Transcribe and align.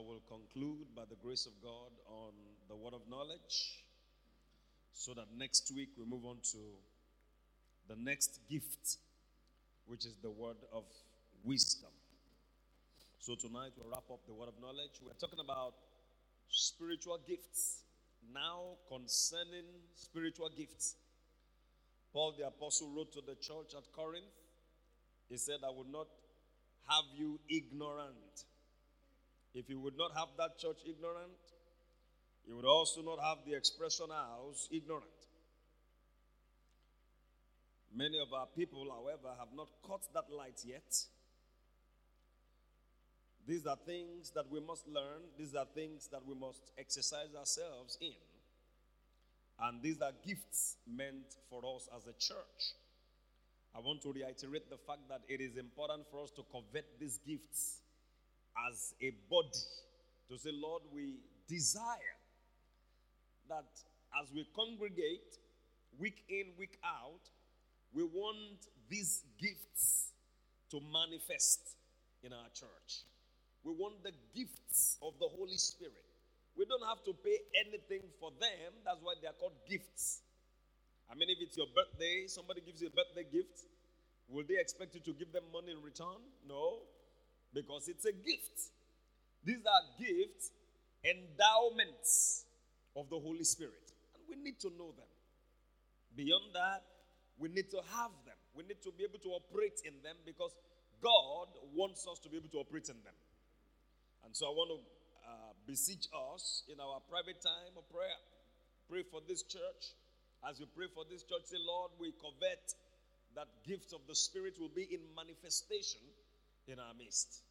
will 0.00 0.22
conclude 0.28 0.94
by 0.96 1.02
the 1.08 1.16
grace 1.22 1.46
of 1.46 1.52
God 1.62 1.92
on 2.08 2.32
the 2.68 2.76
word 2.76 2.94
of 2.94 3.02
knowledge 3.08 3.84
so 4.92 5.14
that 5.14 5.26
next 5.36 5.72
week 5.74 5.90
we 5.98 6.04
move 6.04 6.24
on 6.24 6.36
to 6.52 6.58
the 7.88 7.96
next 7.96 8.40
gift, 8.48 8.98
which 9.86 10.04
is 10.04 10.16
the 10.22 10.30
word 10.30 10.56
of 10.72 10.84
wisdom. 11.44 11.90
So 13.20 13.34
tonight 13.34 13.72
we'll 13.76 13.90
wrap 13.90 14.08
up 14.10 14.20
the 14.26 14.34
word 14.34 14.48
of 14.48 14.60
knowledge. 14.60 15.00
We're 15.04 15.18
talking 15.20 15.40
about 15.42 15.74
spiritual 16.48 17.18
gifts. 17.26 17.82
Now, 18.34 18.76
concerning 18.88 19.64
spiritual 19.94 20.50
gifts, 20.56 20.96
Paul 22.12 22.34
the 22.38 22.46
Apostle 22.46 22.92
wrote 22.94 23.12
to 23.12 23.20
the 23.20 23.34
church 23.34 23.74
at 23.76 23.92
Corinth. 23.92 24.24
He 25.28 25.36
said, 25.36 25.58
I 25.64 25.70
would 25.70 25.90
not 25.90 26.08
have 26.88 27.04
you 27.16 27.38
ignorant. 27.48 28.44
If 29.54 29.68
you 29.68 29.80
would 29.80 29.96
not 29.96 30.12
have 30.16 30.28
that 30.38 30.58
church 30.58 30.78
ignorant, 30.86 31.38
you 32.46 32.56
would 32.56 32.64
also 32.64 33.02
not 33.02 33.18
have 33.20 33.38
the 33.44 33.56
expression 33.56 34.06
house 34.10 34.68
ignorant. 34.70 35.04
Many 37.92 38.20
of 38.20 38.32
our 38.32 38.46
people, 38.46 38.86
however, 38.88 39.34
have 39.38 39.48
not 39.54 39.68
caught 39.82 40.12
that 40.14 40.30
light 40.30 40.60
yet. 40.64 41.04
These 43.46 43.66
are 43.66 43.76
things 43.84 44.30
that 44.36 44.48
we 44.48 44.60
must 44.60 44.86
learn, 44.86 45.22
these 45.36 45.56
are 45.56 45.66
things 45.74 46.08
that 46.12 46.24
we 46.24 46.34
must 46.34 46.70
exercise 46.78 47.34
ourselves 47.36 47.98
in. 48.00 48.14
And 49.58 49.82
these 49.82 50.00
are 50.00 50.12
gifts 50.24 50.76
meant 50.86 51.34
for 51.48 51.62
us 51.74 51.88
as 51.96 52.06
a 52.06 52.12
church. 52.12 52.74
I 53.74 53.80
want 53.80 54.02
to 54.02 54.12
reiterate 54.12 54.70
the 54.70 54.78
fact 54.86 55.08
that 55.08 55.22
it 55.28 55.40
is 55.40 55.56
important 55.56 56.06
for 56.10 56.22
us 56.22 56.30
to 56.32 56.42
covet 56.52 56.86
these 57.00 57.18
gifts 57.26 57.80
as 58.68 58.94
a 59.00 59.12
body. 59.30 59.64
To 60.28 60.38
say, 60.38 60.50
Lord, 60.52 60.82
we 60.92 61.18
desire 61.48 62.18
that 63.48 63.66
as 64.22 64.30
we 64.34 64.46
congregate 64.54 65.38
week 65.98 66.24
in, 66.28 66.54
week 66.58 66.78
out, 66.84 67.20
we 67.92 68.04
want 68.04 68.66
these 68.88 69.24
gifts 69.40 70.10
to 70.70 70.80
manifest 70.92 71.76
in 72.22 72.32
our 72.32 72.48
church. 72.54 73.02
We 73.64 73.72
want 73.72 74.02
the 74.02 74.12
gifts 74.34 74.98
of 75.02 75.14
the 75.18 75.26
Holy 75.26 75.58
Spirit. 75.58 76.06
We 76.56 76.64
don't 76.64 76.84
have 76.86 77.02
to 77.04 77.12
pay 77.24 77.38
anything 77.66 78.06
for 78.18 78.30
them. 78.38 78.70
That's 78.84 79.02
why 79.02 79.14
they 79.20 79.28
are 79.28 79.36
called 79.38 79.58
gifts. 79.68 80.22
I 81.10 81.14
mean, 81.14 81.28
if 81.28 81.38
it's 81.42 81.56
your 81.56 81.66
birthday, 81.74 82.26
somebody 82.26 82.62
gives 82.62 82.80
you 82.80 82.88
a 82.88 82.94
birthday 82.94 83.26
gift, 83.26 83.66
will 84.28 84.44
they 84.46 84.58
expect 84.58 84.94
you 84.94 85.00
to 85.00 85.12
give 85.12 85.32
them 85.32 85.42
money 85.52 85.72
in 85.72 85.82
return? 85.82 86.22
No, 86.46 86.86
because 87.54 87.88
it's 87.88 88.04
a 88.04 88.12
gift. 88.12 88.70
These 89.44 89.64
are 89.64 89.82
gifts, 89.98 90.52
endowments 91.04 92.44
of 92.96 93.08
the 93.08 93.18
Holy 93.18 93.44
Spirit. 93.44 93.92
And 94.14 94.22
we 94.28 94.36
need 94.36 94.60
to 94.60 94.70
know 94.76 94.92
them. 94.92 95.08
Beyond 96.16 96.54
that, 96.54 96.82
we 97.38 97.48
need 97.48 97.70
to 97.70 97.80
have 97.96 98.12
them. 98.26 98.36
We 98.54 98.64
need 98.64 98.82
to 98.82 98.92
be 98.92 99.04
able 99.04 99.18
to 99.20 99.30
operate 99.30 99.80
in 99.84 99.94
them 100.02 100.16
because 100.26 100.52
God 101.00 101.48
wants 101.72 102.06
us 102.06 102.18
to 102.20 102.28
be 102.28 102.36
able 102.36 102.50
to 102.50 102.58
operate 102.58 102.88
in 102.88 103.00
them. 103.02 103.16
And 104.24 104.36
so 104.36 104.46
I 104.46 104.50
want 104.50 104.70
to 104.76 104.78
uh, 105.24 105.52
beseech 105.66 106.06
us 106.12 106.64
in 106.68 106.76
our 106.78 107.00
private 107.08 107.40
time 107.40 107.72
of 107.78 107.88
prayer. 107.88 108.20
Pray 108.90 109.02
for 109.08 109.20
this 109.26 109.42
church. 109.42 109.96
As 110.44 110.60
we 110.60 110.66
pray 110.76 110.86
for 110.92 111.04
this 111.08 111.22
church, 111.22 111.48
say, 111.48 111.60
Lord, 111.60 111.92
we 111.98 112.12
covet 112.20 112.74
that 113.36 113.48
gifts 113.64 113.92
of 113.92 114.00
the 114.08 114.14
Spirit 114.14 114.58
will 114.60 114.72
be 114.72 114.84
in 114.90 115.00
manifestation 115.16 116.00
in 116.70 116.78
our 116.78 116.94
midst. 116.96 117.42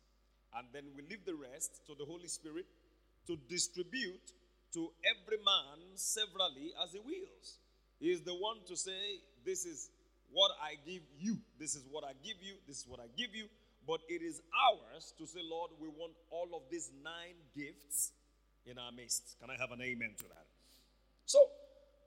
And 0.55 0.67
then 0.73 0.85
we 0.95 1.03
leave 1.03 1.25
the 1.25 1.35
rest 1.35 1.85
to 1.87 1.93
the 1.93 2.05
Holy 2.05 2.27
Spirit 2.27 2.65
to 3.27 3.37
distribute 3.47 4.33
to 4.73 4.89
every 5.05 5.37
man 5.37 5.77
severally 5.95 6.73
as 6.83 6.93
he 6.93 6.99
wills. 6.99 7.59
He 7.99 8.11
is 8.11 8.21
the 8.21 8.33
one 8.33 8.57
to 8.67 8.75
say, 8.75 9.21
This 9.45 9.65
is 9.65 9.89
what 10.31 10.51
I 10.61 10.75
give 10.85 11.03
you, 11.19 11.37
this 11.59 11.75
is 11.75 11.83
what 11.91 12.03
I 12.03 12.13
give 12.23 12.37
you, 12.41 12.55
this 12.67 12.77
is 12.77 12.87
what 12.87 12.99
I 12.99 13.07
give 13.17 13.35
you. 13.35 13.45
But 13.87 14.01
it 14.07 14.21
is 14.21 14.41
ours 14.53 15.13
to 15.17 15.25
say, 15.25 15.39
Lord, 15.43 15.71
we 15.79 15.87
want 15.87 16.13
all 16.29 16.49
of 16.53 16.63
these 16.69 16.91
nine 17.03 17.37
gifts 17.55 18.11
in 18.65 18.77
our 18.77 18.91
midst. 18.91 19.37
Can 19.41 19.49
I 19.49 19.57
have 19.57 19.71
an 19.71 19.81
amen 19.81 20.13
to 20.17 20.25
that? 20.29 20.45
So, 21.25 21.39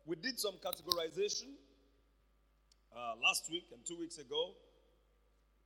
we 0.07 0.17
did 0.17 0.39
some 0.39 0.55
categorization 0.63 1.55
uh, 2.95 3.15
last 3.23 3.51
week 3.51 3.67
and 3.73 3.85
two 3.85 3.99
weeks 3.99 4.19
ago. 4.19 4.55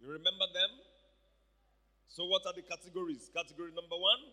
You 0.00 0.08
remember 0.08 0.46
them? 0.52 0.70
So, 2.08 2.24
what 2.24 2.42
are 2.46 2.52
the 2.54 2.62
categories? 2.62 3.30
Category 3.34 3.70
number 3.74 3.96
one 3.96 4.32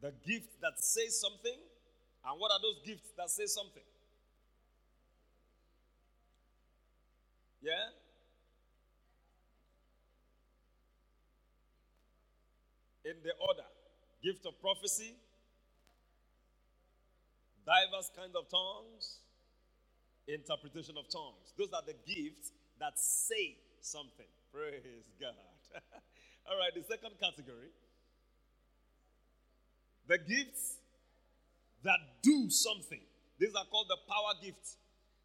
the 0.00 0.12
gift 0.26 0.60
that 0.60 0.82
says 0.82 1.20
something. 1.20 1.58
And 2.24 2.40
what 2.40 2.50
are 2.50 2.58
those 2.60 2.82
gifts 2.84 3.10
that 3.16 3.30
say 3.30 3.46
something? 3.46 3.82
Yeah? 7.60 7.94
in 13.04 13.18
the 13.22 13.32
order 13.40 13.66
gift 14.22 14.46
of 14.46 14.54
prophecy, 14.60 15.14
diverse 17.66 18.10
kinds 18.14 18.34
of 18.36 18.48
tongues, 18.48 19.18
interpretation 20.28 20.94
of 20.96 21.10
tongues. 21.10 21.52
Those 21.58 21.72
are 21.74 21.82
the 21.82 21.98
gifts 22.06 22.52
that 22.78 22.98
say 22.98 23.58
something. 23.80 24.30
Praise 24.52 25.10
God. 25.20 25.51
All 26.48 26.58
right, 26.58 26.74
the 26.74 26.84
second 26.84 27.18
category 27.20 27.70
the 30.08 30.18
gifts 30.18 30.78
that 31.84 31.98
do 32.22 32.50
something. 32.50 33.00
These 33.38 33.54
are 33.54 33.64
called 33.70 33.88
the 33.88 33.98
power 34.06 34.34
gifts. 34.42 34.76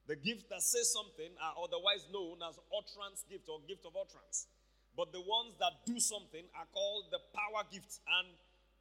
The 0.07 0.15
gifts 0.15 0.45
that 0.49 0.61
say 0.61 0.81
something 0.83 1.35
are 1.43 1.53
otherwise 1.59 2.07
known 2.13 2.39
as 2.47 2.55
utterance 2.71 3.25
gift 3.29 3.49
or 3.49 3.59
gift 3.67 3.83
of 3.85 3.93
utterance. 3.99 4.47
But 4.95 5.11
the 5.11 5.21
ones 5.21 5.59
that 5.59 5.85
do 5.85 5.99
something 5.99 6.47
are 6.55 6.69
called 6.73 7.11
the 7.11 7.19
power 7.35 7.67
gifts. 7.69 7.99
And 8.07 8.31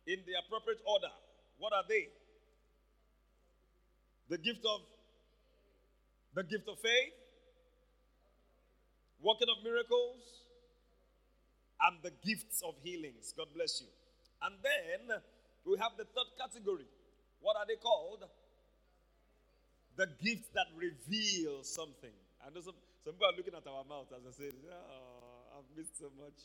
in 0.07 0.23
the 0.25 0.39
appropriate 0.39 0.81
order, 0.87 1.13
what 1.59 1.73
are 1.75 1.85
they? 1.89 2.09
The 4.31 4.39
gift 4.39 4.65
of 4.65 4.81
the 6.35 6.45
gift 6.45 6.69
of 6.69 6.79
faith, 6.79 7.17
working 9.21 9.49
of 9.49 9.65
miracles, 9.65 10.46
and 11.83 12.01
the 12.03 12.13
gifts 12.25 12.63
of 12.65 12.75
healings. 12.83 13.35
God 13.37 13.49
bless 13.55 13.81
you. 13.81 13.89
And 14.43 14.57
then 14.63 15.21
we 15.65 15.77
have 15.79 15.97
the 15.97 16.05
third 16.05 16.31
category. 16.39 16.89
What 17.41 17.57
are 17.57 17.67
they 17.69 17.77
called? 17.77 18.25
The 19.97 20.09
gifts 20.21 20.49
that 20.53 20.69
reveal 20.77 21.65
something. 21.65 22.13
I 22.45 22.53
know 22.53 22.61
some, 22.61 22.77
some 23.05 23.17
people 23.17 23.29
are 23.29 23.37
looking 23.37 23.57
at 23.57 23.65
our 23.65 23.85
mouth 23.85 24.13
as 24.13 24.25
I 24.25 24.33
say, 24.33 24.53
oh, 24.69 25.57
I've 25.57 25.69
missed 25.77 25.97
so 25.99 26.13
much. 26.17 26.37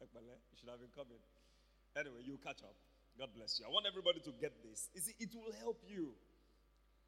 You 0.00 0.56
should 0.60 0.68
have 0.68 0.80
been 0.80 0.92
coming. 0.92 1.20
Anyway, 1.96 2.24
you 2.24 2.36
catch 2.42 2.60
up. 2.64 2.76
God 3.18 3.30
bless 3.36 3.60
you. 3.60 3.64
I 3.64 3.70
want 3.70 3.86
everybody 3.86 4.18
to 4.26 4.32
get 4.40 4.52
this. 4.64 4.90
You 4.92 5.00
see, 5.00 5.14
it 5.20 5.30
will 5.32 5.54
help 5.62 5.78
you. 5.86 6.12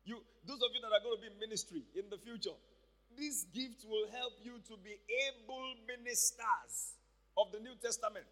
You, 0.06 0.22
those 0.46 0.62
of 0.62 0.70
you 0.70 0.80
that 0.86 0.92
are 0.94 1.02
going 1.02 1.18
to 1.18 1.22
be 1.22 1.28
in 1.34 1.38
ministry 1.42 1.82
in 1.98 2.06
the 2.08 2.18
future, 2.22 2.54
this 3.18 3.42
gift 3.50 3.82
will 3.82 4.06
help 4.14 4.38
you 4.38 4.62
to 4.70 4.74
be 4.78 4.94
able 5.26 5.74
ministers 5.90 6.94
of 7.36 7.52
the 7.52 7.60
New 7.60 7.76
Testament. 7.78 8.26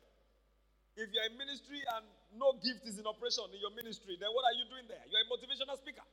If 0.97 1.11
you're 1.11 1.27
in 1.27 1.37
ministry 1.37 1.83
and 1.99 2.07
no 2.39 2.55
gift 2.63 2.87
is 2.87 2.99
in 2.99 3.07
operation 3.07 3.45
in 3.51 3.59
your 3.59 3.75
ministry, 3.75 4.15
then 4.19 4.31
what 4.31 4.47
are 4.47 4.55
you 4.55 4.65
doing 4.71 4.87
there? 4.87 5.03
You're 5.11 5.23
a 5.23 5.31
motivational 5.31 5.75
speaker. 5.79 6.07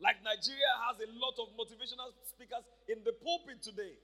Like 0.00 0.18
Nigeria 0.24 0.72
has 0.90 0.98
a 0.98 1.08
lot 1.20 1.36
of 1.38 1.52
motivational 1.54 2.10
speakers 2.24 2.64
in 2.88 3.04
the 3.04 3.12
pulpit 3.20 3.62
today. 3.62 3.94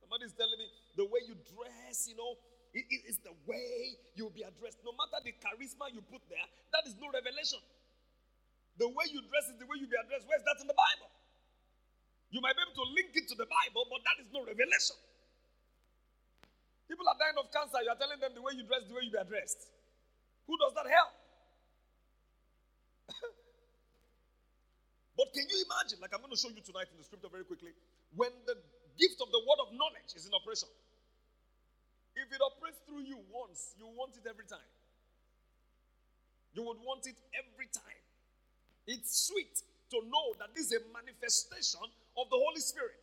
Somebody's 0.00 0.34
telling 0.34 0.58
me 0.58 0.66
the 0.96 1.06
way 1.06 1.20
you 1.28 1.36
dress, 1.52 2.08
you 2.08 2.16
know, 2.16 2.36
it, 2.74 2.84
it, 2.90 3.00
it's 3.06 3.22
the 3.22 3.32
way 3.46 3.94
you'll 4.18 4.34
be 4.34 4.42
addressed. 4.42 4.82
No 4.82 4.92
matter 4.98 5.22
the 5.22 5.32
charisma 5.38 5.92
you 5.94 6.02
put 6.02 6.24
there, 6.26 6.44
that 6.74 6.84
is 6.90 6.98
no 6.98 7.12
revelation. 7.12 7.60
The 8.80 8.90
way 8.90 9.06
you 9.14 9.22
dress 9.30 9.46
is 9.52 9.56
the 9.62 9.68
way 9.70 9.78
you'll 9.78 9.92
be 9.92 10.00
addressed. 10.00 10.26
Where's 10.26 10.42
that 10.42 10.58
in 10.58 10.66
the 10.66 10.74
Bible? 10.74 11.08
You 12.34 12.42
might 12.42 12.58
be 12.58 12.66
able 12.66 12.74
to 12.82 12.86
link 12.98 13.14
it 13.14 13.30
to 13.30 13.36
the 13.38 13.46
Bible, 13.46 13.86
but 13.86 14.02
that 14.02 14.18
is 14.18 14.26
no 14.34 14.42
revelation. 14.42 14.98
People 16.88 17.08
are 17.08 17.16
dying 17.16 17.36
of 17.40 17.48
cancer. 17.50 17.80
You 17.80 17.90
are 17.90 18.00
telling 18.00 18.20
them 18.20 18.32
the 18.36 18.42
way 18.44 18.52
you 18.56 18.64
dress, 18.64 18.84
the 18.86 18.94
way 18.94 19.08
you 19.08 19.12
be 19.12 19.20
addressed. 19.20 19.72
Who 20.46 20.56
does 20.60 20.76
that 20.76 20.84
help? 20.84 21.12
but 25.18 25.32
can 25.32 25.48
you 25.48 25.58
imagine? 25.64 25.98
Like 26.04 26.12
I'm 26.12 26.20
going 26.20 26.32
to 26.32 26.40
show 26.40 26.52
you 26.52 26.60
tonight 26.60 26.92
in 26.92 27.00
the 27.00 27.06
scripture 27.08 27.32
very 27.32 27.48
quickly. 27.48 27.72
When 28.12 28.30
the 28.44 28.60
gift 28.98 29.18
of 29.18 29.30
the 29.30 29.40
word 29.42 29.60
of 29.66 29.74
knowledge 29.74 30.14
is 30.14 30.26
in 30.26 30.32
operation. 30.34 30.68
If 32.14 32.30
it 32.30 32.38
operates 32.38 32.78
through 32.86 33.02
you 33.02 33.18
once, 33.30 33.74
you 33.74 33.90
want 33.90 34.14
it 34.14 34.22
every 34.28 34.46
time. 34.46 34.70
You 36.54 36.62
would 36.62 36.78
want 36.86 37.02
it 37.10 37.18
every 37.34 37.66
time. 37.74 38.02
It's 38.86 39.26
sweet 39.26 39.50
to 39.90 39.98
know 40.06 40.38
that 40.38 40.54
this 40.54 40.70
is 40.70 40.78
a 40.78 40.82
manifestation 40.94 41.82
of 42.14 42.30
the 42.30 42.38
Holy 42.38 42.62
Spirit. 42.62 43.02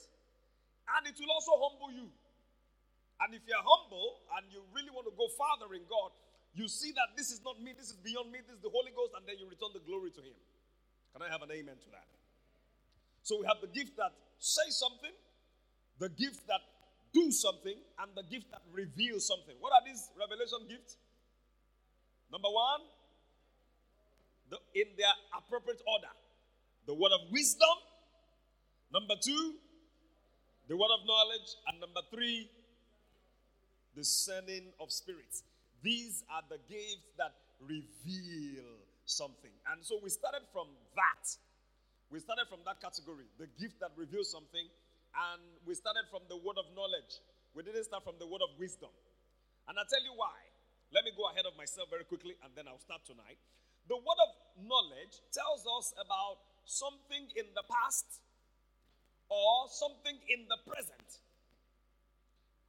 And 0.96 1.04
it 1.12 1.20
will 1.20 1.32
also 1.32 1.52
humble 1.60 1.92
you. 1.92 2.08
And 3.22 3.38
if 3.38 3.46
you're 3.46 3.62
humble 3.62 4.26
and 4.38 4.50
you 4.50 4.66
really 4.74 4.90
want 4.90 5.06
to 5.06 5.14
go 5.14 5.30
farther 5.38 5.74
in 5.78 5.86
God, 5.86 6.10
you 6.58 6.68
see 6.68 6.92
that 6.98 7.16
this 7.16 7.32
is 7.32 7.40
not 7.46 7.62
me, 7.62 7.72
this 7.72 7.94
is 7.94 8.00
beyond 8.02 8.34
me, 8.34 8.42
this 8.44 8.58
is 8.58 8.64
the 8.66 8.74
Holy 8.74 8.92
Ghost, 8.92 9.14
and 9.16 9.24
then 9.24 9.40
you 9.40 9.48
return 9.48 9.72
the 9.72 9.84
glory 9.86 10.12
to 10.12 10.22
Him. 10.22 10.36
Can 11.14 11.22
I 11.22 11.30
have 11.30 11.46
an 11.46 11.52
amen 11.54 11.78
to 11.80 11.90
that? 11.96 12.10
So 13.24 13.40
we 13.40 13.46
have 13.46 13.62
the 13.62 13.72
gift 13.72 13.96
that 14.02 14.12
says 14.42 14.76
something, 14.76 15.14
the 16.02 16.10
gift 16.10 16.44
that 16.50 16.60
do 17.14 17.32
something, 17.32 17.78
and 18.02 18.10
the 18.18 18.26
gift 18.28 18.50
that 18.52 18.66
reveals 18.74 19.28
something. 19.28 19.56
What 19.62 19.72
are 19.72 19.84
these 19.86 20.10
revelation 20.18 20.68
gifts? 20.68 20.98
Number 22.32 22.50
one, 22.50 22.82
the, 24.50 24.58
in 24.76 24.88
their 24.98 25.14
appropriate 25.38 25.82
order, 25.88 26.12
the 26.88 26.96
word 26.96 27.12
of 27.12 27.32
wisdom. 27.32 27.78
Number 28.92 29.16
two, 29.24 29.56
the 30.68 30.76
word 30.76 30.92
of 30.92 31.06
knowledge. 31.08 31.50
And 31.68 31.80
number 31.80 32.02
three, 32.12 32.50
discerning 33.96 34.72
of 34.80 34.92
spirits. 34.92 35.44
These 35.82 36.24
are 36.30 36.44
the 36.50 36.60
gifts 36.70 37.12
that 37.18 37.34
reveal 37.60 38.66
something. 39.06 39.52
And 39.74 39.84
so 39.84 40.00
we 40.02 40.10
started 40.10 40.46
from 40.54 40.68
that. 40.96 41.26
We 42.10 42.20
started 42.20 42.46
from 42.50 42.60
that 42.66 42.82
category, 42.82 43.26
the 43.40 43.48
gift 43.60 43.80
that 43.80 43.92
reveals 43.96 44.30
something. 44.32 44.68
And 45.12 45.42
we 45.68 45.76
started 45.76 46.08
from 46.08 46.24
the 46.30 46.38
word 46.40 46.56
of 46.56 46.68
knowledge. 46.76 47.20
We 47.56 47.64
didn't 47.64 47.84
start 47.84 48.04
from 48.04 48.16
the 48.20 48.28
word 48.28 48.40
of 48.44 48.56
wisdom. 48.56 48.92
And 49.68 49.76
I'll 49.76 49.90
tell 49.90 50.04
you 50.04 50.16
why. 50.16 50.36
Let 50.92 51.08
me 51.08 51.12
go 51.16 51.32
ahead 51.32 51.48
of 51.48 51.56
myself 51.56 51.88
very 51.88 52.04
quickly 52.04 52.36
and 52.44 52.52
then 52.52 52.68
I'll 52.68 52.84
start 52.84 53.08
tonight. 53.08 53.40
The 53.88 53.96
word 53.96 54.20
of 54.28 54.32
knowledge 54.60 55.24
tells 55.32 55.64
us 55.64 55.96
about 55.96 56.44
something 56.68 57.32
in 57.36 57.48
the 57.56 57.64
past 57.64 58.20
or 59.32 59.72
something 59.72 60.20
in 60.28 60.48
the 60.52 60.60
present. 60.68 61.24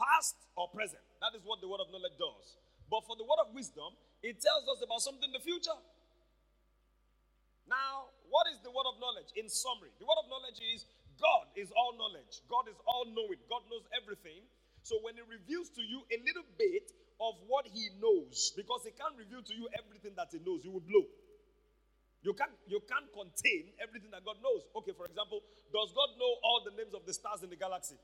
Past 0.03 0.35
or 0.59 0.67
present. 0.75 1.03
That 1.23 1.39
is 1.39 1.47
what 1.47 1.63
the 1.63 1.71
word 1.71 1.79
of 1.79 1.95
knowledge 1.95 2.19
does. 2.19 2.59
But 2.91 3.07
for 3.07 3.15
the 3.15 3.23
word 3.23 3.39
of 3.47 3.55
wisdom, 3.55 3.95
it 4.27 4.43
tells 4.43 4.67
us 4.67 4.83
about 4.83 4.99
something 5.07 5.31
in 5.31 5.35
the 5.39 5.45
future. 5.47 5.79
Now, 7.71 8.11
what 8.29 8.51
is 8.51 8.59
the 8.67 8.73
word 8.75 8.89
of 8.91 8.99
knowledge? 8.99 9.31
In 9.39 9.47
summary, 9.47 9.95
the 10.03 10.07
word 10.09 10.19
of 10.19 10.29
knowledge 10.29 10.59
is 10.75 10.85
God 11.21 11.47
is 11.55 11.71
all 11.79 11.95
knowledge, 11.95 12.43
God 12.51 12.67
is 12.67 12.77
all 12.91 13.07
knowing, 13.07 13.39
God 13.47 13.63
knows 13.71 13.87
everything. 13.95 14.43
So 14.83 14.99
when 15.07 15.15
He 15.15 15.23
reveals 15.23 15.71
to 15.79 15.83
you 15.85 16.03
a 16.11 16.19
little 16.27 16.47
bit 16.59 16.91
of 17.23 17.39
what 17.47 17.71
He 17.71 17.95
knows, 18.03 18.51
because 18.59 18.83
He 18.83 18.93
can't 18.93 19.15
reveal 19.15 19.47
to 19.47 19.55
you 19.55 19.71
everything 19.79 20.19
that 20.19 20.35
He 20.35 20.43
knows, 20.43 20.67
you 20.67 20.75
will 20.75 20.85
blow. 20.85 21.07
You 22.23 22.35
can't, 22.35 22.55
you 22.67 22.83
can't 22.87 23.07
contain 23.15 23.75
everything 23.83 24.11
that 24.15 24.27
God 24.27 24.39
knows. 24.43 24.67
Okay, 24.83 24.95
for 24.95 25.07
example, 25.07 25.43
does 25.71 25.91
God 25.95 26.11
know 26.19 26.33
all 26.43 26.63
the 26.67 26.75
names 26.75 26.95
of 26.95 27.07
the 27.07 27.15
stars 27.15 27.43
in 27.47 27.51
the 27.51 27.59
galaxy? 27.59 27.99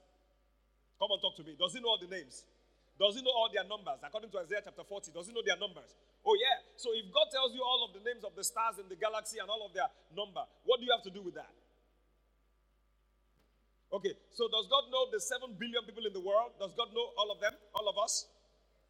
Come 0.98 1.10
on, 1.14 1.20
talk 1.22 1.36
to 1.38 1.44
me. 1.46 1.54
Does 1.58 1.72
He 1.74 1.80
know 1.80 1.94
all 1.94 2.00
the 2.02 2.10
names? 2.10 2.44
Does 2.98 3.14
he 3.14 3.22
know 3.22 3.30
all 3.30 3.46
their 3.46 3.62
numbers? 3.62 4.02
According 4.02 4.34
to 4.34 4.42
Isaiah 4.42 4.58
chapter 4.58 4.82
40, 4.82 5.14
does 5.14 5.30
he 5.30 5.32
know 5.32 5.46
their 5.46 5.54
numbers? 5.54 5.94
Oh, 6.26 6.34
yeah. 6.34 6.58
So 6.74 6.90
if 6.98 7.06
God 7.14 7.30
tells 7.30 7.54
you 7.54 7.62
all 7.62 7.86
of 7.86 7.94
the 7.94 8.02
names 8.02 8.26
of 8.26 8.34
the 8.34 8.42
stars 8.42 8.82
in 8.82 8.90
the 8.90 8.98
galaxy 8.98 9.38
and 9.38 9.46
all 9.46 9.62
of 9.62 9.70
their 9.70 9.86
number, 10.10 10.42
what 10.66 10.82
do 10.82 10.84
you 10.84 10.90
have 10.90 11.06
to 11.06 11.14
do 11.14 11.22
with 11.22 11.38
that? 11.38 11.46
Okay, 13.88 14.12
so 14.34 14.50
does 14.52 14.66
God 14.68 14.90
know 14.92 15.08
the 15.08 15.22
7 15.22 15.56
billion 15.56 15.80
people 15.86 16.04
in 16.04 16.12
the 16.12 16.20
world? 16.20 16.52
Does 16.60 16.74
God 16.76 16.92
know 16.92 17.08
all 17.16 17.30
of 17.32 17.40
them? 17.40 17.54
All 17.72 17.88
of 17.88 17.96
us? 18.02 18.26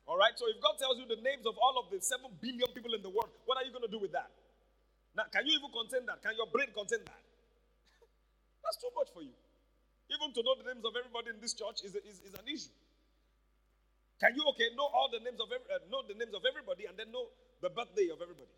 All 0.09 0.17
right, 0.17 0.33
so 0.35 0.49
if 0.49 0.59
God 0.59 0.75
tells 0.81 0.97
you 0.99 1.07
the 1.07 1.21
names 1.21 1.45
of 1.45 1.55
all 1.61 1.77
of 1.79 1.93
the 1.93 2.01
7 2.01 2.25
billion 2.41 2.67
people 2.75 2.97
in 2.97 3.05
the 3.05 3.13
world, 3.13 3.31
what 3.45 3.61
are 3.61 3.65
you 3.69 3.71
going 3.71 3.85
to 3.85 3.93
do 3.93 4.01
with 4.01 4.11
that? 4.17 4.33
Now, 5.15 5.29
can 5.31 5.45
you 5.47 5.55
even 5.55 5.71
contain 5.71 6.09
that? 6.09 6.25
Can 6.25 6.33
your 6.35 6.49
brain 6.51 6.73
contain 6.73 7.05
that? 7.05 7.23
That's 8.65 8.81
too 8.81 8.91
much 8.97 9.13
for 9.13 9.23
you. 9.23 9.37
Even 10.09 10.33
to 10.33 10.41
know 10.41 10.57
the 10.57 10.67
names 10.73 10.85
of 10.85 10.97
everybody 10.97 11.37
in 11.37 11.39
this 11.41 11.53
church 11.53 11.85
is, 11.85 11.93
is, 12.01 12.25
is 12.25 12.33
an 12.33 12.47
issue. 12.49 12.73
Can 14.19 14.35
you 14.35 14.43
okay 14.57 14.73
know 14.75 14.89
all 14.89 15.13
the 15.13 15.23
names 15.23 15.39
of 15.39 15.47
every, 15.53 15.69
uh, 15.71 15.85
know 15.93 16.03
the 16.09 16.17
names 16.17 16.35
of 16.35 16.43
everybody 16.43 16.89
and 16.91 16.97
then 16.99 17.13
know 17.15 17.31
the 17.63 17.71
birthday 17.71 18.11
of 18.11 18.19
everybody? 18.19 18.51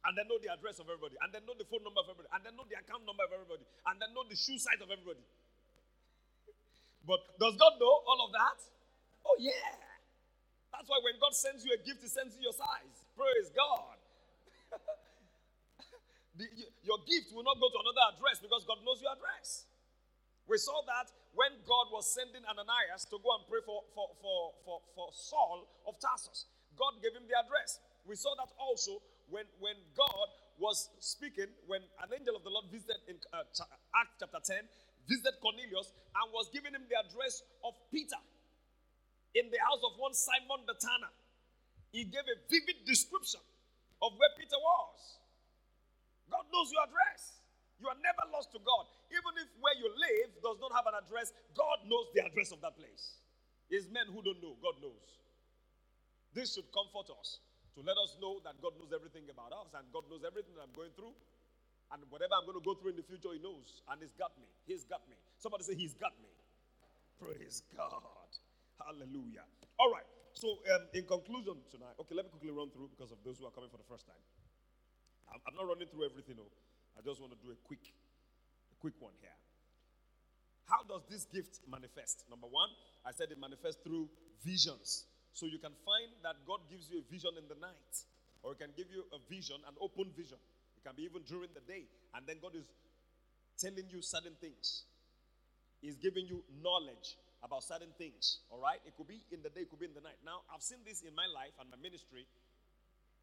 And 0.00 0.16
then 0.16 0.26
know 0.32 0.40
the 0.40 0.48
address 0.48 0.80
of 0.80 0.88
everybody, 0.88 1.20
and 1.20 1.28
then 1.28 1.44
know 1.44 1.52
the 1.52 1.68
phone 1.68 1.84
number 1.84 2.00
of 2.00 2.08
everybody, 2.08 2.32
and 2.32 2.40
then 2.40 2.56
know 2.56 2.64
the 2.64 2.80
account 2.80 3.04
number 3.04 3.20
of 3.20 3.36
everybody, 3.36 3.60
and 3.84 4.00
then 4.00 4.08
know 4.16 4.24
the 4.24 4.32
shoe 4.32 4.56
size 4.56 4.80
of 4.80 4.88
everybody. 4.88 5.20
But 7.04 7.20
does 7.36 7.52
God 7.60 7.76
know 7.76 7.94
all 8.08 8.24
of 8.24 8.32
that? 8.32 8.58
Oh, 9.28 9.36
yeah. 9.36 9.76
That's 10.72 10.88
why 10.88 11.04
when 11.04 11.20
God 11.20 11.36
sends 11.36 11.68
you 11.68 11.76
a 11.76 11.80
gift, 11.84 12.00
He 12.00 12.08
sends 12.08 12.32
you 12.32 12.48
your 12.48 12.56
size. 12.56 12.96
Praise 13.12 13.52
God. 13.52 13.99
The, 16.40 16.48
your 16.80 16.96
gift 17.04 17.36
will 17.36 17.44
not 17.44 17.60
go 17.60 17.68
to 17.68 17.78
another 17.84 18.16
address 18.16 18.40
because 18.40 18.64
God 18.64 18.80
knows 18.80 19.04
your 19.04 19.12
address. 19.12 19.68
We 20.48 20.56
saw 20.56 20.80
that 20.88 21.12
when 21.36 21.52
God 21.68 21.92
was 21.92 22.08
sending 22.08 22.40
Ananias 22.48 23.04
to 23.12 23.20
go 23.20 23.36
and 23.36 23.44
pray 23.44 23.60
for, 23.62 23.84
for, 23.92 24.08
for, 24.18 24.56
for, 24.64 24.76
for 24.96 25.06
Saul 25.12 25.68
of 25.84 26.00
Tarsus. 26.00 26.48
God 26.80 26.96
gave 27.04 27.12
him 27.12 27.28
the 27.28 27.36
address. 27.36 27.78
We 28.08 28.16
saw 28.16 28.32
that 28.40 28.48
also 28.56 29.04
when, 29.28 29.44
when 29.60 29.76
God 29.92 30.28
was 30.56 30.88
speaking, 30.98 31.52
when 31.68 31.84
an 32.00 32.08
angel 32.10 32.34
of 32.34 32.42
the 32.42 32.50
Lord 32.50 32.72
visited 32.72 32.98
in 33.04 33.20
uh, 33.36 33.44
Acts 34.00 34.16
chapter 34.18 34.40
10, 34.40 34.64
visited 35.06 35.36
Cornelius 35.44 35.92
and 36.16 36.26
was 36.32 36.48
giving 36.50 36.72
him 36.72 36.88
the 36.88 36.98
address 36.98 37.44
of 37.62 37.76
Peter 37.92 38.18
in 39.36 39.52
the 39.52 39.60
house 39.60 39.84
of 39.84 39.94
one 40.00 40.16
Simon 40.16 40.64
the 40.64 40.74
Tanner. 40.80 41.12
He 41.92 42.08
gave 42.08 42.24
a 42.26 42.36
vivid 42.48 42.82
description 42.88 43.44
of 44.00 44.16
where 44.16 44.32
Peter 44.40 44.56
was. 44.56 45.19
God 46.30 46.46
knows 46.54 46.70
your 46.70 46.86
address. 46.86 47.42
You 47.82 47.88
are 47.88 47.98
never 47.98 48.24
lost 48.30 48.52
to 48.54 48.60
God. 48.62 48.86
Even 49.10 49.32
if 49.40 49.48
where 49.58 49.74
you 49.74 49.88
live 49.88 50.30
does 50.44 50.60
not 50.60 50.70
have 50.76 50.86
an 50.86 50.96
address, 51.00 51.32
God 51.56 51.82
knows 51.88 52.12
the 52.14 52.22
address 52.22 52.52
of 52.52 52.60
that 52.62 52.76
place. 52.76 53.20
It's 53.72 53.88
men 53.88 54.06
who 54.10 54.20
don't 54.22 54.38
know, 54.40 54.54
God 54.60 54.78
knows. 54.84 55.20
This 56.36 56.54
should 56.54 56.68
comfort 56.70 57.10
us 57.10 57.40
to 57.74 57.80
let 57.82 57.96
us 57.98 58.14
know 58.20 58.38
that 58.44 58.58
God 58.60 58.76
knows 58.78 58.92
everything 58.94 59.26
about 59.32 59.50
us 59.50 59.72
and 59.74 59.86
God 59.90 60.06
knows 60.10 60.22
everything 60.22 60.54
that 60.54 60.68
I'm 60.68 60.76
going 60.76 60.94
through. 60.94 61.14
And 61.90 62.06
whatever 62.06 62.38
I'm 62.38 62.46
going 62.46 62.58
to 62.58 62.62
go 62.62 62.78
through 62.78 62.94
in 62.94 62.98
the 63.02 63.06
future, 63.06 63.34
He 63.34 63.42
knows. 63.42 63.82
And 63.90 63.98
He's 63.98 64.14
got 64.14 64.30
me. 64.38 64.46
He's 64.62 64.86
got 64.86 65.02
me. 65.10 65.18
Somebody 65.42 65.66
say, 65.66 65.74
He's 65.74 65.94
got 65.98 66.14
me. 66.22 66.30
Praise 67.18 67.66
God. 67.74 68.30
Hallelujah. 68.78 69.42
All 69.78 69.90
right. 69.90 70.06
So, 70.32 70.62
um, 70.70 70.86
in 70.94 71.04
conclusion 71.04 71.58
tonight, 71.70 71.98
okay, 71.98 72.14
let 72.14 72.24
me 72.26 72.30
quickly 72.30 72.54
run 72.54 72.70
through 72.70 72.88
because 72.94 73.10
of 73.10 73.18
those 73.26 73.38
who 73.38 73.46
are 73.46 73.50
coming 73.50 73.68
for 73.70 73.76
the 73.76 73.88
first 73.90 74.06
time. 74.06 74.22
I'm, 75.30 75.54
not 75.54 75.66
running 75.66 75.88
through 75.88 76.04
everything, 76.04 76.36
no. 76.36 76.46
I 76.98 77.02
just 77.06 77.20
want 77.22 77.32
to 77.32 77.40
do 77.40 77.54
a 77.54 77.58
quick, 77.64 77.82
a 77.86 78.76
quick 78.82 78.98
one 78.98 79.14
here. 79.22 79.34
How 80.66 80.82
does 80.86 81.02
this 81.10 81.26
gift 81.30 81.62
manifest? 81.66 82.26
Number 82.30 82.46
one, 82.46 82.70
I 83.06 83.10
said 83.10 83.30
it 83.30 83.38
manifests 83.38 83.82
through 83.82 84.10
visions. 84.44 85.06
So 85.32 85.46
you 85.46 85.58
can 85.58 85.74
find 85.86 86.10
that 86.22 86.42
God 86.46 86.66
gives 86.70 86.90
you 86.90 87.02
a 87.02 87.06
vision 87.10 87.30
in 87.38 87.46
the 87.46 87.58
night, 87.58 87.94
or 88.42 88.54
He 88.54 88.58
can 88.58 88.74
give 88.74 88.90
you 88.90 89.06
a 89.14 89.18
vision, 89.30 89.58
an 89.66 89.74
open 89.78 90.10
vision. 90.14 90.38
It 90.78 90.82
can 90.82 90.94
be 90.98 91.06
even 91.06 91.22
during 91.26 91.50
the 91.54 91.62
day, 91.62 91.86
and 92.14 92.26
then 92.26 92.42
God 92.42 92.54
is 92.58 92.66
telling 93.58 93.86
you 93.90 94.02
certain 94.02 94.34
things. 94.40 94.86
He's 95.80 95.96
giving 95.96 96.26
you 96.26 96.42
knowledge 96.62 97.16
about 97.42 97.64
certain 97.64 97.92
things. 97.96 98.44
All 98.50 98.60
right, 98.60 98.80
it 98.84 98.92
could 98.96 99.08
be 99.08 99.22
in 99.32 99.42
the 99.42 99.48
day, 99.48 99.64
it 99.64 99.70
could 99.70 99.80
be 99.80 99.86
in 99.86 99.96
the 99.96 100.04
night. 100.04 100.18
Now, 100.24 100.44
I've 100.52 100.62
seen 100.62 100.84
this 100.84 101.02
in 101.02 101.14
my 101.14 101.26
life 101.30 101.56
and 101.58 101.70
my 101.70 101.80
ministry 101.80 102.26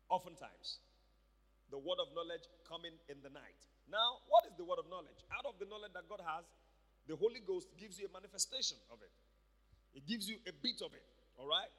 oftentimes 0.10 0.80
the 1.70 1.80
word 1.80 2.00
of 2.00 2.12
knowledge 2.16 2.46
coming 2.64 2.96
in 3.12 3.20
the 3.24 3.32
night. 3.32 3.60
Now, 3.88 4.24
what 4.28 4.44
is 4.48 4.56
the 4.56 4.68
word 4.68 4.80
of 4.80 4.88
knowledge? 4.92 5.20
Out 5.32 5.48
of 5.48 5.60
the 5.60 5.68
knowledge 5.68 5.96
that 5.96 6.08
God 6.08 6.24
has, 6.24 6.44
the 7.08 7.16
Holy 7.16 7.40
Ghost 7.44 7.72
gives 7.80 7.96
you 8.00 8.08
a 8.08 8.12
manifestation 8.12 8.76
of 8.92 9.00
it. 9.00 9.12
It 9.96 10.04
gives 10.04 10.28
you 10.28 10.40
a 10.44 10.54
bit 10.54 10.84
of 10.84 10.92
it, 10.92 11.08
all 11.40 11.48
right? 11.48 11.72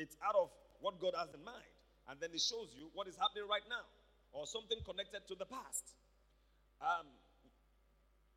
It's 0.00 0.16
out 0.24 0.36
of 0.36 0.48
what 0.80 0.96
God 0.96 1.12
has 1.16 1.28
in 1.36 1.44
mind. 1.44 1.72
And 2.08 2.18
then 2.18 2.32
it 2.32 2.40
shows 2.42 2.72
you 2.74 2.90
what 2.96 3.06
is 3.06 3.14
happening 3.20 3.46
right 3.46 3.64
now 3.68 3.84
or 4.32 4.48
something 4.48 4.80
connected 4.82 5.22
to 5.28 5.36
the 5.36 5.46
past. 5.46 5.84
Um, 6.80 7.06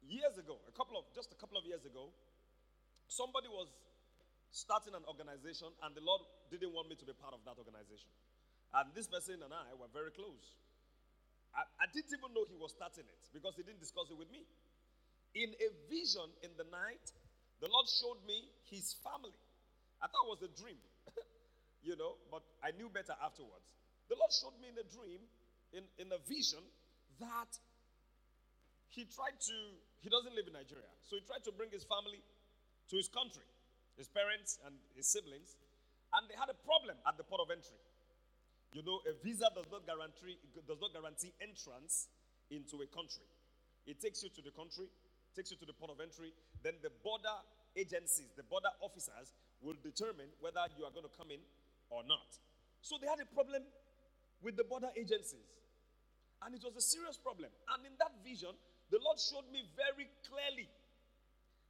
years 0.05 0.37
ago, 0.37 0.59
a 0.69 0.73
couple 0.75 0.99
of, 0.99 1.07
just 1.15 1.31
a 1.31 1.39
couple 1.39 1.57
of 1.57 1.65
years 1.65 1.81
ago, 1.87 2.13
somebody 3.07 3.49
was 3.49 3.71
starting 4.51 4.93
an 4.93 5.03
organization 5.09 5.71
and 5.81 5.91
the 5.95 6.03
Lord 6.03 6.21
didn't 6.51 6.75
want 6.75 6.91
me 6.91 6.95
to 6.99 7.05
be 7.07 7.15
part 7.17 7.33
of 7.33 7.41
that 7.47 7.57
organization. 7.57 8.11
And 8.75 8.91
this 8.93 9.07
person 9.07 9.41
and 9.41 9.49
I 9.49 9.73
were 9.73 9.89
very 9.89 10.11
close. 10.11 10.53
I, 11.55 11.63
I 11.79 11.85
didn't 11.89 12.11
even 12.11 12.35
know 12.35 12.43
he 12.47 12.59
was 12.59 12.75
starting 12.75 13.07
it 13.07 13.23
because 13.31 13.55
he 13.55 13.63
didn't 13.63 13.79
discuss 13.79 14.11
it 14.11 14.17
with 14.19 14.27
me. 14.29 14.43
In 15.35 15.55
a 15.59 15.67
vision 15.87 16.27
in 16.43 16.51
the 16.59 16.67
night, 16.67 17.03
the 17.63 17.71
Lord 17.71 17.87
showed 17.87 18.19
me 18.27 18.51
his 18.67 18.95
family. 19.03 19.35
I 20.03 20.11
thought 20.11 20.27
it 20.27 20.33
was 20.39 20.43
a 20.43 20.51
dream, 20.51 20.79
you 21.87 21.95
know, 21.95 22.19
but 22.27 22.43
I 22.59 22.75
knew 22.75 22.91
better 22.91 23.15
afterwards. 23.23 23.67
The 24.11 24.19
Lord 24.19 24.31
showed 24.31 24.55
me 24.59 24.71
in 24.71 24.77
a 24.79 24.87
dream, 24.87 25.23
in, 25.71 25.83
in 25.99 26.11
a 26.11 26.19
vision, 26.27 26.61
that 27.19 27.51
he 28.91 29.07
tried 29.07 29.39
to, 29.39 29.55
he 30.03 30.11
doesn't 30.11 30.35
live 30.35 30.47
in 30.47 30.55
Nigeria, 30.55 30.91
so 31.07 31.15
he 31.15 31.23
tried 31.23 31.43
to 31.47 31.51
bring 31.55 31.71
his 31.71 31.87
family 31.87 32.19
to 32.91 32.95
his 32.95 33.07
country, 33.07 33.47
his 33.95 34.07
parents 34.11 34.59
and 34.67 34.75
his 34.95 35.07
siblings, 35.07 35.55
and 36.15 36.27
they 36.31 36.35
had 36.35 36.51
a 36.51 36.57
problem 36.63 36.95
at 37.07 37.15
the 37.19 37.23
port 37.23 37.43
of 37.43 37.51
entry. 37.51 37.79
You 38.75 38.83
know, 38.83 38.99
a 39.07 39.15
visa 39.23 39.47
does 39.55 39.71
not 39.71 39.87
guarantee 39.87 40.35
does 40.67 40.83
not 40.83 40.91
guarantee 40.91 41.31
entrance 41.39 42.11
into 42.51 42.83
a 42.83 42.87
country. 42.91 43.23
It 43.87 44.03
takes 44.03 44.19
you 44.19 44.27
to 44.35 44.43
the 44.43 44.51
country, 44.51 44.91
takes 45.31 45.47
you 45.47 45.55
to 45.63 45.67
the 45.67 45.71
port 45.71 45.95
of 45.95 46.03
entry, 46.03 46.35
then 46.59 46.75
the 46.83 46.91
border 46.99 47.39
agencies, 47.79 48.35
the 48.35 48.43
border 48.43 48.75
officers, 48.83 49.31
will 49.63 49.79
determine 49.79 50.27
whether 50.43 50.59
you 50.75 50.83
are 50.83 50.91
going 50.91 51.07
to 51.07 51.15
come 51.15 51.31
in 51.31 51.39
or 51.87 52.03
not. 52.03 52.27
So 52.83 52.99
they 52.99 53.07
had 53.07 53.23
a 53.23 53.29
problem 53.31 53.63
with 54.43 54.59
the 54.59 54.67
border 54.67 54.91
agencies. 54.99 55.47
And 56.43 56.51
it 56.51 56.59
was 56.59 56.75
a 56.75 56.83
serious 56.83 57.15
problem. 57.15 57.55
And 57.71 57.79
in 57.87 57.95
that 58.03 58.11
vision, 58.27 58.51
the 58.91 58.99
Lord 58.99 59.23
showed 59.23 59.47
me 59.55 59.63
very 59.79 60.11
clearly 60.27 60.67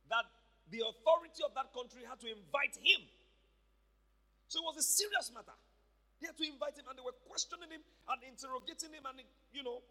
that 0.09 0.25
the 0.73 0.81
authority 0.81 1.45
of 1.45 1.53
that 1.53 1.69
country 1.69 2.01
had 2.01 2.17
to 2.25 2.33
invite 2.33 2.73
him. 2.81 3.05
So 4.49 4.65
it 4.65 4.65
was 4.73 4.81
a 4.81 4.87
serious 4.89 5.29
matter. 5.29 5.53
They 6.21 6.27
had 6.27 6.37
to 6.37 6.47
invite 6.47 6.77
him, 6.79 6.87
and 6.87 6.95
they 6.97 7.03
were 7.03 7.17
questioning 7.27 7.69
him 7.69 7.83
and 7.83 8.19
interrogating 8.23 8.93
him, 8.95 9.03
and 9.05 9.19
you 9.51 9.63
know, 9.63 9.83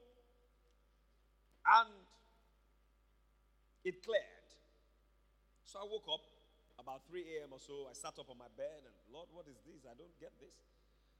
and 1.65 1.91
it 3.85 4.01
cleared. 4.01 4.49
So 5.65 5.81
I 5.81 5.85
woke 5.85 6.09
up 6.09 6.25
about 6.81 7.05
3 7.09 7.21
a.m. 7.37 7.53
or 7.53 7.61
so. 7.61 7.89
I 7.89 7.95
sat 7.95 8.17
up 8.17 8.29
on 8.33 8.39
my 8.39 8.49
bed 8.57 8.85
and, 8.85 8.95
Lord, 9.13 9.29
what 9.33 9.47
is 9.49 9.61
this? 9.67 9.85
I 9.85 9.95
don't 9.97 10.15
get 10.19 10.33
this. 10.41 10.55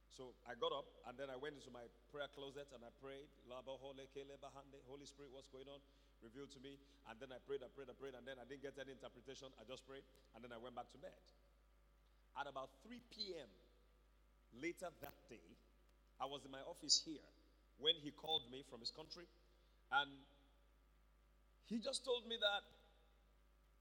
So 0.09 0.33
I 0.47 0.55
got 0.55 0.71
up 0.71 0.87
and 1.11 1.19
then 1.19 1.27
I 1.27 1.37
went 1.37 1.59
into 1.59 1.75
my 1.75 1.85
prayer 2.09 2.31
closet 2.31 2.71
and 2.71 2.87
I 2.87 2.91
prayed. 3.03 3.27
Holy 3.51 5.09
Spirit, 5.11 5.35
what's 5.35 5.51
going 5.51 5.67
on? 5.67 5.83
Revealed 6.23 6.55
to 6.55 6.61
me. 6.63 6.79
And 7.11 7.19
then 7.19 7.35
I 7.35 7.43
prayed, 7.43 7.67
I 7.67 7.69
prayed, 7.73 7.91
I 7.91 7.97
prayed, 7.99 8.15
and 8.15 8.23
then 8.23 8.39
I 8.39 8.47
didn't 8.47 8.63
get 8.63 8.79
any 8.79 8.95
interpretation. 8.95 9.51
I 9.59 9.67
just 9.67 9.83
prayed 9.85 10.07
and 10.33 10.41
then 10.41 10.55
I 10.55 10.59
went 10.63 10.79
back 10.79 10.89
to 10.95 11.01
bed. 11.03 11.19
At 12.39 12.47
about 12.47 12.71
3 12.87 12.99
p.m. 13.11 13.51
later 14.61 14.91
that 15.03 15.17
day, 15.31 15.47
I 16.21 16.27
was 16.27 16.45
in 16.47 16.51
my 16.51 16.63
office 16.67 17.03
here 17.03 17.27
when 17.79 17.95
he 17.99 18.15
called 18.15 18.47
me 18.51 18.63
from 18.71 18.79
his 18.79 18.95
country 18.95 19.27
and 19.91 20.11
he 21.67 21.81
just 21.81 22.05
told 22.05 22.29
me 22.29 22.37
that, 22.39 22.63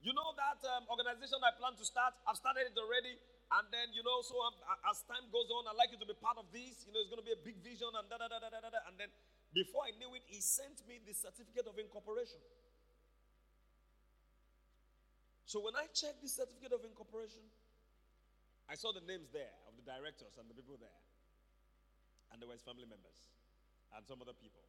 you 0.02 0.16
know, 0.16 0.30
that 0.40 0.60
um, 0.76 0.88
organization 0.88 1.40
I 1.44 1.52
plan 1.56 1.76
to 1.78 1.86
start, 1.86 2.16
I've 2.26 2.40
started 2.40 2.72
it 2.72 2.78
already. 2.80 3.16
And 3.54 3.70
then, 3.70 3.94
you 3.94 4.02
know, 4.02 4.24
so 4.26 4.34
I'm, 4.40 4.56
as 4.90 5.06
time 5.06 5.30
goes 5.30 5.52
on, 5.54 5.70
I'd 5.70 5.78
like 5.78 5.94
you 5.94 6.00
to 6.02 6.10
be 6.10 6.18
part 6.18 6.42
of 6.42 6.50
this. 6.50 6.88
You 6.88 6.96
know, 6.96 7.00
it's 7.04 7.12
going 7.12 7.22
to 7.22 7.28
be 7.28 7.36
a 7.36 7.44
big 7.44 7.60
vision 7.62 7.92
and 7.92 8.08
da 8.10 8.18
da 8.18 8.26
da 8.26 8.40
da 8.42 8.50
da 8.50 8.72
da. 8.72 8.82
And 8.90 8.98
then, 8.98 9.12
before 9.54 9.86
I 9.86 9.94
knew 10.02 10.10
it, 10.18 10.26
he 10.26 10.42
sent 10.42 10.82
me 10.90 10.98
the 11.06 11.14
certificate 11.14 11.70
of 11.70 11.78
incorporation. 11.78 12.42
So 15.46 15.62
when 15.62 15.78
I 15.78 15.86
checked 15.94 16.26
the 16.26 16.32
certificate 16.32 16.74
of 16.74 16.82
incorporation, 16.82 17.46
I 18.66 18.74
saw 18.74 18.90
the 18.90 19.06
names 19.06 19.30
there 19.30 19.54
the 19.84 19.92
directors 19.92 20.40
and 20.40 20.48
the 20.48 20.56
people 20.56 20.80
there. 20.80 21.04
And 22.32 22.40
there 22.40 22.48
were 22.48 22.56
his 22.56 22.64
family 22.64 22.88
members 22.88 23.20
and 23.92 24.02
some 24.08 24.24
other 24.24 24.34
people. 24.34 24.64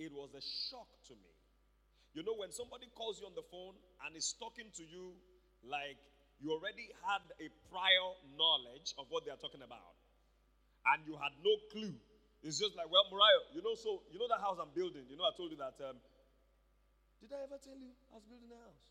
It 0.00 0.12
was 0.12 0.32
a 0.32 0.40
shock 0.40 0.88
to 1.08 1.14
me. 1.14 1.32
You 2.16 2.24
know, 2.24 2.32
when 2.40 2.48
somebody 2.52 2.88
calls 2.96 3.20
you 3.20 3.28
on 3.28 3.36
the 3.36 3.44
phone 3.52 3.76
and 4.04 4.16
is 4.16 4.32
talking 4.40 4.72
to 4.80 4.84
you 4.84 5.12
like 5.60 6.00
you 6.40 6.52
already 6.52 6.88
had 7.04 7.24
a 7.40 7.48
prior 7.68 8.08
knowledge 8.36 8.92
of 8.96 9.08
what 9.08 9.24
they 9.24 9.32
are 9.32 9.40
talking 9.40 9.64
about, 9.64 9.96
and 10.92 11.04
you 11.08 11.16
had 11.16 11.32
no 11.40 11.52
clue. 11.72 11.96
It's 12.44 12.60
just 12.60 12.76
like, 12.76 12.92
well, 12.92 13.08
Mariah, 13.08 13.56
you 13.56 13.64
know, 13.64 13.72
so 13.72 14.04
you 14.12 14.20
know 14.20 14.28
that 14.28 14.44
house 14.44 14.60
I'm 14.60 14.72
building. 14.76 15.08
You 15.08 15.16
know, 15.16 15.24
I 15.24 15.32
told 15.32 15.52
you 15.52 15.60
that. 15.60 15.80
Um, 15.80 15.96
did 17.20 17.32
I 17.32 17.48
ever 17.48 17.56
tell 17.56 17.76
you 17.76 17.96
I 18.12 18.20
was 18.20 18.26
building 18.28 18.52
a 18.52 18.60
house? 18.60 18.84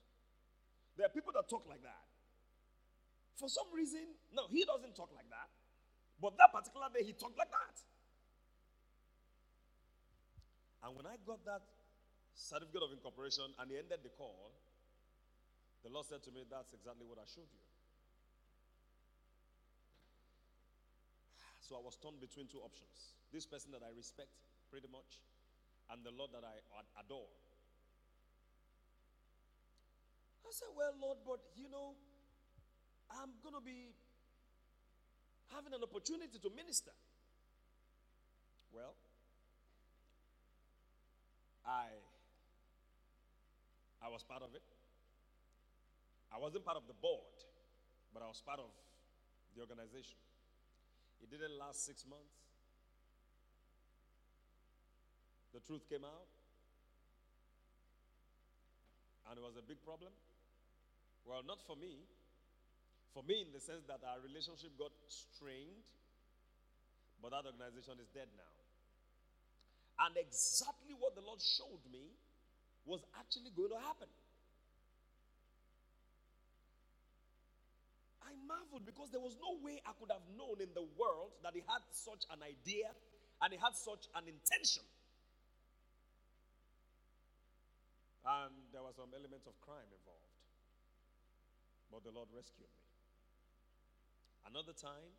There 0.97 1.05
are 1.05 1.13
people 1.13 1.33
that 1.37 1.45
talk 1.45 1.69
like 1.69 1.85
that. 1.85 2.14
For 3.35 3.49
some 3.49 3.67
reason, 3.75 4.15
no, 4.31 4.47
he 4.47 4.63
doesn't 4.63 4.95
talk 4.95 5.11
like 5.15 5.27
that. 5.29 5.51
But 6.21 6.39
that 6.39 6.55
particular 6.55 6.87
day, 6.95 7.03
he 7.03 7.11
talked 7.11 7.37
like 7.37 7.51
that. 7.51 7.75
And 10.83 10.95
when 10.95 11.05
I 11.05 11.19
got 11.27 11.43
that 11.43 11.63
certificate 12.35 12.83
of 12.83 12.91
incorporation 12.95 13.51
and 13.59 13.67
he 13.71 13.75
ended 13.75 13.99
the 14.03 14.13
call, 14.15 14.55
the 15.83 15.91
Lord 15.91 16.05
said 16.07 16.23
to 16.23 16.31
me, 16.31 16.47
That's 16.47 16.71
exactly 16.71 17.03
what 17.03 17.19
I 17.19 17.27
showed 17.27 17.51
you. 17.51 17.63
So 21.59 21.75
I 21.75 21.81
was 21.81 21.97
torn 21.97 22.15
between 22.21 22.45
two 22.47 22.61
options 22.61 23.15
this 23.35 23.43
person 23.43 23.75
that 23.75 23.83
I 23.83 23.91
respect 23.91 24.31
pretty 24.71 24.87
much, 24.87 25.19
and 25.91 25.99
the 26.07 26.13
Lord 26.15 26.31
that 26.31 26.47
I 26.47 26.55
adore. 27.03 27.27
I 30.45 30.49
said, 30.55 30.71
Well, 30.71 30.95
Lord, 30.95 31.19
but 31.27 31.43
you 31.59 31.67
know, 31.67 31.99
I'm 33.11 33.31
going 33.43 33.55
to 33.55 33.61
be 33.61 33.93
having 35.53 35.73
an 35.73 35.81
opportunity 35.83 36.39
to 36.39 36.49
minister. 36.55 36.91
Well, 38.73 38.95
I 41.65 41.87
I 44.01 44.09
was 44.09 44.23
part 44.23 44.43
of 44.43 44.53
it. 44.53 44.61
I 46.33 46.37
wasn't 46.37 46.65
part 46.65 46.77
of 46.77 46.85
the 46.87 46.93
board, 46.93 47.33
but 48.13 48.21
I 48.21 48.27
was 48.27 48.41
part 48.45 48.59
of 48.59 48.69
the 49.55 49.61
organization. 49.61 50.17
It 51.21 51.31
didn't 51.31 51.57
last 51.57 51.85
six 51.85 52.05
months. 52.05 52.35
The 55.53 55.61
truth 55.61 55.87
came 55.87 56.03
out, 56.03 56.27
and 59.29 59.39
it 59.39 59.43
was 59.43 59.55
a 59.57 59.63
big 59.63 59.81
problem. 59.81 60.11
Well, 61.23 61.41
not 61.47 61.61
for 61.65 61.75
me. 61.75 62.05
For 63.15 63.23
me, 63.23 63.47
in 63.47 63.55
the 63.55 63.63
sense 63.63 63.87
that 63.87 64.03
our 64.03 64.19
relationship 64.19 64.75
got 64.75 64.91
strained, 65.07 65.87
but 67.23 67.31
that 67.31 67.47
organization 67.47 67.95
is 68.03 68.11
dead 68.11 68.27
now. 68.35 68.51
And 70.03 70.19
exactly 70.19 70.91
what 70.99 71.15
the 71.15 71.23
Lord 71.23 71.39
showed 71.39 71.79
me 71.87 72.11
was 72.83 73.07
actually 73.15 73.55
going 73.55 73.71
to 73.71 73.79
happen. 73.79 74.11
I 78.19 78.35
marveled 78.43 78.83
because 78.83 79.15
there 79.15 79.23
was 79.23 79.39
no 79.39 79.63
way 79.63 79.79
I 79.87 79.95
could 79.95 80.11
have 80.11 80.27
known 80.35 80.59
in 80.59 80.75
the 80.75 80.83
world 80.99 81.39
that 81.47 81.55
he 81.55 81.63
had 81.63 81.87
such 81.95 82.27
an 82.35 82.43
idea 82.43 82.91
and 83.39 83.55
he 83.55 83.59
had 83.63 83.79
such 83.79 84.11
an 84.11 84.27
intention. 84.27 84.83
And 88.27 88.51
there 88.75 88.83
was 88.83 88.99
some 88.99 89.15
element 89.15 89.47
of 89.47 89.55
crime 89.63 89.87
involved. 89.87 90.35
But 91.87 92.03
the 92.03 92.11
Lord 92.11 92.27
rescued 92.35 92.67
me. 92.67 92.84
Another 94.45 94.73
time, 94.73 95.11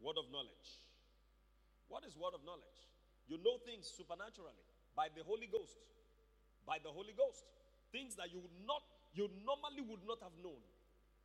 word 0.00 0.16
of 0.20 0.28
knowledge. 0.30 0.68
What 1.88 2.06
is 2.06 2.14
word 2.14 2.36
of 2.36 2.44
knowledge? 2.46 2.80
You 3.26 3.38
know 3.42 3.58
things 3.66 3.90
supernaturally 3.90 4.64
by 4.94 5.10
the 5.10 5.24
Holy 5.26 5.50
Ghost. 5.50 5.78
By 6.66 6.78
the 6.82 6.92
Holy 6.92 7.14
Ghost. 7.16 7.42
Things 7.90 8.14
that 8.14 8.30
you 8.30 8.38
would 8.38 8.54
not, 8.62 8.82
you 9.16 9.26
normally 9.42 9.82
would 9.82 10.04
not 10.06 10.22
have 10.22 10.34
known. 10.38 10.62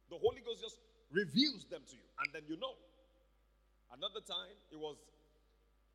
The 0.10 0.18
Holy 0.18 0.42
Ghost 0.42 0.62
just 0.66 0.82
reveals 1.14 1.66
them 1.70 1.86
to 1.86 1.94
you, 1.94 2.08
and 2.26 2.34
then 2.34 2.46
you 2.50 2.58
know. 2.58 2.74
Another 3.94 4.22
time, 4.26 4.58
it 4.74 4.80
was 4.82 4.98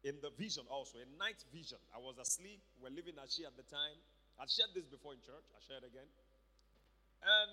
in 0.06 0.16
the 0.22 0.30
vision 0.38 0.64
also, 0.70 1.02
a 1.02 1.08
night 1.18 1.42
vision. 1.52 1.78
I 1.90 1.98
was 1.98 2.16
asleep. 2.22 2.62
We 2.78 2.88
are 2.88 2.94
living 2.94 3.18
at 3.18 3.28
She 3.28 3.44
at 3.44 3.58
the 3.58 3.66
time. 3.66 3.98
I 4.38 4.46
shared 4.48 4.72
this 4.72 4.86
before 4.86 5.12
in 5.12 5.20
church. 5.20 5.44
I 5.52 5.60
shared 5.66 5.84
again. 5.84 6.08
And 7.20 7.52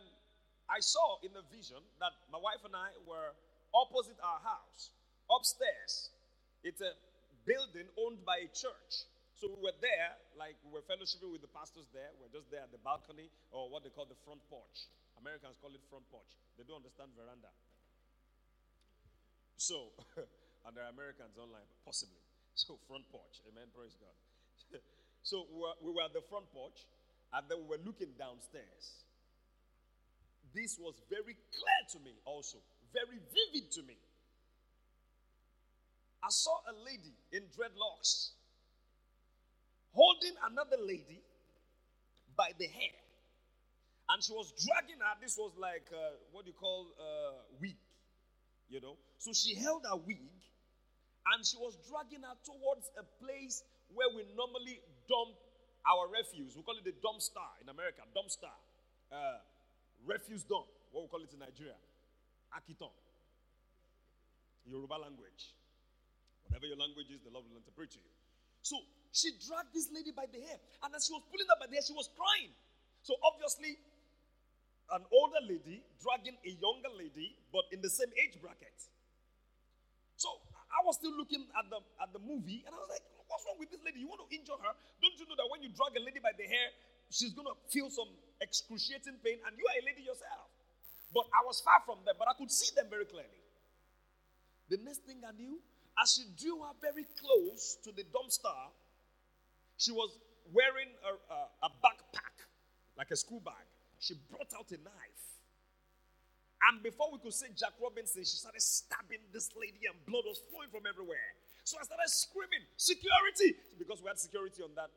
I 0.67 0.83
saw 0.83 1.24
in 1.24 1.31
the 1.31 1.43
vision 1.47 1.79
that 2.03 2.12
my 2.27 2.38
wife 2.38 2.59
and 2.67 2.75
I 2.75 2.91
were 3.07 3.31
opposite 3.71 4.19
our 4.19 4.43
house, 4.43 4.91
upstairs. 5.31 6.12
It's 6.63 6.83
a 6.83 6.91
building 7.47 7.88
owned 7.95 8.24
by 8.27 8.43
a 8.43 8.50
church. 8.51 9.07
So 9.39 9.47
we 9.47 9.69
were 9.69 9.77
there, 9.79 10.17
like 10.36 10.59
we 10.65 10.74
were 10.75 10.83
fellowshipping 10.83 11.29
with 11.29 11.45
the 11.45 11.51
pastors 11.53 11.88
there. 11.93 12.09
We 12.19 12.27
are 12.27 12.33
just 12.33 12.50
there 12.51 12.65
at 12.65 12.74
the 12.74 12.81
balcony 12.81 13.31
or 13.53 13.69
what 13.71 13.86
they 13.88 13.93
call 13.93 14.09
the 14.09 14.17
front 14.27 14.43
porch. 14.51 14.89
Americans 15.21 15.55
call 15.62 15.71
it 15.71 15.81
front 15.88 16.05
porch. 16.09 16.29
They 16.59 16.65
don't 16.65 16.81
understand 16.81 17.13
veranda. 17.13 17.53
So, 19.55 19.93
and 20.65 20.74
there 20.74 20.86
are 20.86 20.93
Americans 20.93 21.38
online, 21.38 21.65
possibly. 21.86 22.21
So 22.57 22.81
front 22.89 23.05
porch. 23.13 23.41
Amen. 23.50 23.69
Praise 23.74 23.93
God. 23.97 24.13
so 25.21 25.45
we 25.53 25.62
were, 25.62 25.77
we 25.86 25.89
were 25.93 26.05
at 26.05 26.13
the 26.17 26.25
front 26.25 26.50
porch, 26.50 26.89
and 27.33 27.45
then 27.45 27.62
we 27.65 27.77
were 27.77 27.83
looking 27.86 28.17
downstairs. 28.17 29.06
This 30.57 30.79
was 30.81 30.97
very 31.05 31.37
clear 31.53 31.81
to 31.93 31.99
me, 32.01 32.17
also 32.25 32.57
very 32.89 33.21
vivid 33.29 33.69
to 33.77 33.83
me. 33.83 33.93
I 36.23 36.29
saw 36.29 36.57
a 36.65 36.73
lady 36.81 37.13
in 37.31 37.43
dreadlocks 37.53 38.33
holding 39.93 40.33
another 40.49 40.81
lady 40.81 41.21
by 42.35 42.49
the 42.57 42.65
hair. 42.65 42.97
And 44.09 44.23
she 44.23 44.33
was 44.33 44.51
dragging 44.65 44.97
her. 44.97 45.13
This 45.21 45.37
was 45.37 45.53
like 45.61 45.85
uh, 45.93 46.17
what 46.31 46.45
do 46.45 46.49
you 46.49 46.57
call 46.57 46.89
uh, 46.97 47.37
wig, 47.61 47.77
you 48.67 48.81
know. 48.81 48.97
So 49.19 49.33
she 49.33 49.53
held 49.53 49.85
her 49.85 49.97
wig 49.97 50.25
and 51.33 51.45
she 51.45 51.57
was 51.57 51.77
dragging 51.85 52.25
her 52.25 52.37
towards 52.41 52.89
a 52.97 53.05
place 53.21 53.61
where 53.93 54.09
we 54.09 54.25
normally 54.33 54.81
dump 55.05 55.37
our 55.85 56.09
refuse. 56.09 56.57
We 56.57 56.63
call 56.63 56.81
it 56.81 56.83
the 56.83 56.97
dumpster 56.97 57.45
in 57.61 57.69
America, 57.69 58.01
dumpster. 58.17 58.57
Uh, 59.13 59.37
refuse 60.07 60.43
dump, 60.47 60.65
what 60.91 61.03
we 61.03 61.07
call 61.11 61.21
it 61.21 61.31
in 61.35 61.39
Nigeria. 61.39 61.75
Akitan. 62.55 62.91
Yoruba 64.65 64.95
language. 64.99 65.53
Whatever 66.47 66.67
your 66.67 66.79
language 66.79 67.11
is, 67.11 67.19
the 67.23 67.31
Lord 67.31 67.43
will 67.47 67.59
interpret 67.59 67.91
to 67.95 67.99
you. 67.99 68.11
So 68.63 68.79
she 69.11 69.35
dragged 69.43 69.75
this 69.75 69.91
lady 69.91 70.11
by 70.15 70.27
the 70.31 70.39
hair. 70.39 70.59
And 70.83 70.95
as 70.95 71.07
she 71.07 71.13
was 71.15 71.23
pulling 71.27 71.47
her 71.47 71.59
by 71.59 71.67
the 71.67 71.75
hair, 71.79 71.85
she 71.85 71.95
was 71.95 72.07
crying. 72.15 72.51
So 73.03 73.15
obviously, 73.23 73.79
an 74.91 75.03
older 75.11 75.43
lady 75.43 75.83
dragging 75.99 76.39
a 76.39 76.51
younger 76.55 76.91
lady, 76.95 77.35
but 77.51 77.67
in 77.75 77.83
the 77.83 77.91
same 77.91 78.11
age 78.15 78.39
bracket. 78.39 78.75
So 80.15 80.31
I 80.71 80.83
was 80.87 80.95
still 80.99 81.15
looking 81.15 81.43
at 81.55 81.67
the 81.67 81.79
at 81.99 82.09
the 82.15 82.19
movie, 82.23 82.63
and 82.65 82.71
I 82.71 82.79
was 82.79 82.89
like, 82.91 83.03
"What's 83.27 83.43
wrong 83.45 83.59
with 83.59 83.69
this 83.71 83.83
lady? 83.83 83.99
You 84.03 84.07
want 84.07 84.23
to 84.23 84.29
injure 84.31 84.55
her? 84.55 84.73
Don't 85.03 85.17
you 85.19 85.27
know 85.27 85.35
that 85.35 85.47
when 85.51 85.61
you 85.61 85.69
drag 85.75 85.95
a 85.95 86.03
lady 86.03 86.19
by 86.23 86.31
the 86.35 86.47
hair, 86.47 86.67
she's 87.09 87.33
gonna 87.33 87.55
feel 87.69 87.89
some 87.89 88.09
excruciating 88.41 89.17
pain, 89.23 89.39
and 89.45 89.57
you 89.57 89.65
are 89.67 89.77
a 89.81 89.85
lady 89.85 90.01
yourself." 90.03 90.49
But 91.13 91.25
I 91.33 91.45
was 91.45 91.61
far 91.61 91.81
from 91.85 92.03
them, 92.05 92.15
but 92.19 92.27
I 92.27 92.33
could 92.33 92.51
see 92.51 92.73
them 92.75 92.87
very 92.89 93.05
clearly. 93.05 93.41
The 94.69 94.77
next 94.83 95.03
thing 95.07 95.23
I 95.25 95.31
knew, 95.31 95.59
as 96.01 96.13
she 96.13 96.23
drew 96.35 96.61
her 96.63 96.73
very 96.81 97.05
close 97.19 97.77
to 97.83 97.91
the 97.91 98.03
dumpster, 98.03 98.71
she 99.77 99.91
was 99.91 100.19
wearing 100.51 100.89
a, 101.03 101.33
a, 101.33 101.39
a 101.63 101.69
backpack, 101.83 102.35
like 102.97 103.11
a 103.11 103.15
school 103.15 103.39
bag. 103.39 103.65
She 103.99 104.13
brought 104.29 104.51
out 104.53 104.69
a 104.71 104.77
knife. 104.83 105.23
And 106.69 106.81
before 106.83 107.11
we 107.13 107.19
could 107.19 107.33
say 107.33 107.47
Jack 107.55 107.73
Robinson, 107.81 108.23
she 108.23 108.37
started 108.37 108.61
stabbing 108.61 109.21
this 109.31 109.49
lady, 109.55 109.85
and 109.87 109.95
blood 110.05 110.25
was 110.25 110.41
flowing 110.49 110.69
from 110.69 110.83
everywhere. 110.89 111.37
So 111.63 111.77
I 111.79 111.83
started 111.83 112.09
screaming, 112.09 112.65
Security! 112.75 113.55
Because 113.77 114.01
we 114.01 114.07
had 114.07 114.19
security 114.19 114.63
on 114.63 114.73
that 114.75 114.89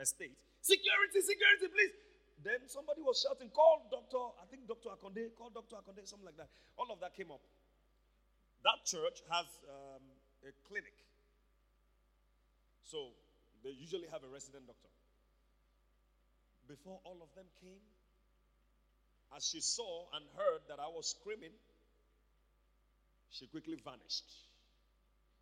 estate. 0.00 0.36
Security, 0.66 1.22
security, 1.22 1.70
please. 1.70 1.94
Then 2.42 2.66
somebody 2.66 2.98
was 2.98 3.22
shouting, 3.22 3.54
Call 3.54 3.86
Dr. 3.86 4.34
I 4.42 4.50
think 4.50 4.66
Dr. 4.66 4.90
Akonde, 4.90 5.30
call 5.38 5.54
Dr. 5.54 5.78
Akonde, 5.78 6.02
something 6.02 6.26
like 6.26 6.36
that. 6.42 6.50
All 6.74 6.90
of 6.90 6.98
that 6.98 7.14
came 7.14 7.30
up. 7.30 7.38
That 8.66 8.82
church 8.82 9.22
has 9.30 9.46
um, 9.70 10.02
a 10.42 10.50
clinic. 10.66 10.98
So 12.82 13.14
they 13.62 13.70
usually 13.70 14.10
have 14.10 14.26
a 14.26 14.30
resident 14.30 14.66
doctor. 14.66 14.90
Before 16.66 16.98
all 17.06 17.22
of 17.22 17.30
them 17.38 17.46
came, 17.62 17.86
as 19.38 19.46
she 19.46 19.62
saw 19.62 20.10
and 20.18 20.26
heard 20.34 20.66
that 20.66 20.82
I 20.82 20.90
was 20.90 21.14
screaming, 21.14 21.54
she 23.30 23.46
quickly 23.46 23.78
vanished. 23.78 24.26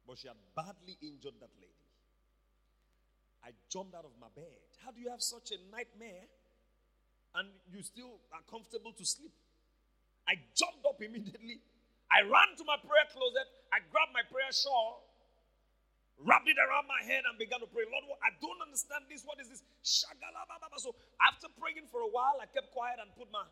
But 0.06 0.20
she 0.20 0.28
had 0.28 0.36
badly 0.52 1.00
injured 1.00 1.40
that 1.40 1.52
lady. 1.56 1.83
I 3.44 3.52
jumped 3.68 3.94
out 3.94 4.08
of 4.08 4.16
my 4.16 4.32
bed. 4.32 4.56
How 4.80 4.90
do 4.90 5.00
you 5.04 5.12
have 5.12 5.20
such 5.20 5.52
a 5.52 5.58
nightmare 5.68 6.24
and 7.36 7.52
you 7.68 7.84
still 7.84 8.24
are 8.32 8.40
comfortable 8.48 8.96
to 8.96 9.04
sleep? 9.04 9.32
I 10.24 10.40
jumped 10.56 10.88
up 10.88 10.96
immediately. 11.04 11.60
I 12.08 12.24
ran 12.24 12.56
to 12.56 12.64
my 12.64 12.80
prayer 12.80 13.04
closet. 13.12 13.44
I 13.68 13.84
grabbed 13.92 14.16
my 14.16 14.24
prayer 14.24 14.48
shawl, 14.48 15.04
wrapped 16.16 16.48
it 16.48 16.56
around 16.56 16.88
my 16.88 17.04
head, 17.04 17.28
and 17.28 17.36
began 17.36 17.60
to 17.60 17.68
pray. 17.68 17.84
Lord, 17.84 18.16
I 18.24 18.32
don't 18.40 18.60
understand 18.64 19.04
this. 19.12 19.20
What 19.28 19.36
is 19.44 19.52
this? 19.52 19.60
So 19.84 20.96
after 21.20 21.52
praying 21.60 21.84
for 21.92 22.00
a 22.00 22.08
while, 22.08 22.40
I 22.40 22.48
kept 22.48 22.72
quiet 22.72 22.96
and 22.96 23.12
put 23.12 23.28
my 23.28 23.44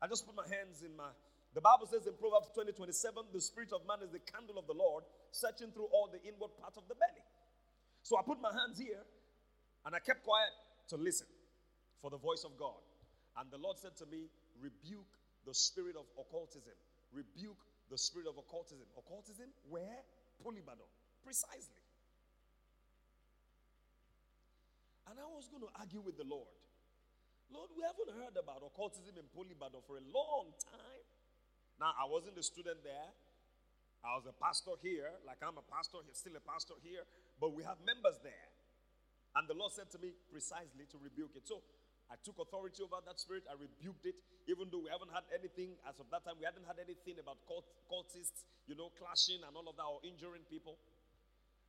I 0.00 0.08
just 0.08 0.24
put 0.24 0.32
my 0.32 0.48
hands 0.48 0.80
in 0.80 0.96
my. 0.96 1.12
The 1.52 1.60
Bible 1.60 1.84
says 1.90 2.06
in 2.06 2.14
Proverbs 2.16 2.48
20 2.54 2.72
27, 2.72 3.34
the 3.34 3.40
spirit 3.42 3.72
of 3.74 3.84
man 3.84 4.00
is 4.00 4.08
the 4.14 4.22
candle 4.22 4.56
of 4.56 4.64
the 4.64 4.72
Lord, 4.72 5.04
searching 5.30 5.74
through 5.74 5.92
all 5.92 6.08
the 6.08 6.22
inward 6.24 6.56
part 6.56 6.78
of 6.78 6.88
the 6.88 6.94
belly. 6.94 7.20
So 8.00 8.16
I 8.16 8.22
put 8.22 8.40
my 8.40 8.48
hands 8.48 8.78
here 8.78 9.02
and 9.84 9.94
I 9.94 9.98
kept 9.98 10.22
quiet 10.24 10.50
to 10.88 10.96
listen 10.96 11.26
for 12.00 12.10
the 12.10 12.18
voice 12.18 12.44
of 12.44 12.56
God. 12.58 12.80
And 13.38 13.50
the 13.50 13.58
Lord 13.58 13.78
said 13.78 13.96
to 13.98 14.06
me, 14.06 14.28
Rebuke 14.60 15.08
the 15.46 15.54
spirit 15.54 15.96
of 15.96 16.04
occultism. 16.20 16.76
Rebuke 17.12 17.58
the 17.88 17.96
spirit 17.96 18.28
of 18.28 18.36
occultism. 18.36 18.84
Occultism? 18.96 19.48
Where? 19.68 20.04
Poly 20.42 20.60
Ibadan. 20.60 20.88
Precisely. 21.24 21.80
And 25.08 25.16
I 25.18 25.26
was 25.32 25.48
going 25.48 25.64
to 25.64 25.72
argue 25.80 26.04
with 26.04 26.20
the 26.20 26.28
Lord. 26.28 26.52
Lord, 27.50 27.72
we 27.74 27.82
haven't 27.82 28.12
heard 28.14 28.36
about 28.38 28.62
occultism 28.62 29.16
in 29.18 29.26
Poly 29.34 29.56
Ibadan 29.56 29.80
for 29.88 29.98
a 29.98 30.04
long 30.12 30.54
time. 30.60 31.04
Now, 31.80 31.96
I 31.96 32.06
wasn't 32.06 32.36
a 32.38 32.44
student 32.44 32.84
there. 32.84 33.10
I 34.04 34.16
was 34.16 34.24
a 34.28 34.36
pastor 34.36 34.76
here, 34.80 35.12
like 35.28 35.40
I'm 35.44 35.60
a 35.60 35.66
pastor 35.68 36.00
here, 36.00 36.16
still 36.16 36.36
a 36.36 36.44
pastor 36.44 36.72
here, 36.80 37.04
but 37.36 37.52
we 37.52 37.64
have 37.64 37.76
members 37.84 38.16
there. 38.24 38.48
And 39.38 39.46
the 39.46 39.54
Lord 39.54 39.70
said 39.70 39.90
to 39.94 39.98
me 40.02 40.10
precisely 40.30 40.90
to 40.90 40.98
rebuke 40.98 41.38
it. 41.38 41.46
So 41.46 41.62
I 42.10 42.18
took 42.26 42.42
authority 42.42 42.82
over 42.82 42.98
that 43.06 43.22
spirit. 43.22 43.46
I 43.46 43.54
rebuked 43.54 44.02
it, 44.02 44.18
even 44.50 44.66
though 44.74 44.82
we 44.82 44.90
haven't 44.90 45.14
had 45.14 45.22
anything 45.30 45.78
as 45.86 46.02
of 46.02 46.10
that 46.10 46.26
time. 46.26 46.34
We 46.42 46.46
hadn't 46.48 46.66
had 46.66 46.82
anything 46.82 47.22
about 47.22 47.38
cult, 47.46 47.70
cultists, 47.86 48.42
you 48.66 48.74
know, 48.74 48.90
clashing 48.98 49.46
and 49.46 49.54
all 49.54 49.70
of 49.70 49.78
that 49.78 49.86
or 49.86 50.02
injuring 50.02 50.42
people. 50.50 50.74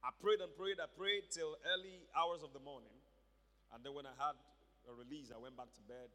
I 0.01 0.09
prayed 0.17 0.41
and 0.41 0.49
prayed. 0.57 0.81
I 0.81 0.89
prayed 0.89 1.29
till 1.29 1.53
early 1.77 2.09
hours 2.17 2.41
of 2.41 2.57
the 2.57 2.63
morning. 2.65 2.97
And 3.69 3.85
then 3.85 3.93
when 3.93 4.09
I 4.09 4.17
had 4.17 4.33
a 4.89 4.93
release, 4.97 5.29
I 5.29 5.37
went 5.37 5.53
back 5.53 5.69
to 5.77 5.83
bed, 5.85 6.09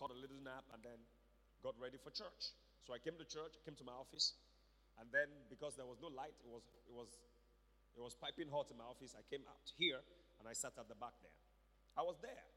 caught 0.00 0.08
a 0.08 0.16
little 0.16 0.40
nap, 0.40 0.64
and 0.72 0.80
then 0.80 0.96
got 1.60 1.76
ready 1.76 2.00
for 2.00 2.08
church. 2.08 2.56
So 2.88 2.96
I 2.96 2.98
came 3.04 3.20
to 3.20 3.28
church, 3.28 3.60
came 3.68 3.76
to 3.76 3.84
my 3.84 3.92
office, 3.92 4.32
and 4.96 5.12
then 5.12 5.28
because 5.52 5.76
there 5.76 5.84
was 5.84 6.00
no 6.00 6.08
light, 6.08 6.34
it 6.40 6.48
was 6.48 6.64
it 6.88 6.94
was 6.96 7.20
it 7.92 8.00
was 8.00 8.16
piping 8.16 8.48
hot 8.48 8.72
in 8.72 8.80
my 8.80 8.88
office. 8.88 9.12
I 9.12 9.20
came 9.28 9.44
out 9.44 9.60
here 9.76 10.00
I 10.48 10.56
sat 10.56 10.72
at 10.80 10.88
the 10.88 10.96
back 10.96 11.12
there. 11.20 11.36
I 11.92 12.02
was 12.02 12.16
there. 12.24 12.48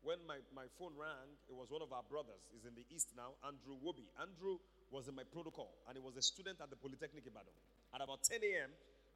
When 0.00 0.16
my, 0.24 0.40
my 0.56 0.64
phone 0.80 0.96
rang, 0.96 1.36
it 1.50 1.56
was 1.56 1.68
one 1.68 1.84
of 1.84 1.92
our 1.92 2.04
brothers. 2.08 2.48
He's 2.48 2.64
in 2.64 2.72
the 2.72 2.86
east 2.88 3.12
now, 3.12 3.36
Andrew 3.44 3.76
Wobi. 3.76 4.08
Andrew 4.16 4.56
was 4.88 5.08
in 5.08 5.14
my 5.18 5.26
protocol, 5.28 5.76
and 5.84 5.98
he 5.98 6.02
was 6.02 6.16
a 6.16 6.22
student 6.24 6.62
at 6.64 6.70
the 6.72 6.78
Polytechnic 6.78 7.26
Ibadan. 7.28 7.52
At 7.92 8.00
about 8.00 8.24
10 8.24 8.40
a.m., 8.40 8.70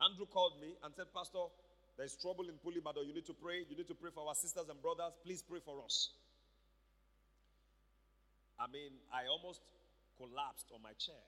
Andrew 0.04 0.26
called 0.28 0.60
me 0.60 0.76
and 0.84 0.92
said, 0.92 1.08
Pastor, 1.16 1.48
there's 1.96 2.16
trouble 2.16 2.48
in 2.48 2.60
Poly 2.60 2.84
Ibadan. 2.84 3.06
You 3.08 3.14
need 3.14 3.28
to 3.30 3.36
pray. 3.36 3.64
You 3.68 3.76
need 3.76 3.88
to 3.88 3.96
pray 3.96 4.10
for 4.12 4.26
our 4.26 4.34
sisters 4.36 4.68
and 4.68 4.76
brothers. 4.82 5.16
Please 5.24 5.40
pray 5.40 5.60
for 5.64 5.80
us. 5.80 6.12
I 8.58 8.68
mean, 8.68 8.92
I 9.08 9.28
almost 9.32 9.64
collapsed 10.20 10.68
on 10.74 10.82
my 10.84 10.92
chair. 11.00 11.24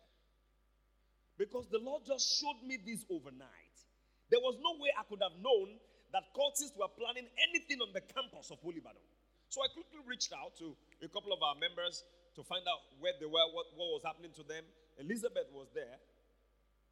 Because 1.38 1.68
the 1.72 1.80
Lord 1.80 2.04
just 2.04 2.28
showed 2.40 2.60
me 2.66 2.76
this 2.76 3.04
overnight. 3.08 3.76
There 4.28 4.40
was 4.40 4.56
no 4.60 4.76
way 4.80 4.92
I 4.92 5.04
could 5.08 5.20
have 5.24 5.36
known 5.40 5.80
that 6.12 6.28
cultists 6.36 6.76
were 6.76 6.92
planning 6.92 7.28
anything 7.48 7.80
on 7.80 7.90
the 7.96 8.04
campus 8.12 8.52
of 8.52 8.60
Poly 8.60 8.84
Ibadan. 8.84 9.00
So 9.48 9.60
I 9.64 9.68
quickly 9.72 10.00
reached 10.08 10.32
out 10.32 10.56
to 10.60 10.76
a 11.04 11.08
couple 11.08 11.32
of 11.32 11.40
our 11.44 11.56
members 11.56 12.04
to 12.36 12.44
find 12.44 12.64
out 12.64 12.80
where 13.00 13.12
they 13.20 13.28
were, 13.28 13.44
what, 13.52 13.68
what 13.76 14.00
was 14.00 14.04
happening 14.04 14.32
to 14.40 14.44
them. 14.44 14.64
Elizabeth 14.96 15.48
was 15.52 15.68
there, 15.76 15.96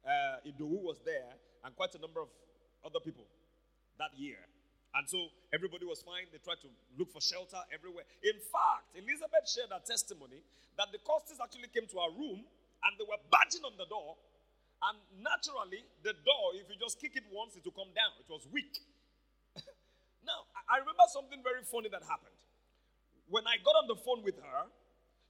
uh, 0.05 0.45
Idowu 0.45 0.81
was 0.81 1.01
there, 1.05 1.29
and 1.65 1.73
quite 1.77 1.93
a 1.97 2.01
number 2.01 2.21
of 2.21 2.29
other 2.85 3.01
people 3.01 3.25
that 3.97 4.13
year. 4.17 4.41
And 4.93 5.07
so 5.07 5.31
everybody 5.53 5.85
was 5.87 6.03
fine. 6.03 6.27
They 6.33 6.41
tried 6.43 6.59
to 6.67 6.69
look 6.99 7.13
for 7.13 7.21
shelter 7.23 7.61
everywhere. 7.71 8.03
In 8.25 8.35
fact, 8.51 8.91
Elizabeth 8.97 9.45
shared 9.47 9.71
her 9.71 9.79
testimony 9.81 10.43
that 10.75 10.91
the 10.91 10.99
cultists 11.05 11.39
actually 11.39 11.71
came 11.71 11.87
to 11.87 11.97
her 12.01 12.11
room 12.11 12.43
and 12.83 12.91
they 12.99 13.07
were 13.07 13.21
banging 13.31 13.63
on 13.63 13.77
the 13.79 13.87
door. 13.87 14.19
And 14.83 14.97
naturally, 15.21 15.85
the 16.03 16.17
door, 16.25 16.45
if 16.57 16.67
you 16.67 16.75
just 16.75 16.99
kick 16.99 17.13
it 17.15 17.23
once, 17.31 17.55
it 17.55 17.63
will 17.63 17.77
come 17.77 17.93
down. 17.93 18.11
It 18.19 18.27
was 18.27 18.43
weak. 18.51 18.81
Now, 20.25 20.45
I 20.69 20.79
remember 20.79 21.05
something 21.09 21.41
very 21.41 21.63
funny 21.65 21.89
that 21.89 22.03
happened. 22.05 22.35
When 23.29 23.47
I 23.47 23.57
got 23.63 23.75
on 23.79 23.87
the 23.87 23.95
phone 23.95 24.21
with 24.23 24.37
her, 24.39 24.61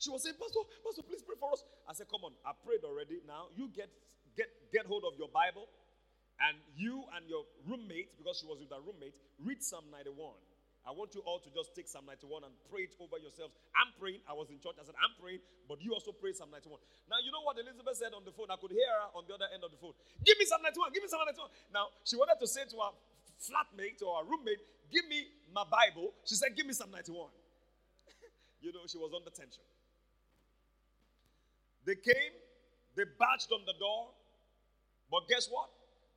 she 0.02 0.10
was 0.10 0.26
saying, 0.26 0.36
Pastor, 0.42 0.66
Pastor, 0.82 1.06
please 1.06 1.22
pray 1.22 1.38
for 1.38 1.54
us. 1.54 1.62
I 1.86 1.94
said, 1.94 2.10
Come 2.10 2.26
on, 2.26 2.34
I 2.42 2.58
prayed 2.66 2.82
already. 2.82 3.22
Now 3.30 3.54
you 3.54 3.70
get 3.70 3.94
get 4.34 4.50
get 4.74 4.90
hold 4.90 5.06
of 5.06 5.14
your 5.22 5.30
Bible 5.30 5.70
and 6.42 6.58
you 6.74 7.06
and 7.14 7.30
your 7.30 7.46
roommate, 7.70 8.18
because 8.18 8.42
she 8.42 8.50
was 8.50 8.58
with 8.58 8.74
her 8.74 8.82
roommate, 8.82 9.14
read 9.38 9.62
Psalm 9.62 9.86
91. 9.94 10.34
I 10.82 10.90
want 10.90 11.14
you 11.14 11.22
all 11.22 11.38
to 11.38 11.50
just 11.54 11.78
take 11.78 11.86
Psalm 11.86 12.10
91 12.10 12.42
and 12.42 12.54
pray 12.66 12.90
it 12.90 12.98
over 12.98 13.22
yourselves. 13.22 13.54
I'm 13.78 13.94
praying. 14.02 14.26
I 14.26 14.34
was 14.34 14.50
in 14.50 14.58
church. 14.58 14.82
I 14.82 14.86
said, 14.90 14.98
I'm 14.98 15.14
praying, 15.22 15.46
but 15.70 15.78
you 15.78 15.94
also 15.94 16.10
pray 16.10 16.34
Psalm 16.34 16.50
91. 16.50 16.82
Now, 17.06 17.22
you 17.22 17.30
know 17.30 17.46
what 17.46 17.62
Elizabeth 17.62 18.02
said 18.02 18.18
on 18.18 18.26
the 18.26 18.34
phone? 18.34 18.50
I 18.50 18.58
could 18.58 18.74
hear 18.74 18.90
her 18.90 19.14
on 19.14 19.30
the 19.30 19.38
other 19.38 19.46
end 19.54 19.62
of 19.62 19.70
the 19.70 19.78
phone. 19.78 19.94
Give 20.26 20.34
me 20.42 20.50
Psalm 20.50 20.66
91. 20.66 20.90
Give 20.90 21.06
me 21.06 21.10
Psalm 21.14 21.22
91. 21.22 21.54
Now, 21.70 21.94
she 22.02 22.18
wanted 22.18 22.42
to 22.42 22.50
say 22.50 22.66
to 22.66 22.76
her 22.82 22.92
flatmate 23.42 24.02
or 24.06 24.24
her 24.24 24.30
roommate, 24.30 24.62
Give 24.92 25.08
me 25.08 25.24
my 25.56 25.64
Bible. 25.64 26.12
She 26.28 26.36
said, 26.36 26.52
Give 26.56 26.68
me 26.68 26.74
Psalm 26.74 26.92
91. 26.92 27.32
you 28.62 28.74
know, 28.74 28.84
she 28.86 29.00
was 29.00 29.12
under 29.16 29.32
tension. 29.32 29.64
They 31.86 31.96
came, 31.96 32.36
they 32.96 33.08
barged 33.18 33.50
on 33.50 33.66
the 33.66 33.74
door, 33.80 34.14
but 35.10 35.26
guess 35.28 35.48
what? 35.50 35.72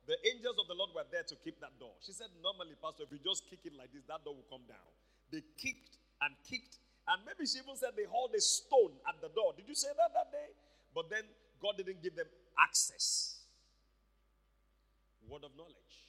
The 0.05 0.13
angels 0.29 0.59
of 0.61 0.69
the 0.69 0.77
Lord 0.77 0.93
were 0.93 1.07
there 1.09 1.25
to 1.25 1.35
keep 1.41 1.57
that 1.65 1.73
door. 1.81 1.97
She 2.05 2.13
said, 2.13 2.29
Normally, 2.43 2.77
Pastor, 2.77 3.09
if 3.09 3.11
you 3.15 3.17
just 3.23 3.49
kick 3.49 3.65
it 3.65 3.73
like 3.73 3.89
this, 3.89 4.05
that 4.05 4.21
door 4.21 4.37
will 4.37 4.49
come 4.51 4.67
down. 4.69 4.85
They 5.33 5.41
kicked 5.57 5.97
and 6.21 6.35
kicked. 6.45 6.77
And 7.09 7.25
maybe 7.25 7.49
she 7.49 7.57
even 7.57 7.73
said 7.73 7.97
they 7.97 8.05
hauled 8.05 8.33
a 8.37 8.41
stone 8.41 8.93
at 9.09 9.17
the 9.21 9.29
door. 9.33 9.57
Did 9.57 9.65
you 9.65 9.73
say 9.73 9.89
that 9.97 10.13
that 10.13 10.29
day? 10.29 10.53
But 10.93 11.09
then 11.09 11.25
God 11.61 11.77
didn't 11.77 12.01
give 12.03 12.15
them 12.15 12.29
access. 12.59 13.41
Word 15.25 15.43
of 15.43 15.57
knowledge. 15.57 16.04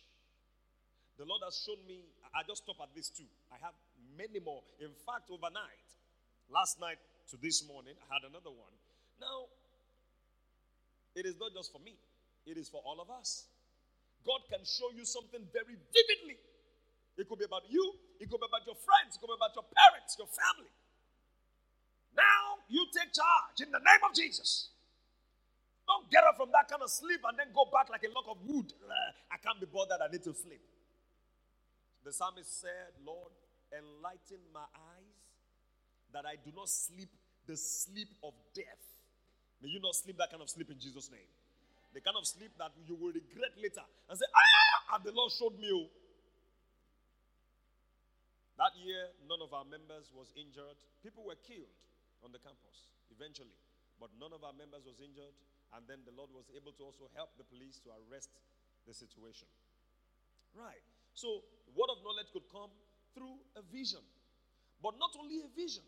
The 1.16 1.24
Lord 1.24 1.40
has 1.48 1.56
shown 1.64 1.80
me, 1.88 2.04
I 2.36 2.44
just 2.44 2.64
stop 2.64 2.76
at 2.84 2.92
this 2.92 3.08
two. 3.08 3.28
I 3.48 3.56
have 3.64 3.72
many 4.16 4.36
more. 4.40 4.60
In 4.80 4.92
fact, 5.08 5.32
overnight, 5.32 5.88
last 6.52 6.76
night 6.80 7.00
to 7.32 7.40
this 7.40 7.64
morning, 7.64 7.96
I 7.96 8.20
had 8.20 8.28
another 8.28 8.52
one. 8.52 8.72
Now, 9.16 9.48
it 11.16 11.24
is 11.24 11.40
not 11.40 11.56
just 11.56 11.72
for 11.72 11.80
me, 11.80 11.96
it 12.44 12.60
is 12.60 12.68
for 12.68 12.84
all 12.84 13.00
of 13.00 13.08
us. 13.08 13.48
God 14.28 14.44
can 14.52 14.60
show 14.68 14.92
you 14.92 15.08
something 15.08 15.40
very 15.56 15.80
vividly. 15.80 16.36
It 17.16 17.24
could 17.24 17.40
be 17.40 17.48
about 17.48 17.64
you, 17.72 17.80
it 18.20 18.28
could 18.28 18.40
be 18.40 18.48
about 18.48 18.68
your 18.68 18.76
friends, 18.76 19.16
it 19.16 19.18
could 19.24 19.32
be 19.32 19.38
about 19.40 19.56
your 19.56 19.64
parents, 19.64 20.20
your 20.20 20.28
family. 20.28 20.68
Now, 22.12 22.60
you 22.68 22.84
take 22.92 23.16
charge 23.16 23.64
in 23.64 23.72
the 23.72 23.80
name 23.80 24.02
of 24.04 24.12
Jesus. 24.12 24.68
Don't 25.88 26.10
get 26.12 26.28
up 26.28 26.36
from 26.36 26.52
that 26.52 26.68
kind 26.68 26.82
of 26.84 26.90
sleep 26.90 27.24
and 27.24 27.38
then 27.38 27.54
go 27.56 27.64
back 27.72 27.88
like 27.88 28.04
a 28.04 28.12
log 28.12 28.28
of 28.28 28.42
wood. 28.44 28.68
I 29.32 29.38
can't 29.40 29.56
be 29.56 29.68
bothered. 29.70 30.02
I 30.02 30.12
need 30.12 30.24
to 30.28 30.34
sleep. 30.34 30.60
The 32.06 32.14
psalmist 32.14 32.62
said, 32.62 32.94
Lord, 33.02 33.34
enlighten 33.74 34.38
my 34.54 34.62
eyes 34.62 35.18
that 36.14 36.22
I 36.22 36.38
do 36.38 36.54
not 36.54 36.70
sleep 36.70 37.10
the 37.50 37.58
sleep 37.58 38.14
of 38.22 38.30
death. 38.54 38.78
May 39.58 39.74
you 39.74 39.82
not 39.82 39.98
sleep 39.98 40.14
that 40.22 40.30
kind 40.30 40.38
of 40.38 40.46
sleep 40.46 40.70
in 40.70 40.78
Jesus' 40.78 41.10
name. 41.10 41.26
The 41.90 41.98
kind 41.98 42.14
of 42.14 42.22
sleep 42.22 42.54
that 42.62 42.70
you 42.86 42.94
will 42.94 43.10
regret 43.10 43.58
later 43.58 43.82
and 44.06 44.14
say, 44.14 44.28
Ah, 44.30 44.94
and 44.94 45.02
the 45.02 45.10
Lord 45.10 45.34
showed 45.34 45.58
me. 45.58 45.66
Oh. 45.66 45.90
That 48.54 48.78
year, 48.78 49.10
none 49.26 49.42
of 49.42 49.50
our 49.50 49.66
members 49.66 50.14
was 50.14 50.30
injured. 50.38 50.78
People 51.02 51.26
were 51.26 51.38
killed 51.42 51.74
on 52.22 52.30
the 52.30 52.38
campus 52.38 52.86
eventually, 53.10 53.58
but 53.98 54.14
none 54.14 54.30
of 54.30 54.46
our 54.46 54.54
members 54.54 54.86
was 54.86 55.02
injured. 55.02 55.34
And 55.74 55.82
then 55.90 56.06
the 56.06 56.14
Lord 56.14 56.30
was 56.30 56.46
able 56.54 56.70
to 56.78 56.86
also 56.86 57.10
help 57.18 57.34
the 57.34 57.42
police 57.50 57.82
to 57.82 57.90
arrest 57.90 58.30
the 58.86 58.94
situation. 58.94 59.50
Right. 60.54 60.86
So, 61.16 61.40
word 61.72 61.88
of 61.88 62.04
knowledge 62.04 62.28
could 62.32 62.44
come 62.52 62.68
through 63.16 63.40
a 63.56 63.64
vision. 63.72 64.04
But 64.84 65.00
not 65.00 65.16
only 65.16 65.40
a 65.40 65.50
vision, 65.56 65.82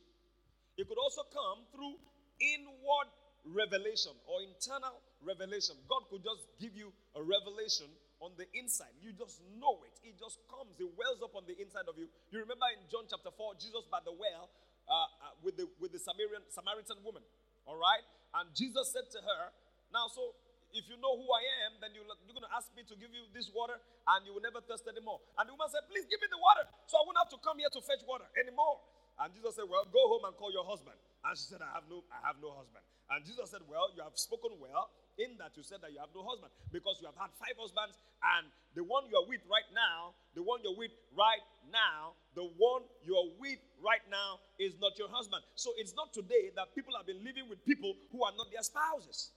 it 0.80 0.88
could 0.88 0.96
also 0.96 1.28
come 1.28 1.68
through 1.68 2.00
inward 2.40 3.12
revelation 3.44 4.16
or 4.24 4.40
internal 4.40 4.96
revelation. 5.20 5.76
God 5.84 6.08
could 6.08 6.24
just 6.24 6.48
give 6.56 6.72
you 6.72 6.96
a 7.12 7.20
revelation 7.20 7.92
on 8.24 8.32
the 8.40 8.48
inside. 8.56 8.96
You 9.04 9.12
just 9.12 9.44
know 9.60 9.84
it. 9.84 9.94
It 10.00 10.16
just 10.16 10.40
comes. 10.48 10.72
It 10.80 10.88
wells 10.96 11.20
up 11.20 11.36
on 11.36 11.44
the 11.44 11.54
inside 11.60 11.86
of 11.92 12.00
you. 12.00 12.08
You 12.32 12.40
remember 12.40 12.64
in 12.72 12.80
John 12.88 13.04
chapter 13.04 13.28
4, 13.28 13.60
Jesus 13.60 13.84
by 13.92 14.00
the 14.08 14.16
well 14.16 14.48
uh, 14.88 15.28
uh, 15.28 15.36
with 15.44 15.60
the 15.60 15.68
with 15.76 15.92
the 15.92 16.00
Samaritan 16.00 16.48
Samaritan 16.48 17.04
woman. 17.04 17.22
All 17.68 17.76
right? 17.76 18.02
And 18.32 18.48
Jesus 18.56 18.96
said 18.96 19.06
to 19.12 19.20
her, 19.20 19.52
now, 19.92 20.08
so 20.08 20.36
if 20.76 20.84
you 20.88 20.96
know 21.00 21.14
who 21.16 21.26
I 21.28 21.42
am, 21.68 21.80
then 21.80 21.96
you, 21.96 22.04
you're 22.04 22.36
going 22.36 22.46
to 22.48 22.54
ask 22.56 22.68
me 22.76 22.84
to 22.88 22.94
give 22.96 23.12
you 23.12 23.24
this 23.32 23.48
water 23.52 23.76
and 23.78 24.20
you 24.26 24.36
will 24.36 24.44
never 24.44 24.60
thirst 24.64 24.84
anymore. 24.88 25.20
And 25.40 25.48
the 25.48 25.54
woman 25.56 25.68
said, 25.72 25.84
Please 25.88 26.04
give 26.08 26.20
me 26.20 26.28
the 26.28 26.40
water 26.40 26.68
so 26.84 27.00
I 27.00 27.02
won't 27.08 27.18
have 27.20 27.32
to 27.32 27.40
come 27.40 27.60
here 27.60 27.72
to 27.72 27.80
fetch 27.80 28.04
water 28.04 28.28
anymore. 28.36 28.80
And 29.18 29.34
Jesus 29.34 29.58
said, 29.58 29.66
Well, 29.66 29.88
go 29.90 30.02
home 30.10 30.28
and 30.28 30.34
call 30.36 30.52
your 30.54 30.66
husband. 30.66 30.96
And 31.24 31.32
she 31.34 31.50
said, 31.50 31.64
I 31.64 31.70
have 31.74 31.88
no, 31.90 32.06
I 32.12 32.20
have 32.22 32.38
no 32.38 32.54
husband. 32.54 32.84
And 33.10 33.24
Jesus 33.24 33.50
said, 33.50 33.64
Well, 33.66 33.90
you 33.96 34.04
have 34.04 34.14
spoken 34.14 34.56
well 34.60 34.92
in 35.18 35.34
that 35.42 35.56
you 35.58 35.66
said 35.66 35.82
that 35.82 35.90
you 35.90 35.98
have 35.98 36.14
no 36.14 36.22
husband 36.22 36.54
because 36.70 37.02
you 37.02 37.10
have 37.10 37.18
had 37.18 37.34
five 37.34 37.58
husbands 37.58 37.98
and 38.38 38.46
the 38.78 38.86
one 38.86 39.10
you're 39.10 39.26
with 39.26 39.42
right 39.50 39.66
now, 39.74 40.14
the 40.38 40.42
one 40.46 40.62
you're 40.62 40.78
with 40.78 40.94
right 41.18 41.42
now, 41.74 42.14
the 42.38 42.46
one 42.46 42.86
you're 43.02 43.34
with 43.42 43.58
right 43.82 44.02
now 44.06 44.38
is 44.62 44.78
not 44.78 44.94
your 44.94 45.10
husband. 45.10 45.42
So 45.58 45.74
it's 45.82 45.98
not 45.98 46.14
today 46.14 46.54
that 46.54 46.70
people 46.78 46.94
have 46.94 47.06
been 47.10 47.18
living 47.26 47.50
with 47.50 47.58
people 47.66 47.98
who 48.14 48.22
are 48.22 48.34
not 48.38 48.54
their 48.54 48.62
spouses. 48.62 49.34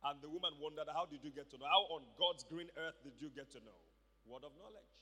And 0.00 0.16
the 0.24 0.32
woman 0.32 0.56
wondered, 0.56 0.88
How 0.88 1.04
did 1.04 1.20
you 1.20 1.30
get 1.30 1.52
to 1.52 1.56
know? 1.60 1.68
How 1.68 1.84
on 1.92 2.02
God's 2.16 2.44
green 2.48 2.72
earth 2.80 2.96
did 3.04 3.20
you 3.20 3.28
get 3.28 3.52
to 3.52 3.60
know? 3.60 3.76
Word 4.24 4.48
of 4.48 4.56
knowledge. 4.56 4.96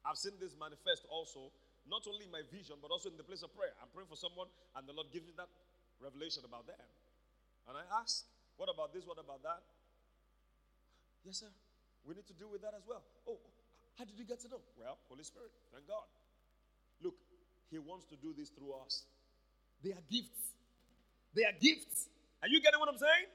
I've 0.00 0.16
seen 0.16 0.40
this 0.40 0.56
manifest 0.56 1.04
also, 1.12 1.52
not 1.84 2.08
only 2.08 2.24
in 2.24 2.32
my 2.32 2.40
vision, 2.48 2.80
but 2.80 2.88
also 2.88 3.12
in 3.12 3.20
the 3.20 3.26
place 3.26 3.44
of 3.44 3.52
prayer. 3.52 3.76
I'm 3.84 3.92
praying 3.92 4.08
for 4.08 4.16
someone, 4.16 4.48
and 4.72 4.88
the 4.88 4.96
Lord 4.96 5.12
gives 5.12 5.28
me 5.28 5.36
that 5.36 5.52
revelation 6.00 6.40
about 6.48 6.64
them. 6.64 6.80
And 7.68 7.76
I 7.76 7.84
ask, 8.00 8.24
What 8.56 8.72
about 8.72 8.96
this? 8.96 9.04
What 9.04 9.20
about 9.20 9.44
that? 9.44 9.60
Yes, 11.20 11.44
sir. 11.44 11.52
We 12.08 12.16
need 12.16 12.24
to 12.32 12.36
deal 12.36 12.48
with 12.48 12.64
that 12.64 12.72
as 12.72 12.88
well. 12.88 13.04
Oh, 13.28 13.36
how 14.00 14.08
did 14.08 14.16
you 14.16 14.24
get 14.24 14.40
to 14.40 14.48
know? 14.48 14.64
Well, 14.80 14.96
Holy 15.12 15.24
Spirit, 15.24 15.52
thank 15.68 15.84
God. 15.84 16.08
Look, 17.04 17.20
He 17.68 17.76
wants 17.76 18.08
to 18.08 18.16
do 18.16 18.32
this 18.32 18.48
through 18.48 18.72
us. 18.80 19.04
They 19.84 19.92
are 19.92 20.04
gifts. 20.08 20.56
They 21.36 21.44
are 21.44 21.52
gifts. 21.60 22.08
Are 22.42 22.48
you 22.48 22.60
getting 22.60 22.80
what 22.80 22.88
I'm 22.88 22.98
saying? 22.98 23.28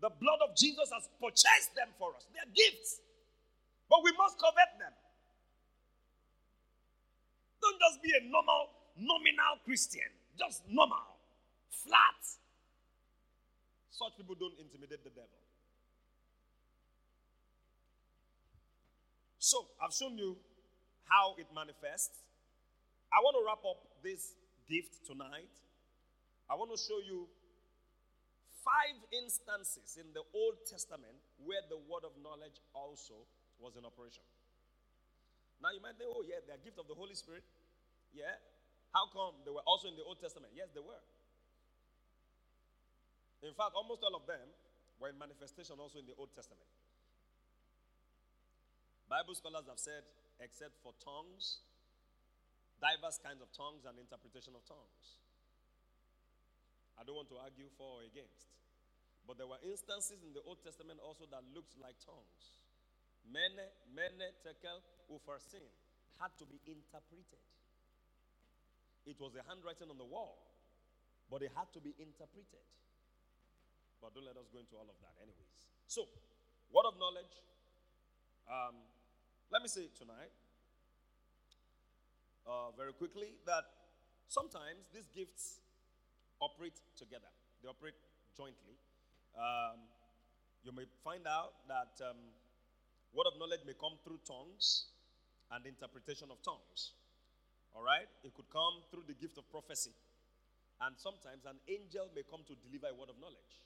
The 0.00 0.10
blood 0.10 0.40
of 0.44 0.54
Jesus 0.56 0.92
has 0.92 1.08
purchased 1.20 1.74
them 1.74 1.88
for 1.98 2.14
us. 2.14 2.26
They're 2.34 2.52
gifts. 2.54 3.00
But 3.88 4.04
we 4.04 4.12
must 4.18 4.38
covet 4.38 4.70
them. 4.78 4.92
Don't 7.62 7.78
just 7.80 8.02
be 8.02 8.12
a 8.14 8.22
normal, 8.28 8.70
nominal 8.98 9.58
Christian. 9.64 10.06
Just 10.38 10.62
normal. 10.68 11.16
Flat. 11.70 12.22
Such 13.90 14.14
people 14.16 14.36
don't 14.38 14.54
intimidate 14.60 15.02
the 15.02 15.10
devil. 15.10 15.40
So, 19.38 19.66
I've 19.80 19.94
shown 19.94 20.18
you 20.18 20.36
how 21.08 21.34
it 21.38 21.46
manifests. 21.54 22.26
I 23.14 23.22
want 23.22 23.38
to 23.38 23.42
wrap 23.46 23.62
up 23.64 23.78
this 24.02 24.34
gift 24.68 25.06
tonight. 25.06 25.54
I 26.50 26.54
want 26.54 26.70
to 26.74 26.78
show 26.78 26.98
you 26.98 27.28
five 28.66 28.98
instances 29.14 29.94
in 29.94 30.10
the 30.10 30.26
Old 30.34 30.58
Testament 30.66 31.14
where 31.38 31.62
the 31.70 31.78
word 31.86 32.02
of 32.02 32.18
knowledge 32.18 32.58
also 32.74 33.22
was 33.62 33.78
in 33.78 33.86
operation. 33.86 34.26
Now 35.62 35.70
you 35.70 35.78
might 35.78 35.94
think, 35.94 36.10
oh, 36.10 36.26
yeah, 36.26 36.42
they're 36.42 36.58
gift 36.60 36.82
of 36.82 36.90
the 36.90 36.98
Holy 36.98 37.14
Spirit. 37.14 37.46
Yeah. 38.10 38.34
How 38.90 39.06
come 39.14 39.38
they 39.46 39.54
were 39.54 39.64
also 39.64 39.86
in 39.86 39.94
the 39.94 40.02
Old 40.02 40.18
Testament? 40.18 40.50
Yes, 40.52 40.74
they 40.74 40.82
were. 40.82 41.00
In 43.46 43.54
fact, 43.54 43.78
almost 43.78 44.02
all 44.02 44.18
of 44.18 44.26
them 44.26 44.50
were 44.98 45.08
in 45.08 45.16
manifestation 45.16 45.78
also 45.78 46.02
in 46.02 46.08
the 46.10 46.16
Old 46.18 46.34
Testament. 46.34 46.66
Bible 49.06 49.38
scholars 49.38 49.70
have 49.70 49.78
said, 49.78 50.02
except 50.42 50.82
for 50.82 50.90
tongues, 50.98 51.62
diverse 52.82 53.22
kinds 53.22 53.38
of 53.38 53.48
tongues 53.54 53.86
and 53.86 53.94
interpretation 53.96 54.52
of 54.58 54.66
tongues. 54.66 55.22
I 56.96 57.04
don't 57.04 57.16
want 57.16 57.28
to 57.32 57.38
argue 57.38 57.68
for 57.76 58.00
or 58.00 58.02
against. 58.08 58.56
But 59.26 59.36
there 59.36 59.46
were 59.46 59.60
instances 59.60 60.22
in 60.22 60.32
the 60.32 60.42
Old 60.46 60.62
Testament 60.62 61.02
also 61.02 61.26
that 61.28 61.42
looked 61.52 61.74
like 61.76 61.98
tongues. 62.00 62.62
Mene, 63.26 63.66
mene, 63.90 64.30
tekel, 64.40 64.78
upharsin 65.10 65.66
had 66.22 66.30
to 66.38 66.46
be 66.46 66.62
interpreted. 66.64 67.42
It 69.04 69.18
was 69.18 69.34
a 69.34 69.42
handwriting 69.46 69.90
on 69.90 69.98
the 69.98 70.06
wall, 70.06 70.38
but 71.30 71.42
it 71.42 71.50
had 71.54 71.70
to 71.74 71.80
be 71.82 71.94
interpreted. 71.98 72.64
But 74.00 74.14
don't 74.14 74.26
let 74.26 74.38
us 74.38 74.46
go 74.50 74.62
into 74.62 74.78
all 74.78 74.86
of 74.86 74.98
that, 75.02 75.14
anyways. 75.18 75.58
So, 75.86 76.06
word 76.70 76.86
of 76.86 76.98
knowledge. 76.98 77.34
Um, 78.46 78.78
let 79.50 79.62
me 79.62 79.68
say 79.68 79.90
tonight, 79.94 80.30
uh, 82.46 82.70
very 82.78 82.94
quickly, 82.94 83.34
that 83.46 83.66
sometimes 84.30 84.86
these 84.94 85.10
gifts 85.10 85.65
operate 86.40 86.78
together, 86.96 87.30
they 87.62 87.68
operate 87.68 87.94
jointly 88.36 88.76
um, 89.36 89.84
you 90.64 90.72
may 90.72 90.88
find 91.04 91.28
out 91.28 91.60
that 91.68 91.92
um, 92.00 92.16
word 93.12 93.28
of 93.28 93.36
knowledge 93.36 93.62
may 93.68 93.76
come 93.76 94.00
through 94.00 94.18
tongues 94.24 94.88
and 95.52 95.68
interpretation 95.68 96.32
of 96.32 96.40
tongues. 96.40 96.96
All 97.76 97.84
right? 97.84 98.08
It 98.24 98.32
could 98.32 98.48
come 98.48 98.80
through 98.88 99.04
the 99.04 99.14
gift 99.14 99.36
of 99.36 99.44
prophecy. 99.52 99.92
And 100.80 100.96
sometimes 100.96 101.44
an 101.44 101.60
angel 101.68 102.08
may 102.16 102.24
come 102.24 102.44
to 102.48 102.56
deliver 102.56 102.88
a 102.88 102.96
word 102.96 103.12
of 103.12 103.20
knowledge. 103.20 103.60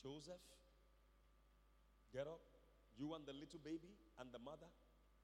Joseph, 0.00 0.44
get 2.12 2.28
up, 2.28 2.44
you 2.96 3.12
and 3.16 3.24
the 3.24 3.34
little 3.34 3.60
baby 3.60 3.96
and 4.20 4.28
the 4.30 4.38
mother, 4.38 4.68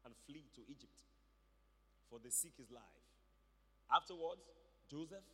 and 0.05 0.13
flee 0.29 0.45
to 0.53 0.61
Egypt, 0.69 1.01
for 2.11 2.21
they 2.21 2.29
seek 2.29 2.53
his 2.61 2.69
life. 2.69 3.01
Afterwards, 3.89 4.45
Joseph, 4.91 5.25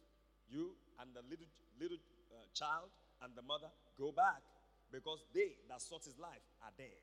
you 0.51 0.75
and 0.99 1.15
the 1.15 1.23
little, 1.25 1.49
little 1.79 1.99
uh, 2.35 2.45
child 2.53 2.91
and 3.23 3.33
the 3.39 3.43
mother 3.43 3.71
go 3.97 4.11
back 4.11 4.43
because 4.91 5.23
they 5.33 5.55
that 5.71 5.81
sought 5.81 6.05
his 6.05 6.19
life 6.19 6.43
are 6.67 6.75
dead. 6.77 7.01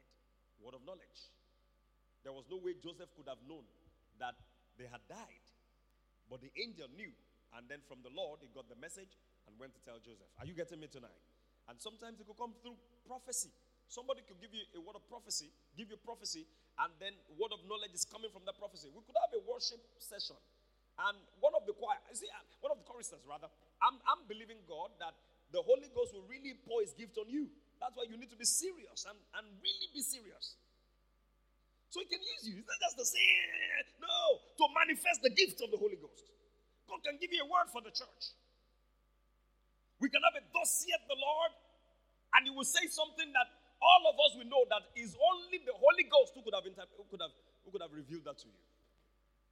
Word 0.59 0.75
of 0.75 0.83
knowledge. 0.83 1.31
There 2.27 2.35
was 2.35 2.45
no 2.51 2.59
way 2.59 2.75
Joseph 2.75 3.09
could 3.15 3.31
have 3.31 3.39
known 3.47 3.63
that 4.19 4.35
they 4.75 4.89
had 4.89 5.01
died. 5.07 5.45
But 6.27 6.43
the 6.43 6.51
angel 6.59 6.91
knew. 6.91 7.13
And 7.55 7.63
then 7.71 7.79
from 7.87 8.03
the 8.03 8.11
Lord, 8.11 8.43
he 8.43 8.51
got 8.51 8.67
the 8.67 8.75
message 8.75 9.15
and 9.47 9.55
went 9.55 9.71
to 9.79 9.81
tell 9.87 10.03
Joseph. 10.03 10.27
Are 10.35 10.43
you 10.43 10.51
getting 10.51 10.83
me 10.83 10.91
tonight? 10.91 11.15
And 11.71 11.79
sometimes 11.79 12.19
it 12.19 12.27
could 12.27 12.35
come 12.35 12.51
through 12.59 12.75
prophecy. 13.07 13.55
Somebody 13.87 14.19
could 14.27 14.43
give 14.43 14.51
you 14.51 14.67
a 14.75 14.83
word 14.83 14.99
of 14.99 15.07
prophecy, 15.07 15.47
give 15.79 15.87
you 15.87 15.95
prophecy, 16.03 16.43
and 16.83 16.91
then 16.99 17.15
word 17.39 17.55
of 17.55 17.63
knowledge 17.71 17.95
is 17.95 18.03
coming 18.03 18.27
from 18.27 18.43
that 18.43 18.59
prophecy. 18.59 18.91
We 18.91 18.99
could 19.07 19.15
have 19.15 19.31
a 19.31 19.41
worship 19.47 19.79
session. 19.95 20.35
And 20.97 21.17
one 21.37 21.53
of 21.53 21.69
the 21.69 21.77
choir, 21.77 22.01
you 22.09 22.17
see, 22.17 22.29
uh, 22.33 22.41
one 22.61 22.73
of 22.73 22.81
the 22.81 22.87
choristers 22.89 23.21
rather, 23.29 23.45
I'm, 23.81 24.01
I'm 24.09 24.25
believing 24.25 24.57
God 24.65 24.97
that 24.97 25.13
the 25.53 25.61
Holy 25.61 25.87
Ghost 25.93 26.17
will 26.17 26.25
really 26.25 26.57
pour 26.65 26.81
his 26.81 26.97
gift 26.97 27.15
on 27.21 27.29
you. 27.29 27.47
That's 27.77 27.93
why 27.93 28.09
you 28.09 28.17
need 28.17 28.33
to 28.33 28.39
be 28.39 28.49
serious 28.49 29.05
and, 29.05 29.17
and 29.37 29.45
really 29.61 29.89
be 29.93 30.01
serious. 30.01 30.57
So 31.93 32.01
he 32.01 32.09
can 32.09 32.19
use 32.19 32.49
you. 32.49 32.57
It's 32.59 32.67
not 32.67 32.81
just 32.81 32.97
to 32.97 33.05
say, 33.05 33.25
no, 34.01 34.41
to 34.41 34.63
manifest 34.73 35.21
the 35.21 35.31
gift 35.31 35.61
of 35.61 35.69
the 35.69 35.79
Holy 35.79 35.95
Ghost. 36.01 36.25
God 36.89 37.05
can 37.05 37.21
give 37.21 37.29
you 37.31 37.45
a 37.45 37.49
word 37.49 37.69
for 37.69 37.85
the 37.85 37.93
church. 37.93 38.33
We 40.01 40.09
can 40.09 40.21
have 40.25 40.35
a 40.35 40.43
thus 40.53 40.83
saith 40.83 41.03
the 41.05 41.17
Lord, 41.17 41.51
and 42.37 42.41
he 42.45 42.51
will 42.53 42.67
say 42.67 42.85
something 42.89 43.29
that 43.33 43.47
all 43.81 44.01
of 44.09 44.17
us 44.17 44.33
will 44.37 44.49
know 44.49 44.65
that 44.73 44.89
is 44.97 45.13
only 45.13 45.61
the 45.61 45.73
Holy 45.77 46.05
Ghost 46.09 46.33
who 46.33 46.41
could 46.41 46.53
have, 46.57 46.65
who 46.65 47.05
could 47.09 47.21
have, 47.21 47.33
who 47.65 47.69
could 47.69 47.81
have 47.85 47.93
revealed 47.93 48.25
that 48.25 48.41
to 48.41 48.49
you. 48.49 48.61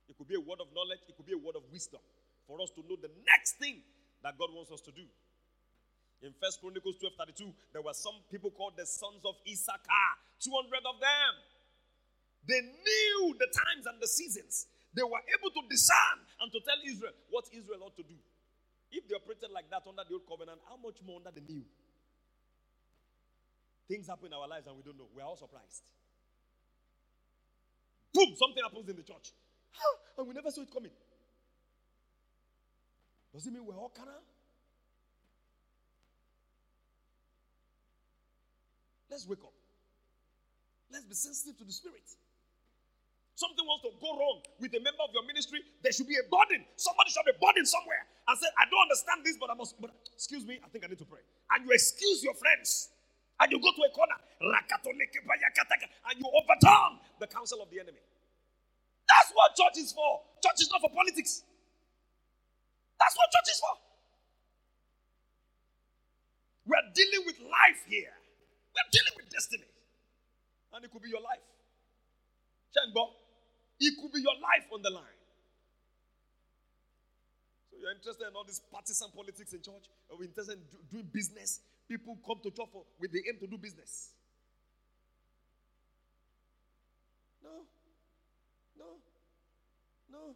It 0.07 0.17
could 0.17 0.27
be 0.27 0.35
a 0.37 0.43
word 0.43 0.61
of 0.61 0.69
knowledge, 0.73 1.01
it 1.09 1.17
could 1.17 1.25
be 1.25 1.33
a 1.33 1.41
word 1.41 1.57
of 1.57 1.65
wisdom 1.71 2.01
for 2.45 2.61
us 2.61 2.69
to 2.77 2.81
know 2.85 2.97
the 3.01 3.09
next 3.25 3.57
thing 3.57 3.81
that 4.21 4.37
God 4.37 4.53
wants 4.53 4.71
us 4.71 4.81
to 4.85 4.93
do. 4.93 5.05
In 6.21 6.33
First 6.41 6.61
Chronicles 6.61 6.97
12 7.01 7.13
32, 7.17 7.53
there 7.73 7.83
were 7.85 7.93
some 7.93 8.15
people 8.31 8.49
called 8.49 8.77
the 8.77 8.85
sons 8.85 9.21
of 9.25 9.35
Issachar, 9.45 10.09
200 10.41 10.85
of 10.85 10.97
them. 11.01 11.33
They 12.45 12.61
knew 12.61 13.35
the 13.37 13.49
times 13.49 13.85
and 13.89 13.97
the 13.99 14.07
seasons. 14.07 14.69
They 14.93 15.03
were 15.03 15.21
able 15.27 15.51
to 15.51 15.61
discern 15.67 16.17
and 16.39 16.49
to 16.53 16.59
tell 16.63 16.79
Israel 16.85 17.13
what 17.29 17.45
Israel 17.51 17.83
ought 17.83 17.97
to 17.97 18.05
do. 18.05 18.15
If 18.93 19.09
they 19.09 19.17
operated 19.17 19.51
like 19.51 19.67
that 19.73 19.83
under 19.83 20.05
the 20.07 20.15
old 20.15 20.23
covenant, 20.29 20.61
how 20.69 20.77
much 20.79 21.03
more 21.03 21.19
under 21.19 21.33
the 21.33 21.43
new? 21.43 21.65
Things 23.89 24.07
happen 24.07 24.31
in 24.31 24.33
our 24.33 24.47
lives 24.47 24.65
and 24.65 24.77
we 24.77 24.83
don't 24.87 24.97
know. 24.97 25.09
We're 25.11 25.25
all 25.27 25.37
surprised. 25.37 25.83
Boom, 28.13 28.33
something 28.39 28.63
happens 28.63 28.87
in 28.87 28.95
the 28.95 29.03
church. 29.03 29.35
Ah, 29.79 30.19
and 30.19 30.27
we 30.27 30.33
never 30.33 30.51
saw 30.51 30.61
it 30.61 30.71
coming. 30.71 30.91
Does 33.33 33.45
it 33.47 33.53
mean 33.53 33.65
we're 33.65 33.75
all 33.77 33.91
carnal? 33.95 34.23
Let's 39.09 39.27
wake 39.27 39.43
up. 39.43 39.53
Let's 40.91 41.05
be 41.05 41.15
sensitive 41.15 41.57
to 41.59 41.65
the 41.65 41.71
Spirit. 41.71 42.03
Something 43.35 43.67
wants 43.67 43.83
to 43.83 43.91
go 43.99 44.15
wrong 44.15 44.39
with 44.63 44.71
a 44.71 44.79
member 44.79 45.03
of 45.03 45.11
your 45.11 45.27
ministry, 45.27 45.59
there 45.83 45.91
should 45.91 46.07
be 46.07 46.15
a 46.15 46.23
burden. 46.31 46.63
Somebody 46.79 47.11
should 47.11 47.27
have 47.27 47.35
a 47.35 47.39
burden 47.39 47.67
somewhere 47.67 48.07
and 48.27 48.39
say, 48.39 48.47
I 48.55 48.63
don't 48.71 48.87
understand 48.87 49.27
this, 49.27 49.35
but 49.35 49.51
I 49.51 49.55
must. 49.59 49.75
But 49.75 49.91
excuse 50.15 50.47
me, 50.47 50.63
I 50.63 50.71
think 50.71 50.87
I 50.87 50.87
need 50.87 51.03
to 51.03 51.07
pray. 51.07 51.19
And 51.51 51.67
you 51.67 51.71
excuse 51.75 52.23
your 52.23 52.33
friends. 52.35 52.95
And 53.39 53.51
you 53.51 53.59
go 53.59 53.67
to 53.75 53.83
a 53.83 53.91
corner 53.91 54.15
and 54.39 56.15
you 56.15 56.27
overturn 56.31 56.91
the 57.19 57.27
counsel 57.27 57.59
of 57.61 57.69
the 57.69 57.83
enemy. 57.83 57.99
That's 59.05 59.29
what 59.33 59.53
church 59.55 59.77
is 59.81 59.93
for. 59.93 60.21
Church 60.41 60.61
is 60.61 60.69
not 60.71 60.81
for 60.81 60.89
politics. 60.89 61.43
That's 62.99 63.15
what 63.17 63.27
church 63.31 63.49
is 63.53 63.59
for. 63.59 63.75
We're 66.65 66.89
dealing 66.93 67.23
with 67.25 67.37
life 67.39 67.85
here. 67.85 68.13
We're 68.73 68.89
dealing 68.91 69.13
with 69.17 69.29
destiny. 69.29 69.69
And 70.73 70.83
it 70.83 70.91
could 70.91 71.03
be 71.03 71.09
your 71.09 71.21
life. 71.21 71.45
Chamber, 72.73 73.05
it 73.79 73.93
could 74.01 74.11
be 74.11 74.21
your 74.21 74.35
life 74.41 74.65
on 74.73 74.81
the 74.81 74.89
line. 74.89 75.19
So 77.69 77.77
you're 77.79 77.93
interested 77.93 78.27
in 78.27 78.35
all 78.35 78.43
this 78.43 78.59
partisan 78.71 79.07
politics 79.15 79.53
in 79.53 79.61
church? 79.61 79.85
Or 80.09 80.21
interested 80.23 80.57
in 80.57 80.65
doing 80.91 81.07
business? 81.13 81.61
People 81.87 82.17
come 82.25 82.41
to 82.43 82.49
church 82.49 82.67
for, 82.73 82.83
with 82.99 83.11
the 83.11 83.21
aim 83.29 83.37
to 83.39 83.47
do 83.47 83.57
business. 83.57 84.09
No. 87.43 87.63
No. 88.77 88.97
No. 90.15 90.35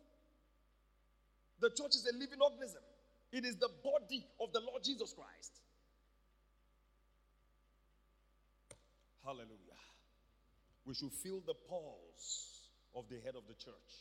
The 1.62 1.70
church 1.70 1.96
is 1.96 2.08
a 2.12 2.16
living 2.18 2.40
organism. 2.42 2.84
It 3.32 3.46
is 3.46 3.56
the 3.56 3.70
body 3.84 4.26
of 4.42 4.52
the 4.52 4.60
Lord 4.60 4.84
Jesus 4.84 5.14
Christ. 5.14 5.54
Hallelujah. 9.24 9.80
We 10.86 10.96
should 10.96 11.14
feel 11.14 11.40
the 11.46 11.54
pulse 11.70 12.72
of 12.96 13.06
the 13.10 13.20
head 13.24 13.36
of 13.36 13.44
the 13.48 13.54
church. 13.54 13.94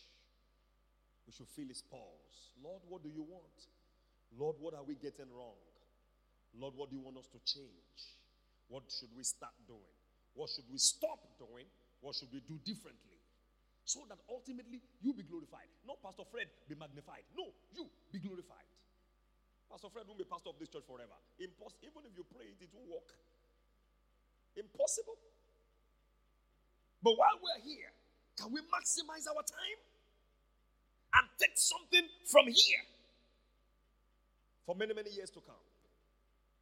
We 1.27 1.33
should 1.37 1.49
feel 1.49 1.69
his 1.69 1.83
pulse. 1.83 2.57
Lord, 2.65 2.81
what 2.89 3.03
do 3.03 3.11
you 3.11 3.23
want? 3.23 3.59
Lord, 4.33 4.57
what 4.59 4.75
are 4.75 4.83
we 4.83 4.95
getting 4.95 5.29
wrong? 5.31 5.61
Lord, 6.57 6.75
what 6.77 6.91
do 6.91 6.97
you 6.97 7.03
want 7.03 7.19
us 7.19 7.29
to 7.29 7.39
change? 7.45 8.01
What 8.69 8.85
should 8.89 9.13
we 9.17 9.23
start 9.23 9.53
doing? 9.67 9.93
What 10.35 10.49
should 10.49 10.65
we 10.71 10.79
stop 10.79 11.21
doing? 11.39 11.67
What 12.01 12.15
should 12.15 12.33
we 12.33 12.41
do 12.41 12.59
differently? 12.65 13.18
So 13.89 14.05
that 14.13 14.21
ultimately 14.29 14.85
you 15.01 15.17
be 15.17 15.25
glorified. 15.25 15.65
Not 15.89 15.97
Pastor 16.05 16.29
Fred 16.29 16.53
be 16.69 16.77
magnified. 16.77 17.25
No, 17.33 17.49
you 17.73 17.89
be 18.13 18.21
glorified. 18.21 18.69
Pastor 19.73 19.89
Fred 19.89 20.05
won't 20.05 20.21
be 20.21 20.29
pastor 20.29 20.53
of 20.53 20.61
this 20.61 20.69
church 20.69 20.85
forever. 20.85 21.17
Even 21.41 22.05
if 22.05 22.13
you 22.13 22.25
pray 22.29 22.53
it, 22.53 22.61
it 22.61 22.69
won't 22.69 22.89
work. 22.93 23.17
Impossible. 24.61 25.17
But 27.01 27.17
while 27.17 27.41
we're 27.41 27.65
here, 27.65 27.89
can 28.37 28.53
we 28.53 28.61
maximize 28.69 29.25
our 29.25 29.41
time 29.41 29.81
and 31.17 31.25
take 31.41 31.57
something 31.57 32.05
from 32.29 32.45
here 32.45 32.85
for 34.69 34.77
many, 34.77 34.93
many 34.93 35.17
years 35.17 35.33
to 35.33 35.41
come? 35.41 35.65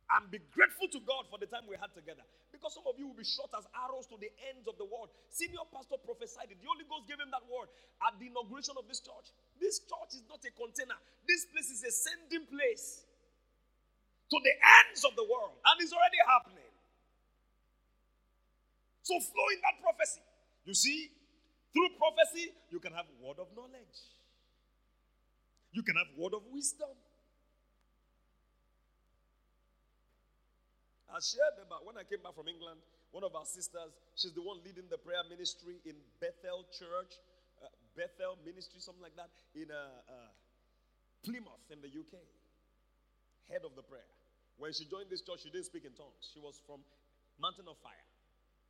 And 0.07 0.31
be 0.31 0.39
grateful 0.55 0.87
to 0.87 1.01
God 1.03 1.27
for 1.27 1.35
the 1.35 1.51
time 1.51 1.67
we 1.67 1.75
had 1.75 1.91
together. 1.91 2.23
Because 2.55 2.79
some 2.79 2.87
of 2.87 2.95
you 2.95 3.11
will 3.11 3.19
be 3.19 3.27
shot 3.27 3.51
as 3.59 3.67
arrows 3.75 4.07
to 4.07 4.17
the 4.23 4.31
ends 4.47 4.71
of 4.71 4.79
the 4.79 4.87
world. 4.87 5.11
Senior 5.35 5.67
pastor 5.75 5.99
prophesied 5.99 6.47
it. 6.47 6.63
The 6.63 6.69
Holy 6.71 6.87
Ghost 6.87 7.11
gave 7.11 7.19
him 7.19 7.35
that 7.35 7.43
word 7.51 7.67
at 8.07 8.15
the 8.23 8.31
inauguration 8.31 8.79
of 8.79 8.87
this 8.87 9.03
church. 9.03 9.35
This 9.59 9.83
church 9.83 10.15
is 10.15 10.25
not 10.31 10.39
a 10.47 10.53
container, 10.55 10.95
this 11.27 11.51
place 11.51 11.75
is 11.75 11.83
a 11.83 11.91
sending 11.91 12.47
place 12.47 13.03
to 14.31 14.37
the 14.43 14.55
ends 14.87 15.03
of 15.03 15.19
the 15.19 15.27
world. 15.27 15.59
And 15.67 15.75
it's 15.83 15.91
already 15.91 16.23
happening. 16.23 16.71
So 19.03 19.19
flow 19.23 19.49
in 19.55 19.61
that 19.63 19.79
prophecy. 19.83 20.23
You 20.67 20.75
see, 20.75 21.11
through 21.71 21.95
prophecy, 21.99 22.51
you 22.71 22.79
can 22.83 22.91
have 22.95 23.07
word 23.23 23.39
of 23.39 23.51
knowledge. 23.55 23.99
You 25.71 25.83
can 25.83 25.95
have 25.95 26.11
word 26.19 26.35
of 26.35 26.43
wisdom. 26.51 26.91
I 31.17 31.21
shared 31.25 31.57
about 31.65 31.89
when 31.89 31.97
I 31.97 32.05
came 32.05 32.21
back 32.21 32.37
from 32.37 32.45
England, 32.45 32.77
one 33.09 33.25
of 33.25 33.33
our 33.33 33.49
sisters, 33.49 33.97
she's 34.13 34.37
the 34.37 34.45
one 34.45 34.61
leading 34.61 34.85
the 34.93 35.01
prayer 35.01 35.25
ministry 35.25 35.81
in 35.89 35.97
Bethel 36.21 36.69
Church, 36.69 37.17
uh, 37.65 37.73
Bethel 37.97 38.37
Ministry, 38.45 38.85
something 38.85 39.01
like 39.01 39.17
that, 39.17 39.33
in 39.57 39.73
uh, 39.73 40.13
uh, 40.13 40.29
Plymouth 41.25 41.65
in 41.73 41.81
the 41.81 41.89
UK. 41.89 42.21
Head 43.49 43.65
of 43.65 43.73
the 43.73 43.81
prayer. 43.81 44.05
When 44.61 44.77
she 44.77 44.85
joined 44.85 45.09
this 45.09 45.25
church, 45.25 45.41
she 45.41 45.49
didn't 45.49 45.73
speak 45.73 45.89
in 45.89 45.97
tongues. 45.97 46.21
She 46.37 46.37
was 46.37 46.61
from 46.69 46.85
Mountain 47.41 47.65
of 47.65 47.81
Fire. 47.81 48.05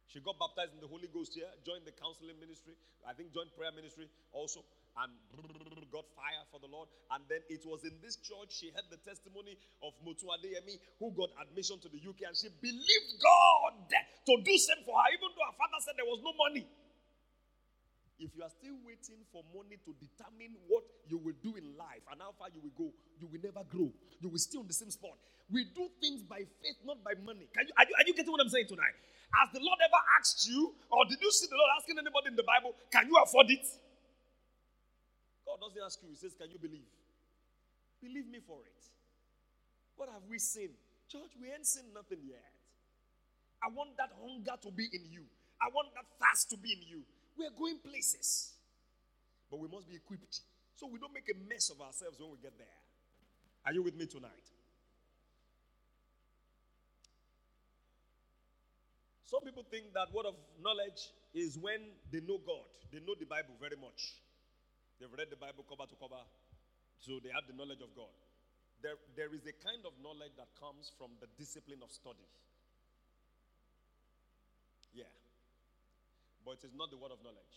She 0.06 0.22
got 0.22 0.38
baptized 0.38 0.70
in 0.70 0.78
the 0.78 0.86
Holy 0.86 1.10
Ghost 1.10 1.34
here, 1.34 1.50
joined 1.66 1.82
the 1.82 1.98
counseling 1.98 2.38
ministry, 2.38 2.78
I 3.02 3.10
think 3.10 3.34
joined 3.34 3.50
prayer 3.58 3.74
ministry 3.74 4.06
also, 4.30 4.62
and 5.02 5.12
got 5.92 6.04
fire 6.12 6.44
for 6.52 6.60
the 6.60 6.68
Lord. 6.68 6.88
And 7.12 7.24
then 7.28 7.40
it 7.48 7.64
was 7.64 7.84
in 7.84 7.96
this 8.04 8.20
church 8.20 8.52
she 8.52 8.68
had 8.76 8.84
the 8.92 9.00
testimony 9.00 9.56
of 9.80 9.96
Motu 10.04 10.28
Adeyemi, 10.28 10.76
who 11.00 11.12
got 11.16 11.32
admission 11.40 11.80
to 11.80 11.88
the 11.88 12.00
UK, 12.00 12.28
and 12.28 12.36
she 12.36 12.52
believed 12.60 13.10
God 13.20 13.88
to 13.88 14.32
do 14.44 14.52
same 14.60 14.84
for 14.84 14.96
her, 14.96 15.08
even 15.12 15.28
though 15.32 15.46
her 15.48 15.56
father 15.56 15.80
said 15.80 15.96
there 15.96 16.08
was 16.08 16.20
no 16.20 16.36
money. 16.36 16.68
If 18.16 18.32
you 18.32 18.40
are 18.40 18.52
still 18.52 18.80
waiting 18.80 19.20
for 19.28 19.44
money 19.52 19.76
to 19.84 19.92
determine 20.00 20.56
what 20.72 20.88
you 21.04 21.20
will 21.20 21.36
do 21.44 21.52
in 21.60 21.76
life 21.76 22.00
and 22.08 22.16
how 22.16 22.32
far 22.40 22.48
you 22.48 22.64
will 22.64 22.72
go, 22.72 22.88
you 23.20 23.28
will 23.28 23.44
never 23.44 23.60
grow. 23.68 23.92
You 24.24 24.32
will 24.32 24.40
stay 24.40 24.56
on 24.56 24.64
the 24.64 24.72
same 24.72 24.88
spot. 24.88 25.20
We 25.52 25.68
do 25.76 25.84
things 26.00 26.24
by 26.24 26.48
faith, 26.64 26.80
not 26.88 27.04
by 27.04 27.12
money. 27.20 27.44
You, 27.44 27.72
are, 27.76 27.84
you, 27.84 27.92
are 27.92 28.04
you 28.08 28.16
getting 28.16 28.32
what 28.32 28.40
I'm 28.40 28.48
saying 28.48 28.72
tonight? 28.72 28.96
Has 29.36 29.52
the 29.52 29.60
Lord 29.60 29.76
ever 29.84 30.00
asked 30.16 30.48
you, 30.48 30.72
or 30.88 31.04
did 31.04 31.20
you 31.20 31.28
see 31.28 31.44
the 31.44 31.60
Lord 31.60 31.70
asking 31.76 32.00
anybody 32.00 32.32
in 32.32 32.36
the 32.40 32.46
Bible, 32.48 32.72
can 32.88 33.04
you 33.04 33.20
afford 33.20 33.52
it? 33.52 33.68
God 35.56 35.72
doesn't 35.72 35.82
ask 35.82 35.98
you, 36.02 36.08
He 36.10 36.16
says, 36.16 36.36
can 36.36 36.50
you 36.50 36.58
believe? 36.58 36.84
Believe 38.02 38.28
me 38.28 38.40
for 38.44 38.60
it. 38.60 38.82
What 39.96 40.08
have 40.12 40.22
we 40.28 40.38
seen? 40.38 40.68
Church, 41.08 41.32
we 41.40 41.48
ain't 41.48 41.66
seen 41.66 41.84
nothing 41.94 42.18
yet. 42.28 42.44
I 43.64 43.72
want 43.72 43.96
that 43.96 44.12
hunger 44.20 44.52
to 44.60 44.70
be 44.70 44.84
in 44.92 45.08
you. 45.08 45.24
I 45.56 45.72
want 45.72 45.88
that 45.94 46.04
thirst 46.20 46.50
to 46.50 46.56
be 46.58 46.72
in 46.72 46.82
you. 46.84 47.00
We 47.38 47.46
are 47.46 47.56
going 47.56 47.78
places. 47.80 48.52
But 49.50 49.60
we 49.60 49.68
must 49.68 49.88
be 49.88 49.96
equipped 49.96 50.40
so 50.74 50.86
we 50.86 50.98
don't 50.98 51.14
make 51.14 51.30
a 51.32 51.38
mess 51.48 51.70
of 51.70 51.80
ourselves 51.80 52.20
when 52.20 52.30
we 52.32 52.36
get 52.42 52.52
there. 52.58 52.76
Are 53.64 53.72
you 53.72 53.82
with 53.82 53.96
me 53.96 54.04
tonight? 54.04 54.44
Some 59.24 59.40
people 59.40 59.64
think 59.70 59.94
that 59.94 60.12
word 60.12 60.26
of 60.26 60.34
knowledge 60.62 61.08
is 61.32 61.56
when 61.56 61.80
they 62.12 62.20
know 62.20 62.38
God, 62.44 62.68
they 62.92 63.00
know 63.00 63.14
the 63.18 63.24
Bible 63.24 63.56
very 63.58 63.76
much. 63.80 64.20
They've 64.96 65.12
read 65.12 65.28
the 65.28 65.36
Bible 65.36 65.64
cover 65.68 65.84
to 65.84 65.96
cover, 65.96 66.22
so 66.96 67.20
they 67.20 67.28
have 67.32 67.44
the 67.44 67.52
knowledge 67.52 67.84
of 67.84 67.92
God. 67.92 68.12
There, 68.80 68.96
there 69.16 69.32
is 69.32 69.44
a 69.44 69.56
kind 69.60 69.84
of 69.84 69.92
knowledge 70.00 70.36
that 70.40 70.48
comes 70.56 70.92
from 70.96 71.16
the 71.20 71.28
discipline 71.36 71.80
of 71.84 71.92
study. 71.92 72.24
Yeah. 74.96 75.12
But 76.44 76.64
it 76.64 76.72
is 76.72 76.76
not 76.76 76.88
the 76.88 76.96
word 76.96 77.12
of 77.12 77.20
knowledge. 77.20 77.56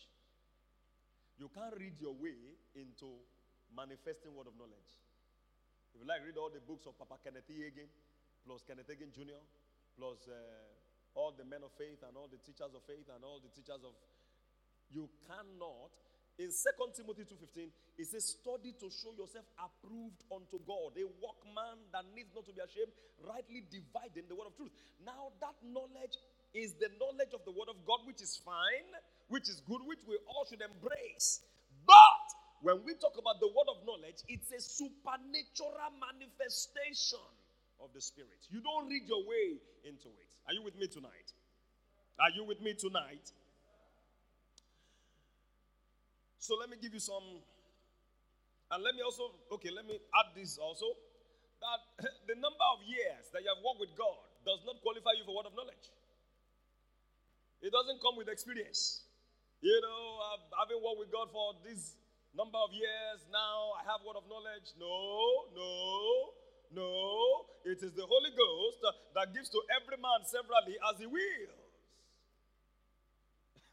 You 1.40 1.48
can't 1.52 1.76
read 1.80 1.96
your 2.04 2.16
way 2.16 2.60
into 2.76 3.24
manifesting 3.72 4.36
word 4.36 4.52
of 4.52 4.56
knowledge. 4.60 4.92
If 5.96 6.04
you 6.04 6.08
like, 6.08 6.24
read 6.28 6.36
all 6.36 6.52
the 6.52 6.64
books 6.64 6.84
of 6.84 7.00
Papa 7.00 7.24
Kenneth 7.24 7.48
Hagin, 7.48 7.88
plus 8.44 8.64
Kenneth 8.68 8.92
Hagin 8.92 9.16
Jr., 9.16 9.40
plus 9.96 10.28
uh, 10.28 11.16
all 11.16 11.32
the 11.32 11.48
men 11.48 11.64
of 11.64 11.72
faith 11.80 12.04
and 12.04 12.16
all 12.16 12.28
the 12.28 12.40
teachers 12.44 12.76
of 12.76 12.84
faith 12.84 13.08
and 13.12 13.24
all 13.24 13.40
the 13.40 13.52
teachers 13.52 13.82
of 13.84 13.96
you 14.90 15.10
cannot 15.28 15.94
in 16.40 16.50
2 16.50 16.56
timothy 16.96 17.28
2.15 17.28 17.68
it 18.00 18.08
says 18.08 18.40
study 18.40 18.72
to 18.80 18.88
show 18.90 19.12
yourself 19.20 19.44
approved 19.60 20.24
unto 20.32 20.58
god 20.64 20.96
a 20.96 21.06
workman 21.20 21.78
that 21.92 22.08
needs 22.16 22.32
not 22.34 22.48
to 22.48 22.54
be 22.56 22.64
ashamed 22.64 22.96
rightly 23.28 23.62
dividing 23.68 24.24
the 24.32 24.36
word 24.36 24.48
of 24.48 24.56
truth 24.56 24.72
now 25.04 25.30
that 25.44 25.56
knowledge 25.62 26.16
is 26.56 26.74
the 26.80 26.90
knowledge 26.98 27.36
of 27.36 27.44
the 27.44 27.52
word 27.52 27.68
of 27.68 27.78
god 27.84 28.00
which 28.08 28.24
is 28.24 28.40
fine 28.42 28.90
which 29.28 29.52
is 29.52 29.62
good 29.68 29.84
which 29.84 30.02
we 30.08 30.16
all 30.32 30.48
should 30.48 30.64
embrace 30.64 31.44
but 31.86 32.28
when 32.62 32.84
we 32.84 32.94
talk 33.00 33.16
about 33.16 33.40
the 33.40 33.48
word 33.48 33.72
of 33.72 33.80
knowledge, 33.88 34.20
it's 34.28 34.52
a 34.52 34.60
supernatural 34.60 35.96
manifestation 35.96 37.24
of 37.80 37.88
the 37.96 38.02
Spirit. 38.02 38.44
You 38.52 38.60
don't 38.60 38.88
read 38.92 39.08
your 39.08 39.24
way 39.24 39.64
into 39.88 40.12
it. 40.12 40.30
Are 40.48 40.54
you 40.54 40.64
with 40.64 40.76
me 40.76 40.88
tonight? 40.88 41.32
Are 42.20 42.32
you 42.36 42.44
with 42.44 42.60
me 42.60 42.76
tonight? 42.76 43.32
So 46.40 46.56
let 46.56 46.72
me 46.72 46.80
give 46.80 46.96
you 46.96 47.04
some, 47.04 47.44
and 48.72 48.80
let 48.80 48.96
me 48.96 49.04
also, 49.04 49.36
okay, 49.60 49.70
let 49.76 49.84
me 49.84 50.00
add 50.16 50.32
this 50.32 50.58
also 50.58 50.88
that 51.60 51.80
the 52.32 52.36
number 52.40 52.66
of 52.76 52.80
years 52.88 53.28
that 53.36 53.44
you 53.44 53.52
have 53.52 53.60
worked 53.60 53.84
with 53.84 53.94
God 54.00 54.24
does 54.48 54.64
not 54.64 54.80
qualify 54.80 55.12
you 55.20 55.28
for 55.28 55.36
word 55.36 55.52
of 55.52 55.56
knowledge. 55.56 55.92
It 57.60 57.76
doesn't 57.76 58.00
come 58.00 58.16
with 58.16 58.32
experience. 58.32 59.04
You 59.60 59.76
know, 59.84 60.00
I've 60.56 60.72
been 60.72 60.80
worked 60.80 61.04
with 61.04 61.12
God 61.12 61.28
for 61.28 61.60
this 61.68 62.00
number 62.32 62.56
of 62.56 62.72
years 62.72 63.28
now. 63.28 63.76
I 63.76 63.84
have 63.92 64.00
word 64.08 64.16
of 64.16 64.24
knowledge. 64.32 64.72
No, 64.80 65.52
no, 65.52 65.76
no. 66.72 66.88
It 67.68 67.84
is 67.84 67.92
the 67.92 68.08
Holy 68.08 68.32
Ghost 68.32 68.80
that 69.20 69.36
gives 69.36 69.52
to 69.52 69.60
every 69.76 70.00
man 70.00 70.24
severally 70.24 70.80
as 70.88 70.96
he 71.04 71.08
wills. 71.12 71.68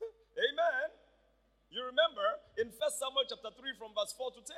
Amen. 0.50 0.85
You 1.70 1.82
remember 1.82 2.26
in 2.56 2.70
1 2.70 2.78
Samuel 2.94 3.26
chapter 3.26 3.50
3 3.50 3.78
from 3.78 3.92
verse 3.92 4.14
4 4.14 4.32
to 4.38 4.42
10 4.42 4.54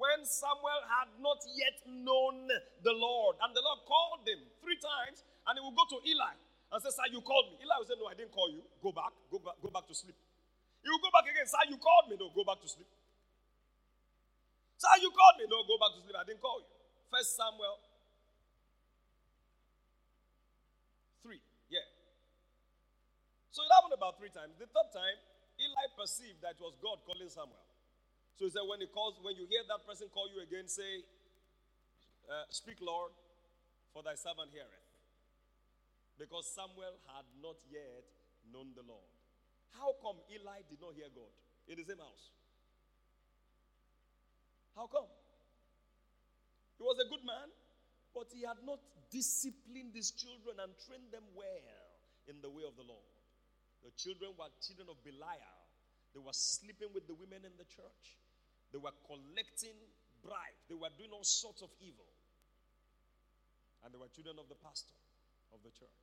when 0.00 0.24
Samuel 0.24 0.80
had 0.88 1.12
not 1.20 1.44
yet 1.52 1.76
known 1.84 2.48
the 2.80 2.94
Lord. 2.96 3.36
And 3.44 3.52
the 3.52 3.60
Lord 3.60 3.84
called 3.84 4.24
him 4.24 4.40
three 4.64 4.80
times, 4.80 5.20
and 5.44 5.58
he 5.58 5.60
would 5.60 5.76
go 5.76 5.84
to 5.92 6.00
Eli 6.08 6.34
and 6.72 6.78
say, 6.80 6.88
Sir, 6.88 7.04
you 7.12 7.20
called 7.20 7.52
me. 7.52 7.60
Eli 7.60 7.76
would 7.76 7.90
say, 7.90 8.00
No, 8.00 8.08
I 8.08 8.16
didn't 8.16 8.32
call 8.32 8.48
you. 8.48 8.64
Go 8.80 8.96
back. 8.96 9.12
Go 9.28 9.36
back, 9.42 9.60
go 9.60 9.68
back 9.68 9.84
to 9.90 9.94
sleep. 9.94 10.16
He 10.80 10.88
will 10.88 11.04
go 11.04 11.12
back 11.12 11.28
again. 11.28 11.44
Sir, 11.44 11.60
you 11.68 11.76
called 11.76 12.08
me. 12.08 12.16
No, 12.16 12.32
go 12.32 12.48
back 12.48 12.64
to 12.64 12.68
sleep. 12.70 12.88
Sir, 14.80 14.88
you 15.04 15.12
called 15.12 15.36
me. 15.36 15.44
No, 15.52 15.60
go 15.68 15.76
back 15.76 15.92
to 15.92 16.00
sleep. 16.00 16.16
I 16.16 16.24
didn't 16.24 16.40
call 16.40 16.64
you. 16.64 16.70
First 17.12 17.36
Samuel 17.36 17.76
3. 21.28 21.36
Yeah. 21.68 21.84
So 23.52 23.60
it 23.60 23.70
happened 23.74 23.92
about 23.92 24.16
three 24.16 24.32
times. 24.32 24.56
The 24.56 24.64
third 24.64 24.88
time, 24.96 25.18
Eli 25.60 25.86
perceived 25.92 26.40
that 26.40 26.56
it 26.56 26.62
was 26.64 26.74
God 26.80 27.04
calling 27.04 27.28
Samuel. 27.28 27.60
So 28.40 28.48
he 28.48 28.50
said, 28.50 28.64
when 28.64 28.80
he 28.80 28.88
calls, 28.88 29.20
when 29.20 29.36
you 29.36 29.44
hear 29.44 29.60
that 29.68 29.84
person 29.84 30.08
call 30.08 30.32
you 30.32 30.40
again, 30.40 30.64
say, 30.64 31.04
uh, 32.24 32.48
Speak, 32.48 32.80
Lord, 32.80 33.12
for 33.92 34.00
thy 34.00 34.16
servant 34.16 34.48
heareth 34.50 34.90
because 36.20 36.44
Samuel 36.52 37.00
had 37.16 37.24
not 37.40 37.56
yet 37.72 38.04
known 38.52 38.76
the 38.76 38.84
Lord. 38.84 39.08
How 39.72 39.96
come 40.04 40.20
Eli 40.28 40.60
did 40.68 40.76
not 40.76 40.92
hear 40.92 41.08
God 41.08 41.32
in 41.64 41.80
the 41.80 41.86
same 41.88 41.96
house? 41.96 42.36
How 44.76 44.84
come? 44.84 45.08
He 46.76 46.84
was 46.84 47.00
a 47.00 47.08
good 47.08 47.24
man, 47.24 47.48
but 48.12 48.28
he 48.36 48.44
had 48.44 48.60
not 48.68 48.84
disciplined 49.08 49.96
his 49.96 50.12
children 50.12 50.60
and 50.60 50.76
trained 50.84 51.08
them 51.08 51.24
well 51.32 51.88
in 52.28 52.40
the 52.44 52.52
way 52.52 52.68
of 52.68 52.76
the 52.76 52.84
Lord. 52.84 53.08
The 53.84 53.92
children 53.96 54.36
were 54.36 54.48
children 54.60 54.88
of 54.92 55.00
Belial. 55.00 55.60
They 56.12 56.20
were 56.20 56.34
sleeping 56.34 56.90
with 56.92 57.06
the 57.06 57.14
women 57.14 57.46
in 57.46 57.54
the 57.56 57.64
church. 57.64 58.18
They 58.74 58.78
were 58.78 58.94
collecting 59.06 59.78
bribes. 60.20 60.62
They 60.68 60.76
were 60.76 60.92
doing 60.94 61.10
all 61.14 61.24
sorts 61.24 61.62
of 61.62 61.70
evil. 61.80 62.06
And 63.82 63.94
they 63.94 63.98
were 63.98 64.10
children 64.12 64.36
of 64.36 64.50
the 64.52 64.58
pastor 64.60 64.96
of 65.54 65.64
the 65.64 65.72
church. 65.72 66.02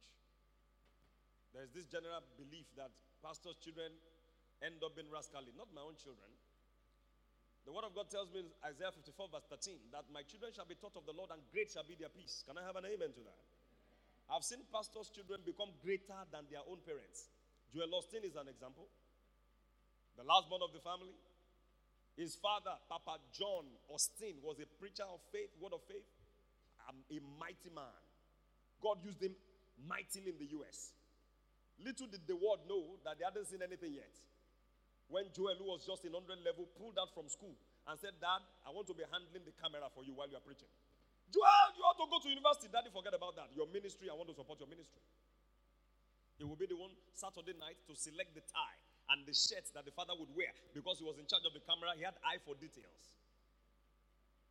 There's 1.54 1.72
this 1.72 1.86
general 1.86 2.24
belief 2.36 2.66
that 2.76 2.92
pastors' 3.22 3.58
children 3.62 3.94
end 4.62 4.82
up 4.82 4.98
being 4.98 5.10
rascally. 5.14 5.54
Not 5.54 5.70
my 5.72 5.86
own 5.86 5.96
children. 6.02 6.30
The 7.68 7.76
word 7.76 7.84
of 7.84 7.92
God 7.92 8.08
tells 8.08 8.32
me 8.32 8.48
in 8.48 8.50
Isaiah 8.64 8.96
54, 8.96 9.28
verse 9.28 9.44
13, 9.52 9.92
that 9.92 10.08
my 10.08 10.24
children 10.24 10.56
shall 10.56 10.68
be 10.68 10.80
taught 10.80 10.96
of 10.96 11.04
the 11.04 11.12
Lord 11.12 11.36
and 11.36 11.44
great 11.52 11.68
shall 11.68 11.84
be 11.84 12.00
their 12.00 12.08
peace. 12.08 12.40
Can 12.48 12.56
I 12.56 12.64
have 12.64 12.80
an 12.80 12.88
amen 12.88 13.12
to 13.12 13.24
that? 13.28 13.40
I've 14.32 14.48
seen 14.48 14.64
pastors' 14.72 15.12
children 15.12 15.44
become 15.44 15.76
greater 15.84 16.16
than 16.32 16.48
their 16.48 16.64
own 16.64 16.80
parents. 16.88 17.28
Joel 17.74 17.92
Osteen 18.00 18.24
is 18.24 18.36
an 18.36 18.48
example. 18.48 18.88
The 20.18 20.24
last 20.24 20.50
born 20.50 20.62
of 20.64 20.74
the 20.74 20.82
family. 20.82 21.14
His 22.18 22.34
father, 22.34 22.74
Papa 22.90 23.22
John 23.30 23.70
Osteen, 23.94 24.42
was 24.42 24.58
a 24.58 24.66
preacher 24.82 25.06
of 25.06 25.22
faith, 25.30 25.54
word 25.62 25.78
of 25.78 25.86
faith, 25.86 26.08
um, 26.90 26.98
a 27.14 27.22
mighty 27.38 27.70
man. 27.70 27.94
God 28.82 28.98
used 29.06 29.22
him 29.22 29.38
mightily 29.86 30.34
in 30.34 30.38
the 30.42 30.50
US. 30.58 30.98
Little 31.78 32.10
did 32.10 32.26
the 32.26 32.34
world 32.34 32.66
know 32.66 32.98
that 33.06 33.22
they 33.22 33.26
hadn't 33.26 33.46
seen 33.46 33.62
anything 33.62 33.94
yet. 33.94 34.10
When 35.08 35.30
Joel, 35.30 35.62
who 35.62 35.70
was 35.70 35.86
just 35.86 36.04
in 36.10 36.12
100 36.18 36.42
level, 36.42 36.66
pulled 36.74 36.98
out 36.98 37.14
from 37.14 37.30
school 37.30 37.54
and 37.86 37.96
said, 38.02 38.18
Dad, 38.18 38.42
I 38.66 38.74
want 38.74 38.90
to 38.90 38.98
be 38.98 39.06
handling 39.08 39.46
the 39.46 39.54
camera 39.56 39.86
for 39.94 40.02
you 40.02 40.18
while 40.18 40.28
you 40.28 40.36
are 40.36 40.44
preaching. 40.44 40.68
Joel, 41.30 41.70
you 41.78 41.84
ought 41.86 42.02
to 42.02 42.10
go 42.10 42.18
to 42.18 42.28
university. 42.28 42.68
Daddy, 42.74 42.90
forget 42.90 43.14
about 43.14 43.38
that. 43.38 43.54
Your 43.54 43.70
ministry, 43.70 44.10
I 44.10 44.18
want 44.18 44.28
to 44.34 44.36
support 44.36 44.58
your 44.58 44.68
ministry. 44.68 45.00
He 46.38 46.46
will 46.46 46.58
be 46.58 46.70
the 46.70 46.78
one 46.78 46.94
Saturday 47.18 47.58
night 47.58 47.82
to 47.90 47.98
select 47.98 48.38
the 48.38 48.46
tie 48.46 48.78
and 49.10 49.26
the 49.26 49.34
shirt 49.34 49.66
that 49.74 49.90
the 49.90 49.94
father 49.94 50.14
would 50.14 50.30
wear 50.38 50.54
because 50.74 51.02
he 51.02 51.06
was 51.06 51.18
in 51.18 51.26
charge 51.26 51.46
of 51.50 51.54
the 51.58 51.64
camera. 51.66 51.98
He 51.98 52.06
had 52.06 52.18
eye 52.22 52.38
for 52.46 52.54
details. 52.54 53.10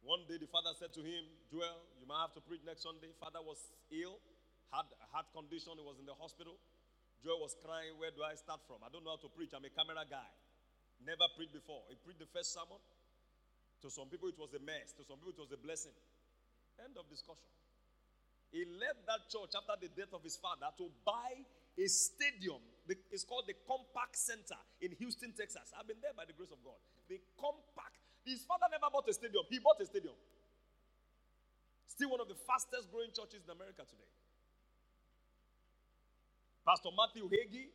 One 0.02 0.26
day 0.26 0.38
the 0.38 0.50
father 0.50 0.74
said 0.74 0.94
to 0.98 1.02
him, 1.02 1.26
Joel, 1.50 1.82
you 1.98 2.06
might 2.06 2.26
have 2.26 2.34
to 2.38 2.42
preach 2.42 2.62
next 2.66 2.82
Sunday. 2.86 3.10
Father 3.18 3.42
was 3.42 3.58
ill, 3.90 4.18
had 4.70 4.86
a 5.02 5.06
heart 5.10 5.30
condition, 5.34 5.78
he 5.78 5.84
was 5.86 5.98
in 5.98 6.06
the 6.06 6.14
hospital. 6.14 6.58
Joel 7.22 7.42
was 7.42 7.54
crying, 7.58 7.94
Where 7.98 8.14
do 8.14 8.22
I 8.22 8.38
start 8.38 8.62
from? 8.66 8.82
I 8.86 8.90
don't 8.90 9.02
know 9.02 9.14
how 9.18 9.22
to 9.22 9.30
preach. 9.30 9.50
I'm 9.54 9.66
a 9.66 9.72
camera 9.72 10.06
guy. 10.06 10.30
Never 11.02 11.26
preached 11.34 11.54
before. 11.54 11.86
He 11.90 11.98
preached 11.98 12.22
the 12.22 12.30
first 12.30 12.54
sermon. 12.54 12.78
To 13.84 13.88
some 13.92 14.08
people, 14.08 14.30
it 14.32 14.38
was 14.38 14.54
a 14.56 14.62
mess. 14.62 14.96
To 14.96 15.04
some 15.04 15.20
people, 15.20 15.36
it 15.36 15.42
was 15.42 15.52
a 15.52 15.60
blessing. 15.60 15.92
End 16.80 16.96
of 16.96 17.08
discussion. 17.10 17.50
He 18.54 18.64
left 18.78 19.04
that 19.10 19.26
church 19.28 19.52
after 19.52 19.76
the 19.80 19.90
death 19.92 20.14
of 20.14 20.22
his 20.24 20.38
father 20.38 20.70
to 20.80 20.88
buy 21.04 21.44
a 21.78 21.86
stadium. 21.88 22.60
It's 23.10 23.24
called 23.24 23.44
the 23.46 23.54
Compaq 23.66 24.14
Center 24.14 24.58
in 24.80 24.92
Houston, 24.98 25.32
Texas. 25.36 25.74
I've 25.74 25.86
been 25.86 26.00
there 26.00 26.14
by 26.16 26.24
the 26.24 26.32
grace 26.32 26.52
of 26.54 26.62
God. 26.62 26.78
The 27.08 27.20
Compaq. 27.36 27.92
His 28.24 28.42
father 28.46 28.66
never 28.70 28.90
bought 28.90 29.08
a 29.08 29.14
stadium. 29.14 29.44
He 29.50 29.58
bought 29.58 29.78
a 29.80 29.86
stadium. 29.86 30.14
Still 31.86 32.10
one 32.10 32.20
of 32.20 32.28
the 32.28 32.38
fastest 32.46 32.90
growing 32.90 33.10
churches 33.10 33.42
in 33.46 33.50
America 33.50 33.82
today. 33.86 34.10
Pastor 36.66 36.90
Matthew 36.94 37.30
Hagee 37.30 37.70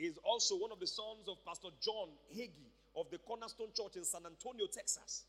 is 0.00 0.16
also 0.24 0.56
one 0.56 0.72
of 0.72 0.80
the 0.80 0.88
sons 0.88 1.28
of 1.28 1.36
Pastor 1.44 1.68
John 1.84 2.08
Hagee 2.32 2.72
of 2.96 3.08
the 3.12 3.18
Cornerstone 3.18 3.68
Church 3.76 3.96
in 3.96 4.04
San 4.04 4.24
Antonio, 4.24 4.64
Texas. 4.66 5.28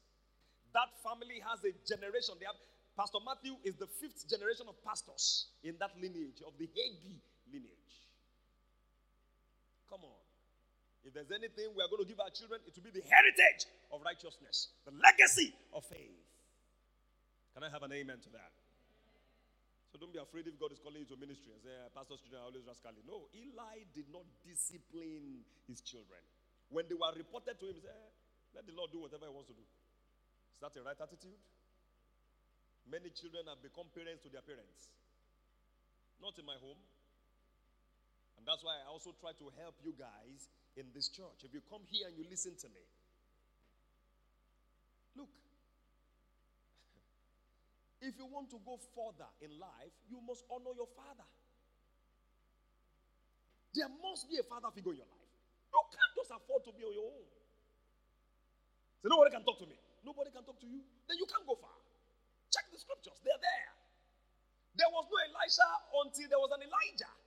That 0.71 0.87
family 1.03 1.43
has 1.43 1.59
a 1.67 1.75
generation. 1.83 2.35
They 2.39 2.47
have 2.47 2.55
Pastor 2.95 3.19
Matthew 3.23 3.55
is 3.63 3.75
the 3.75 3.87
fifth 3.87 4.27
generation 4.27 4.67
of 4.67 4.75
pastors 4.83 5.51
in 5.63 5.75
that 5.79 5.91
lineage 5.99 6.39
of 6.47 6.55
the 6.59 6.67
Hagee 6.67 7.19
lineage. 7.51 7.91
Come 9.91 10.07
on. 10.07 10.21
If 11.03 11.11
there's 11.11 11.35
anything 11.35 11.75
we 11.75 11.83
are 11.83 11.91
going 11.91 11.99
to 11.99 12.07
give 12.07 12.23
our 12.23 12.31
children, 12.31 12.63
it 12.63 12.71
will 12.71 12.87
be 12.87 12.95
the 12.95 13.03
heritage 13.03 13.67
of 13.91 13.99
righteousness, 13.99 14.71
the 14.87 14.95
legacy 14.95 15.51
of 15.75 15.83
faith. 15.83 16.15
Can 17.51 17.67
I 17.67 17.69
have 17.69 17.83
an 17.83 17.91
amen 17.91 18.23
to 18.23 18.31
that? 18.31 18.55
So 19.91 19.99
don't 19.99 20.15
be 20.15 20.23
afraid 20.23 20.47
if 20.47 20.55
God 20.55 20.71
is 20.71 20.79
calling 20.79 21.03
you 21.03 21.09
to 21.11 21.19
ministry 21.19 21.51
and 21.51 21.59
say, 21.59 21.75
ah, 21.83 21.91
Pastor's 21.91 22.23
children 22.23 22.39
are 22.39 22.47
always 22.47 22.63
rascally. 22.63 23.03
No, 23.03 23.27
Eli 23.35 23.83
did 23.91 24.07
not 24.07 24.23
discipline 24.39 25.43
his 25.67 25.83
children. 25.83 26.23
When 26.71 26.87
they 26.87 26.95
were 26.95 27.11
reported 27.11 27.59
to 27.59 27.65
him, 27.67 27.75
he 27.75 27.83
said, 27.83 27.91
eh, 27.91 28.11
Let 28.55 28.63
the 28.63 28.71
Lord 28.71 28.95
do 28.95 29.03
whatever 29.03 29.27
he 29.27 29.33
wants 29.35 29.51
to 29.51 29.57
do. 29.57 29.67
Is 29.67 30.63
that 30.63 30.71
a 30.79 30.81
right 30.87 30.95
attitude? 30.95 31.35
Many 32.87 33.11
children 33.11 33.51
have 33.51 33.59
become 33.59 33.91
parents 33.91 34.23
to 34.23 34.31
their 34.31 34.47
parents. 34.47 34.87
Not 36.23 36.39
in 36.39 36.47
my 36.47 36.55
home. 36.63 36.79
And 38.41 38.49
that's 38.49 38.65
why 38.65 38.73
I 38.81 38.89
also 38.89 39.13
try 39.21 39.37
to 39.37 39.53
help 39.61 39.77
you 39.85 39.93
guys 39.93 40.49
in 40.73 40.89
this 40.97 41.13
church. 41.13 41.45
If 41.45 41.53
you 41.53 41.61
come 41.69 41.85
here 41.85 42.09
and 42.09 42.17
you 42.17 42.25
listen 42.25 42.57
to 42.57 42.67
me, 42.73 42.81
look, 45.13 45.29
if 48.09 48.17
you 48.17 48.25
want 48.25 48.49
to 48.49 48.57
go 48.65 48.81
further 48.97 49.29
in 49.45 49.53
life, 49.61 49.93
you 50.09 50.17
must 50.25 50.41
honor 50.49 50.73
your 50.73 50.89
father. 50.97 51.29
There 53.77 53.93
must 54.01 54.25
be 54.25 54.41
a 54.41 54.45
father 54.49 54.73
figure 54.73 54.97
in 54.97 55.05
your 55.05 55.11
life. 55.13 55.31
You 55.69 55.85
can't 55.93 56.13
just 56.17 56.33
afford 56.33 56.65
to 56.65 56.73
be 56.73 56.81
on 56.81 56.97
your 56.97 57.13
own. 57.13 57.29
So 59.05 59.13
nobody 59.13 59.37
can 59.37 59.45
talk 59.45 59.61
to 59.61 59.69
me. 59.69 59.77
Nobody 60.01 60.33
can 60.33 60.41
talk 60.49 60.57
to 60.57 60.65
you. 60.65 60.81
Then 61.05 61.21
you 61.21 61.29
can't 61.29 61.45
go 61.45 61.61
far. 61.61 61.77
Check 62.49 62.73
the 62.73 62.81
scriptures. 62.81 63.21
They're 63.21 63.37
there. 63.37 63.71
There 64.81 64.89
was 64.89 65.05
no 65.13 65.17
Elisha 65.29 65.69
until 65.93 66.25
there 66.25 66.41
was 66.41 66.49
an 66.57 66.65
Elijah. 66.65 67.20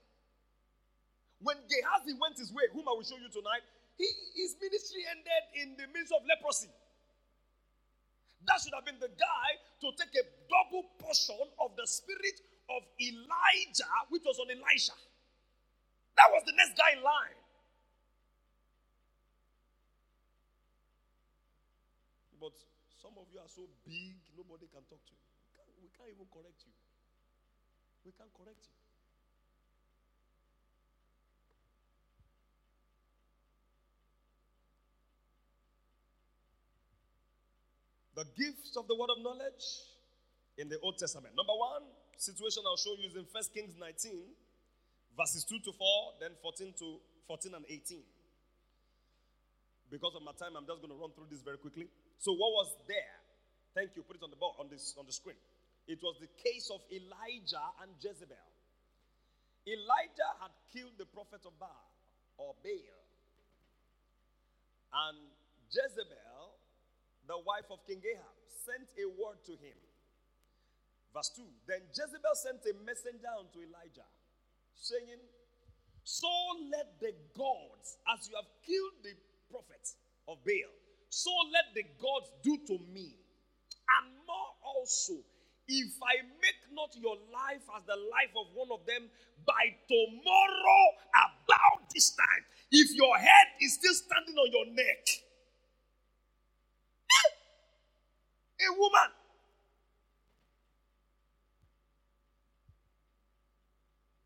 When 1.41 1.57
Gehazi 1.67 2.15
went 2.15 2.39
his 2.39 2.51
way, 2.53 2.63
whom 2.71 2.87
I 2.87 2.93
will 2.95 3.03
show 3.05 3.19
you 3.19 3.29
tonight, 3.29 3.63
he, 3.97 4.07
his 4.35 4.55
ministry 4.59 5.03
ended 5.07 5.43
in 5.55 5.67
the 5.79 5.87
midst 5.91 6.11
of 6.11 6.23
leprosy. 6.27 6.71
That 8.45 8.61
should 8.61 8.75
have 8.77 8.85
been 8.85 8.99
the 9.01 9.11
guy 9.11 9.49
to 9.81 9.87
take 9.97 10.13
a 10.15 10.25
double 10.47 10.85
portion 11.01 11.39
of 11.59 11.73
the 11.75 11.87
spirit 11.87 12.37
of 12.69 12.81
Elijah, 13.01 13.95
which 14.09 14.23
was 14.23 14.37
on 14.37 14.51
Elisha. 14.51 14.95
That 16.15 16.29
was 16.31 16.43
the 16.45 16.55
next 16.55 16.77
guy 16.77 16.95
in 16.95 17.01
line. 17.03 17.39
But 22.39 22.53
some 23.01 23.17
of 23.17 23.25
you 23.33 23.39
are 23.41 23.49
so 23.49 23.65
big, 23.83 24.21
nobody 24.37 24.69
can 24.69 24.85
talk 24.85 25.01
to 25.01 25.13
you. 25.15 25.25
We 25.25 25.51
can't, 25.57 25.71
we 25.81 25.89
can't 25.97 26.11
even 26.13 26.27
correct 26.29 26.61
you. 26.67 26.73
We 28.05 28.11
can't 28.13 28.31
correct 28.37 28.61
you. 28.69 28.74
The 38.15 38.23
gifts 38.39 38.79
of 38.79 38.87
the 38.87 38.95
word 38.95 39.11
of 39.11 39.19
knowledge 39.19 39.63
in 40.57 40.69
the 40.71 40.79
Old 40.79 40.97
Testament. 40.97 41.35
Number 41.35 41.51
one 41.51 41.83
situation 42.15 42.63
I'll 42.63 42.79
show 42.79 42.95
you 42.95 43.11
is 43.11 43.15
in 43.15 43.27
1 43.27 43.43
Kings 43.51 43.75
19, 43.75 44.23
verses 45.19 45.43
2 45.43 45.59
to 45.59 45.71
4, 45.75 46.23
then 46.23 46.31
14 46.41 46.73
to 46.79 46.99
14 47.27 47.53
and 47.55 47.65
18. 47.67 47.99
Because 49.91 50.15
of 50.15 50.23
my 50.23 50.31
time, 50.39 50.55
I'm 50.55 50.65
just 50.65 50.79
going 50.79 50.95
to 50.95 50.99
run 50.99 51.11
through 51.11 51.27
this 51.29 51.43
very 51.43 51.59
quickly. 51.59 51.91
So, 52.17 52.31
what 52.31 52.55
was 52.55 52.71
there? 52.87 53.19
Thank 53.75 53.99
you. 53.99 54.03
Put 54.07 54.15
it 54.15 54.23
on 54.23 54.31
the 54.31 54.39
board 54.39 54.55
on 54.59 54.71
this 54.71 54.95
on 54.97 55.05
the 55.05 55.11
screen. 55.11 55.37
It 55.85 55.99
was 56.01 56.15
the 56.17 56.31
case 56.41 56.71
of 56.73 56.81
Elijah 56.89 57.67
and 57.83 57.91
Jezebel. 57.99 58.49
Elijah 59.67 60.31
had 60.41 60.55
killed 60.73 60.95
the 60.97 61.05
prophet 61.05 61.43
of 61.45 61.53
Baal 61.59 61.91
or 62.37 62.55
Baal. 62.63 63.03
And 64.95 65.19
Jezebel, 65.69 66.55
the 67.27 67.37
wife 67.41 67.69
of 67.69 67.85
King 67.85 68.01
Ahab, 68.01 68.35
sent 68.65 68.87
a 68.97 69.05
word 69.09 69.41
to 69.45 69.53
him. 69.57 69.77
Verse 71.13 71.31
2 71.35 71.43
Then 71.67 71.81
Jezebel 71.89 72.35
sent 72.35 72.61
a 72.67 72.73
messenger 72.83 73.31
unto 73.39 73.61
Elijah, 73.61 74.09
saying, 74.75 75.21
So 76.03 76.29
let 76.69 76.99
the 76.99 77.13
gods, 77.33 77.97
as 78.11 78.27
you 78.29 78.35
have 78.35 78.49
killed 78.65 78.99
the 79.01 79.15
prophets 79.49 79.95
of 80.27 80.43
Baal, 80.43 80.73
so 81.09 81.31
let 81.53 81.71
the 81.73 81.87
gods 82.01 82.29
do 82.43 82.59
to 82.67 82.75
me, 82.91 83.15
and 83.15 84.05
more 84.27 84.51
also, 84.61 85.23
if 85.67 85.97
I 86.03 86.21
make 86.43 86.61
not 86.73 86.93
your 86.99 87.17
life 87.33 87.65
as 87.73 87.83
the 87.87 87.97
life 87.97 88.33
of 88.37 88.53
one 88.53 88.69
of 88.69 88.85
them 88.85 89.09
by 89.47 89.73
tomorrow 89.87 90.83
about 91.09 91.89
this 91.93 92.13
time, 92.13 92.43
if 92.71 92.93
your 92.93 93.17
head 93.17 93.47
is 93.61 93.73
still 93.79 93.93
standing 93.93 94.35
on 94.35 94.51
your 94.51 94.67
neck, 94.75 95.24
a 98.59 98.69
woman. 98.79 99.11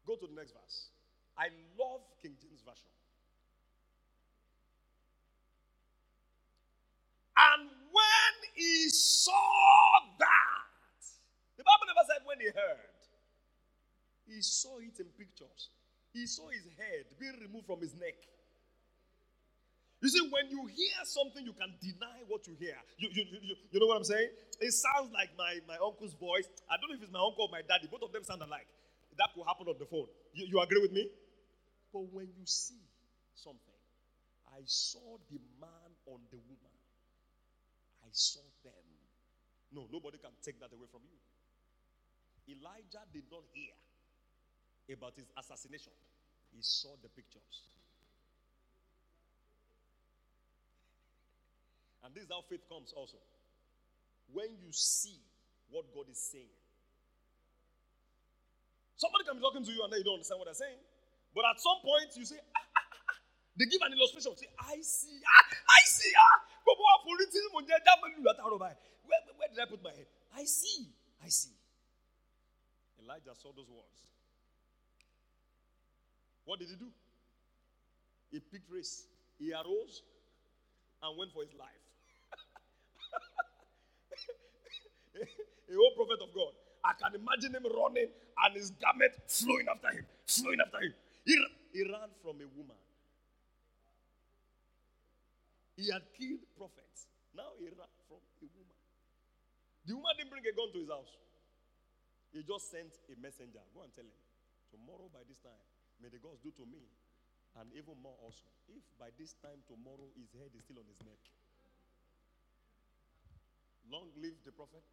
Go 0.06 0.16
to 0.16 0.28
the 0.28 0.36
next 0.36 0.54
verse. 0.54 0.90
I 1.38 1.50
love 1.78 2.02
King 2.22 2.36
James 2.42 2.62
Version. 2.66 2.90
And 7.38 7.70
when 7.70 8.34
he 8.56 8.90
saw 8.90 9.32
that, 10.20 11.00
the 11.58 11.64
Bible 11.64 11.88
never 11.88 12.06
said 12.10 12.26
when 12.26 12.40
he 12.42 12.48
heard, 12.48 13.00
he 14.28 14.42
saw 14.42 14.78
it 14.80 15.00
in 15.00 15.08
pictures. 15.18 15.70
He 16.12 16.26
saw 16.28 16.50
his 16.50 16.66
head 16.78 17.06
being 17.20 17.40
removed 17.40 17.68
from 17.68 17.80
his 17.82 17.94
neck. 17.94 18.18
You 20.02 20.08
see, 20.08 20.24
when 20.32 20.48
you 20.48 20.66
hear 20.72 21.04
something, 21.04 21.44
you 21.44 21.52
can 21.52 21.76
deny 21.84 22.24
what 22.32 22.48
you 22.48 22.56
hear. 22.56 22.76
You, 22.98 23.10
you, 23.12 23.24
you, 23.28 23.56
you 23.72 23.80
know 23.80 23.88
what 23.88 23.98
I'm 24.00 24.08
saying? 24.08 24.32
It 24.62 24.72
sounds 24.72 25.12
like 25.12 25.36
my, 25.38 25.60
my 25.68 25.76
uncle's 25.76 26.16
voice. 26.16 26.48
I 26.72 26.80
don't 26.80 26.88
know 26.88 26.96
if 26.96 27.04
it's 27.04 27.12
my 27.12 27.20
uncle 27.20 27.48
or 27.48 27.52
my 27.52 27.60
daddy. 27.68 27.92
Both 27.92 28.08
of 28.08 28.12
them 28.16 28.24
sound 28.24 28.42
alike. 28.42 28.68
That 29.20 29.36
could 29.36 29.44
happen 29.44 29.68
on 29.68 29.76
the 29.76 29.86
phone. 29.86 30.08
You, 30.32 30.48
you 30.56 30.58
agree 30.64 30.80
with 30.80 30.96
me? 30.96 31.12
But 31.92 32.08
when 32.16 32.32
you 32.32 32.48
see 32.48 32.80
something, 33.36 33.80
I 34.56 34.64
saw 34.64 35.20
the 35.28 35.40
man 35.60 35.92
on 36.08 36.24
the 36.32 36.40
woman. 36.48 36.76
I 38.00 38.10
saw 38.16 38.46
them. 38.64 38.88
No, 39.76 39.86
nobody 39.92 40.18
can 40.18 40.32
take 40.40 40.60
that 40.64 40.72
away 40.72 40.88
from 40.88 41.04
you. 41.04 41.20
Elijah 42.56 43.04
did 43.14 43.28
not 43.30 43.44
hear 43.54 43.76
about 44.96 45.14
his 45.16 45.30
assassination, 45.38 45.94
he 46.50 46.58
saw 46.62 46.96
the 47.04 47.10
pictures. 47.10 47.70
And 52.10 52.18
this 52.18 52.26
is 52.26 52.34
how 52.34 52.42
faith 52.50 52.66
comes 52.66 52.90
also. 52.98 53.22
When 54.34 54.50
you 54.58 54.74
see 54.74 55.22
what 55.70 55.86
God 55.94 56.10
is 56.10 56.18
saying. 56.18 56.50
Somebody 58.98 59.30
can 59.30 59.38
be 59.38 59.46
talking 59.46 59.62
to 59.62 59.70
you 59.70 59.86
and 59.86 59.94
then 59.94 60.02
you 60.02 60.10
don't 60.10 60.18
understand 60.18 60.42
what 60.42 60.50
they're 60.50 60.58
saying. 60.58 60.82
But 61.38 61.46
at 61.46 61.62
some 61.62 61.78
point 61.86 62.10
you 62.18 62.26
say, 62.26 62.42
ah, 62.42 62.66
ah, 62.66 62.82
ah, 63.14 63.18
they 63.54 63.70
give 63.70 63.78
an 63.86 63.94
illustration. 63.94 64.34
Say, 64.34 64.50
I 64.58 64.82
see, 64.82 65.22
ah, 65.22 65.46
I 65.54 65.82
see, 65.86 66.10
ah. 66.18 66.50
Where, 66.66 66.74
where 69.38 69.50
did 69.54 69.62
I 69.62 69.70
put 69.70 69.86
my 69.86 69.94
head? 69.94 70.10
I 70.34 70.50
see, 70.50 70.90
I 71.22 71.30
see. 71.30 71.54
Elijah 73.06 73.38
saw 73.38 73.54
those 73.54 73.70
words. 73.70 74.02
What 76.50 76.58
did 76.58 76.74
he 76.74 76.76
do? 76.76 76.90
He 78.34 78.42
picked 78.42 78.66
race. 78.74 79.06
He 79.38 79.54
arose 79.54 80.02
and 81.06 81.14
went 81.14 81.32
for 81.32 81.46
his 81.46 81.54
life. 81.54 81.89
a 85.70 85.74
whole 85.76 85.94
prophet 85.96 86.20
of 86.24 86.32
God. 86.34 86.54
I 86.84 86.96
can 86.96 87.16
imagine 87.20 87.54
him 87.56 87.68
running 87.68 88.08
and 88.08 88.52
his 88.56 88.72
garment 88.80 89.12
flowing 89.28 89.68
after 89.68 89.92
him, 89.92 90.06
flowing 90.26 90.60
after 90.64 90.80
him. 90.80 90.94
He, 91.26 91.36
he 91.74 91.82
ran 91.84 92.10
from 92.24 92.40
a 92.40 92.48
woman. 92.56 92.80
He 95.76 95.92
had 95.92 96.04
killed 96.16 96.44
prophets. 96.58 97.08
Now 97.36 97.56
he 97.60 97.68
ran 97.68 97.92
from 98.08 98.20
a 98.20 98.48
woman. 98.52 98.78
The 99.88 99.96
woman 99.96 100.14
didn't 100.20 100.32
bring 100.32 100.44
a 100.48 100.56
gun 100.56 100.72
to 100.72 100.80
his 100.80 100.92
house. 100.92 101.12
He 102.32 102.44
just 102.44 102.70
sent 102.70 102.94
a 103.10 103.16
messenger. 103.20 103.64
Go 103.74 103.84
and 103.84 103.92
tell 103.96 104.06
him, 104.06 104.20
tomorrow 104.70 105.10
by 105.10 105.26
this 105.28 105.42
time, 105.42 105.66
may 105.98 106.14
the 106.14 106.22
gods 106.22 106.40
do 106.46 106.54
to 106.62 106.66
me, 106.68 106.84
and 107.58 107.68
even 107.74 107.98
more 108.00 108.16
also. 108.22 108.46
If 108.70 108.86
by 109.02 109.10
this 109.18 109.34
time 109.42 109.66
tomorrow 109.66 110.14
his 110.14 110.30
head 110.38 110.54
is 110.54 110.62
still 110.62 110.78
on 110.78 110.88
his 110.88 111.02
neck, 111.02 111.20
Long 113.92 114.08
live 114.22 114.38
the 114.46 114.52
prophet. 114.52 114.84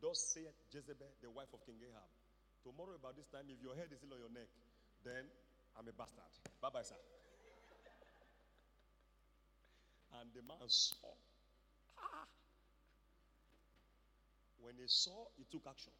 Thus 0.00 0.18
saith 0.34 0.54
Jezebel, 0.72 1.08
the 1.22 1.30
wife 1.30 1.48
of 1.54 1.64
King 1.64 1.76
Ahab. 1.88 2.08
Tomorrow, 2.62 2.94
about 3.00 3.16
this 3.16 3.26
time, 3.32 3.44
if 3.48 3.62
your 3.62 3.74
head 3.74 3.88
is 3.90 3.98
still 3.98 4.12
on 4.12 4.20
your 4.20 4.28
neck, 4.30 4.48
then 5.04 5.24
I'm 5.78 5.88
a 5.88 5.92
bastard. 5.92 6.22
Bye 6.60 6.68
bye, 6.70 6.82
sir. 6.82 6.94
and 10.20 10.28
the 10.34 10.42
man 10.42 10.68
saw. 10.68 11.14
Ah. 11.98 12.26
When 14.60 14.74
he 14.78 14.84
saw, 14.86 15.26
he 15.36 15.44
took 15.50 15.66
action. 15.66 15.92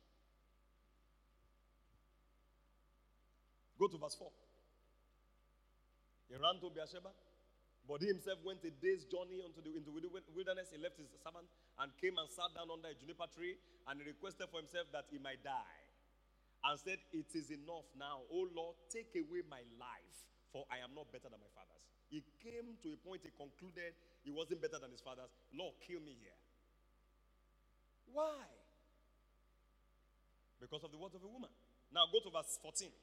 Go 3.78 3.88
to 3.88 3.98
verse 3.98 4.14
4. 4.14 4.30
He 6.28 6.34
ran 6.36 6.60
to 6.60 6.70
Beersheba. 6.70 7.10
But 7.88 7.98
he 8.00 8.08
himself 8.08 8.38
went 8.46 8.62
a 8.62 8.70
day's 8.70 9.02
journey 9.10 9.42
into 9.42 9.58
the, 9.58 9.74
into 9.74 9.90
the 9.90 10.06
wilderness. 10.06 10.70
He 10.70 10.78
left 10.78 11.02
his 11.02 11.10
servant 11.18 11.50
and 11.82 11.90
came 11.98 12.14
and 12.14 12.30
sat 12.30 12.54
down 12.54 12.70
under 12.70 12.88
a 12.88 12.94
juniper 12.94 13.26
tree 13.34 13.58
and 13.90 13.98
he 13.98 14.06
requested 14.06 14.46
for 14.54 14.62
himself 14.62 14.86
that 14.94 15.10
he 15.10 15.18
might 15.18 15.42
die. 15.42 15.82
And 16.62 16.78
said, 16.78 17.02
It 17.10 17.34
is 17.34 17.50
enough 17.50 17.90
now. 17.98 18.22
Oh 18.30 18.46
Lord, 18.54 18.78
take 18.86 19.10
away 19.18 19.42
my 19.50 19.66
life, 19.82 20.18
for 20.54 20.62
I 20.70 20.78
am 20.78 20.94
not 20.94 21.10
better 21.10 21.26
than 21.26 21.42
my 21.42 21.50
fathers. 21.58 21.82
He 22.06 22.22
came 22.38 22.78
to 22.86 22.88
a 22.94 22.98
point 23.02 23.26
he 23.26 23.34
concluded 23.34 23.98
he 24.22 24.30
wasn't 24.30 24.62
better 24.62 24.78
than 24.78 24.94
his 24.94 25.02
fathers. 25.02 25.34
Lord, 25.50 25.74
kill 25.82 25.98
me 25.98 26.14
here. 26.22 26.38
Why? 28.14 28.46
Because 30.62 30.86
of 30.86 30.94
the 30.94 31.00
words 31.02 31.18
of 31.18 31.26
a 31.26 31.30
woman. 31.30 31.50
Now 31.90 32.06
go 32.14 32.22
to 32.22 32.30
verse 32.30 32.62
14. 32.62 32.94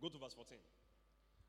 Go 0.00 0.08
to 0.08 0.16
verse 0.16 0.32
14. 0.32 0.56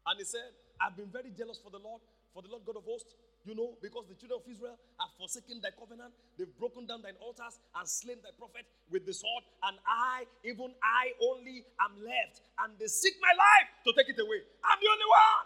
And 0.09 0.17
he 0.17 0.25
said, 0.25 0.57
I've 0.81 0.97
been 0.97 1.13
very 1.13 1.29
jealous 1.29 1.61
for 1.61 1.69
the 1.69 1.77
Lord, 1.77 2.01
for 2.33 2.41
the 2.41 2.49
Lord 2.49 2.65
God 2.65 2.81
of 2.81 2.85
hosts, 2.89 3.13
you 3.45 3.53
know, 3.53 3.77
because 3.77 4.09
the 4.09 4.17
children 4.17 4.41
of 4.41 4.45
Israel 4.49 4.73
have 4.97 5.13
forsaken 5.21 5.61
thy 5.61 5.69
covenant, 5.69 6.17
they've 6.33 6.49
broken 6.57 6.89
down 6.89 7.05
thine 7.05 7.17
altars 7.21 7.61
and 7.77 7.85
slain 7.85 8.17
thy 8.25 8.33
prophet 8.33 8.65
with 8.89 9.05
the 9.05 9.13
sword, 9.13 9.45
and 9.69 9.77
I, 9.85 10.25
even 10.41 10.73
I 10.81 11.13
only, 11.21 11.61
am 11.77 11.93
left, 12.01 12.41
and 12.65 12.73
they 12.81 12.89
seek 12.89 13.21
my 13.21 13.33
life 13.37 13.69
to 13.85 13.93
take 13.93 14.09
it 14.09 14.17
away. 14.17 14.41
I'm 14.65 14.81
the 14.81 14.89
only 14.89 15.09
one. 15.13 15.45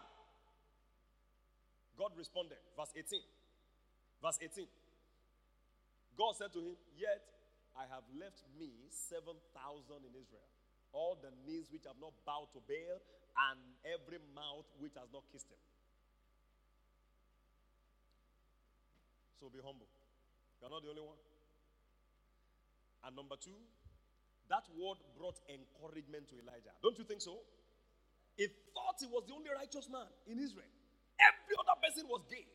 God 1.99 2.11
responded, 2.16 2.64
verse 2.80 2.95
18. 2.95 3.20
Verse 4.24 4.39
18. 4.39 4.64
God 6.16 6.39
said 6.39 6.55
to 6.55 6.59
him, 6.64 6.80
Yet 6.95 7.20
I 7.76 7.84
have 7.91 8.07
left 8.16 8.47
me 8.55 8.72
7,000 8.89 9.28
in 10.07 10.14
Israel, 10.16 10.47
all 10.94 11.18
the 11.18 11.34
knees 11.46 11.68
which 11.74 11.84
have 11.89 11.98
not 12.00 12.14
bowed 12.26 12.54
to 12.54 12.62
Baal 12.70 13.02
and 13.50 13.60
every 13.84 14.22
mouth 14.38 14.70
which 14.78 14.94
has 14.94 15.10
not 15.10 15.26
kissed 15.34 15.50
him. 15.50 15.58
So 19.41 19.50
be 19.50 19.60
humble. 19.60 19.89
You're 20.62 20.70
not 20.72 20.86
the 20.86 20.94
only 20.94 21.04
one. 21.04 21.20
And 23.04 23.12
number 23.18 23.36
two, 23.36 23.58
that 24.48 24.64
word 24.80 25.02
brought 25.18 25.36
encouragement 25.52 26.30
to 26.32 26.39
Elijah. 26.39 26.72
Don't 26.80 26.96
you 26.96 27.04
think 27.04 27.20
so? 27.20 27.41
He 28.38 28.48
thought 28.72 28.96
he 29.02 29.10
was 29.10 29.28
the 29.28 29.34
only 29.36 29.52
righteous 29.52 29.89
man 29.91 30.08
in 30.30 30.39
Israel. 30.39 30.72
Every 31.20 31.56
other 31.60 31.76
person 31.84 32.08
was 32.08 32.24
gay. 32.32 32.48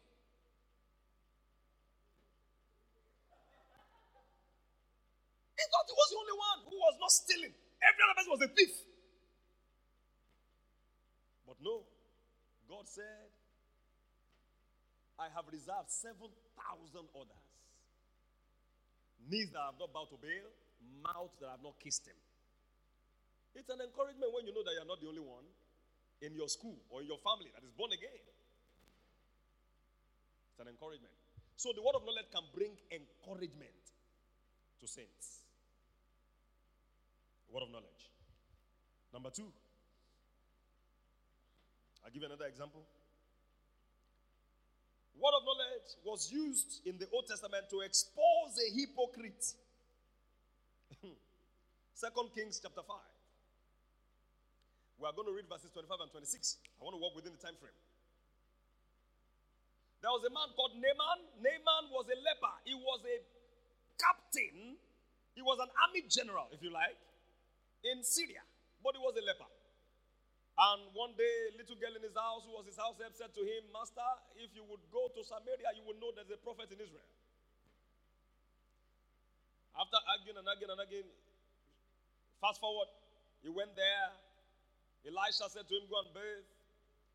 He 5.59 5.65
thought 5.69 5.87
he 5.91 5.97
was 5.99 6.09
the 6.09 6.19
only 6.23 6.37
one 6.39 6.59
who 6.71 6.77
was 6.79 6.97
not 7.03 7.13
stealing. 7.13 7.55
Every 7.83 8.03
other 8.03 8.17
person 8.19 8.33
was 8.35 8.43
a 8.43 8.51
thief. 8.53 8.75
But 11.47 11.57
no, 11.63 11.87
God 12.69 12.85
said, 12.85 13.31
I 15.19 15.27
have 15.35 15.51
reserved 15.51 15.91
7,000 15.91 16.31
others. 17.17 17.47
Knees 19.27 19.51
that 19.51 19.65
have 19.65 19.79
not 19.81 19.91
bowed 19.91 20.11
to 20.15 20.19
Baal, 20.21 20.51
mouths 21.03 21.35
that 21.43 21.51
have 21.51 21.63
not 21.63 21.75
kissed 21.83 22.07
him. 22.07 22.15
It's 23.59 23.67
an 23.69 23.83
encouragement 23.83 24.31
when 24.31 24.47
you 24.47 24.55
know 24.55 24.63
that 24.63 24.75
you're 24.79 24.87
not 24.87 25.03
the 25.03 25.11
only 25.11 25.25
one 25.25 25.43
in 26.23 26.39
your 26.39 26.47
school 26.47 26.79
or 26.91 27.03
in 27.03 27.11
your 27.11 27.19
family 27.19 27.51
that 27.51 27.67
is 27.67 27.75
born 27.75 27.91
again. 27.91 28.23
It's 30.55 30.61
an 30.63 30.71
encouragement. 30.71 31.15
So 31.59 31.75
the 31.75 31.83
word 31.83 31.99
of 31.99 32.07
knowledge 32.07 32.31
can 32.31 32.47
bring 32.55 32.79
encouragement 32.95 33.83
to 34.79 34.87
saints. 34.87 35.48
Word 37.51 37.63
of 37.65 37.71
knowledge. 37.71 38.13
Number 39.13 39.31
two, 39.31 39.49
I'll 42.05 42.13
give 42.13 42.23
you 42.23 42.29
another 42.29 42.47
example. 42.47 42.85
Word 45.17 45.35
of 45.35 45.43
knowledge 45.45 45.89
was 46.05 46.31
used 46.31 46.87
in 46.87 46.99
the 46.99 47.09
Old 47.13 47.27
Testament 47.27 47.67
to 47.71 47.81
expose 47.81 48.55
a 48.61 48.69
hypocrite. 48.71 49.45
Second 51.95 52.31
Kings 52.35 52.61
chapter 52.63 52.83
5. 52.87 52.97
We 54.99 55.07
are 55.07 55.15
going 55.15 55.27
to 55.27 55.35
read 55.35 55.51
verses 55.51 55.71
25 55.75 56.07
and 56.07 56.11
26. 56.11 56.59
I 56.79 56.85
want 56.85 56.95
to 56.95 57.03
work 57.03 57.15
within 57.15 57.35
the 57.35 57.43
time 57.43 57.59
frame. 57.59 57.75
There 60.03 60.11
was 60.15 60.23
a 60.23 60.31
man 60.31 60.55
called 60.55 60.79
Naaman. 60.79 61.19
Naaman 61.43 61.91
was 61.91 62.07
a 62.07 62.19
leper. 62.19 62.55
He 62.63 62.75
was 62.75 63.03
a 63.03 63.19
captain. 63.99 64.79
He 65.35 65.43
was 65.43 65.59
an 65.59 65.71
army 65.87 66.07
general, 66.07 66.47
if 66.55 66.63
you 66.63 66.71
like, 66.71 66.99
in 67.85 68.03
Syria. 68.03 68.43
But 68.83 68.95
he 68.95 69.01
was 69.03 69.15
a 69.19 69.25
leper. 69.25 69.49
And 70.59 70.91
one 70.91 71.15
day, 71.15 71.55
a 71.55 71.59
little 71.63 71.79
girl 71.79 71.95
in 71.95 72.03
his 72.03 72.19
house, 72.19 72.43
who 72.43 72.51
was 72.51 72.67
his 72.67 72.75
house 72.75 72.99
help, 72.99 73.15
said 73.15 73.31
to 73.31 73.43
him, 73.47 73.71
Master, 73.71 74.11
if 74.43 74.51
you 74.59 74.67
would 74.67 74.83
go 74.91 75.07
to 75.07 75.23
Samaria, 75.23 75.71
you 75.79 75.87
would 75.87 76.03
know 76.03 76.11
there's 76.11 76.35
a 76.35 76.41
prophet 76.43 76.67
in 76.75 76.83
Israel. 76.83 77.07
After 79.79 80.03
arguing 80.11 80.43
and 80.43 80.49
arguing 80.51 80.75
and 80.75 80.83
arguing, 80.83 81.07
fast 82.43 82.59
forward, 82.59 82.91
he 83.39 83.47
went 83.47 83.71
there. 83.79 84.11
Elisha 85.07 85.47
said 85.47 85.71
to 85.71 85.75
him, 85.79 85.87
Go 85.87 86.03
and 86.03 86.11
bathe. 86.11 86.47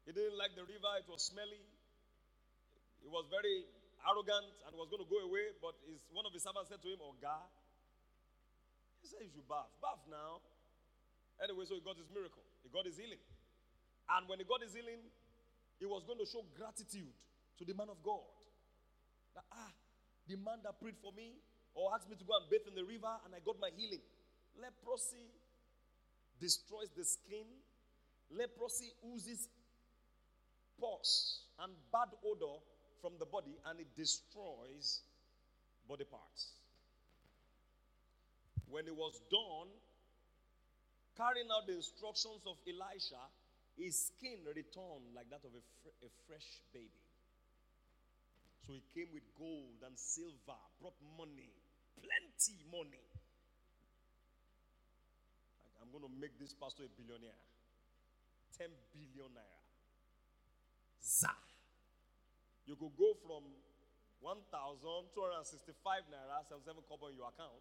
He 0.07 0.16
didn't 0.16 0.39
like 0.39 0.55
the 0.55 0.64
river, 0.64 0.91
it 1.03 1.07
was 1.11 1.28
smelly. 1.28 1.59
He 3.03 3.11
was 3.11 3.28
very 3.28 3.68
arrogant 4.07 4.55
and 4.64 4.72
was 4.80 4.88
going 4.88 5.03
to 5.03 5.09
go 5.11 5.20
away, 5.20 5.51
but 5.59 5.76
his, 5.84 5.99
one 6.16 6.24
of 6.24 6.32
his 6.32 6.47
servants 6.47 6.72
said 6.72 6.80
to 6.80 6.88
him, 6.88 7.03
Oh, 7.03 7.11
God. 7.20 7.51
He 9.03 9.11
said, 9.11 9.28
You 9.28 9.32
should 9.36 9.47
bath. 9.51 9.68
Bath 9.84 9.99
now. 10.07 10.39
Anyway, 11.43 11.67
so 11.67 11.75
he 11.75 11.83
got 11.83 11.99
his 11.99 12.07
miracle, 12.07 12.43
he 12.63 12.71
got 12.71 12.87
his 12.87 12.95
healing. 12.95 13.19
And 14.15 14.23
when 14.31 14.39
he 14.39 14.45
got 14.47 14.63
his 14.63 14.71
healing, 14.71 15.03
he 15.79 15.85
was 15.85 16.07
going 16.07 16.19
to 16.19 16.27
show 16.27 16.47
gratitude 16.55 17.11
to 17.59 17.63
the 17.67 17.75
man 17.75 17.91
of 17.91 17.99
God. 17.99 18.23
That, 19.35 19.43
ah, 19.51 19.73
the 20.27 20.39
man 20.39 20.63
that 20.63 20.79
prayed 20.79 20.95
for 21.03 21.11
me 21.11 21.35
or 21.75 21.91
asked 21.91 22.07
me 22.07 22.15
to 22.15 22.23
go 22.23 22.31
and 22.39 22.47
bathe 22.47 22.63
in 22.69 22.75
the 22.75 22.87
river 22.87 23.11
and 23.25 23.35
I 23.35 23.43
got 23.43 23.59
my 23.59 23.69
healing. 23.75 23.99
Leprosy 24.55 25.27
destroys 26.39 26.87
the 26.95 27.03
skin, 27.03 27.47
leprosy 28.31 28.93
oozes 29.03 29.49
pus 30.79 31.43
and 31.59 31.73
bad 31.91 32.15
odor 32.23 32.61
from 33.01 33.13
the 33.19 33.25
body 33.25 33.57
and 33.67 33.79
it 33.79 33.87
destroys 33.97 35.01
body 35.87 36.05
parts. 36.05 36.55
When 38.69 38.87
it 38.87 38.95
was 38.95 39.19
done, 39.29 39.69
carrying 41.18 41.49
out 41.53 41.66
the 41.68 41.78
instructions 41.78 42.41
of 42.45 42.57
Elisha, 42.66 43.22
his 43.78 44.14
skin 44.14 44.41
returned 44.45 45.14
like 45.18 45.30
that 45.30 45.41
of 45.45 45.53
a, 45.53 45.64
fr- 45.82 45.97
a 46.05 46.09
fresh 46.26 46.61
baby. 46.74 47.01
So 48.66 48.74
he 48.74 48.84
came 48.95 49.11
with 49.11 49.26
gold 49.36 49.82
and 49.84 49.97
silver, 49.97 50.59
brought 50.80 50.97
money, 51.18 51.51
plenty 51.99 52.57
money. 52.72 53.03
I'm 55.84 55.91
going 55.91 56.07
to 56.07 56.14
make 56.16 56.39
this 56.39 56.55
pastor 56.55 56.88
a 56.88 56.91
billionaire. 56.95 57.36
10 58.55 58.70
billion 58.95 59.30
naira. 59.36 59.61
Za. 61.03 61.34
You 62.64 62.80
could 62.80 62.95
go 62.95 63.11
from 63.28 63.43
1,265 64.24 66.07
naira, 66.07 66.39
77 66.47 66.88
kobo 66.88 67.11
in 67.11 67.20
your 67.20 67.28
account, 67.28 67.59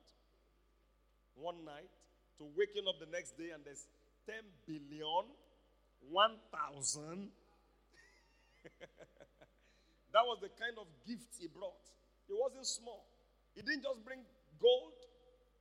one 1.34 1.64
night, 1.66 1.90
to 2.38 2.44
waking 2.56 2.88
up 2.88 2.96
the 3.00 3.10
next 3.10 3.36
day 3.36 3.50
and 3.52 3.64
there's 3.64 3.86
10 4.26 4.36
billion 4.66 5.26
1,000. 6.10 7.30
that 10.12 10.24
was 10.26 10.38
the 10.42 10.50
kind 10.58 10.74
of 10.78 10.86
gift 11.06 11.38
he 11.38 11.46
brought. 11.46 11.78
It 12.28 12.34
wasn't 12.34 12.66
small. 12.66 13.06
He 13.54 13.62
didn't 13.62 13.82
just 13.82 14.02
bring 14.04 14.24
gold, 14.58 14.96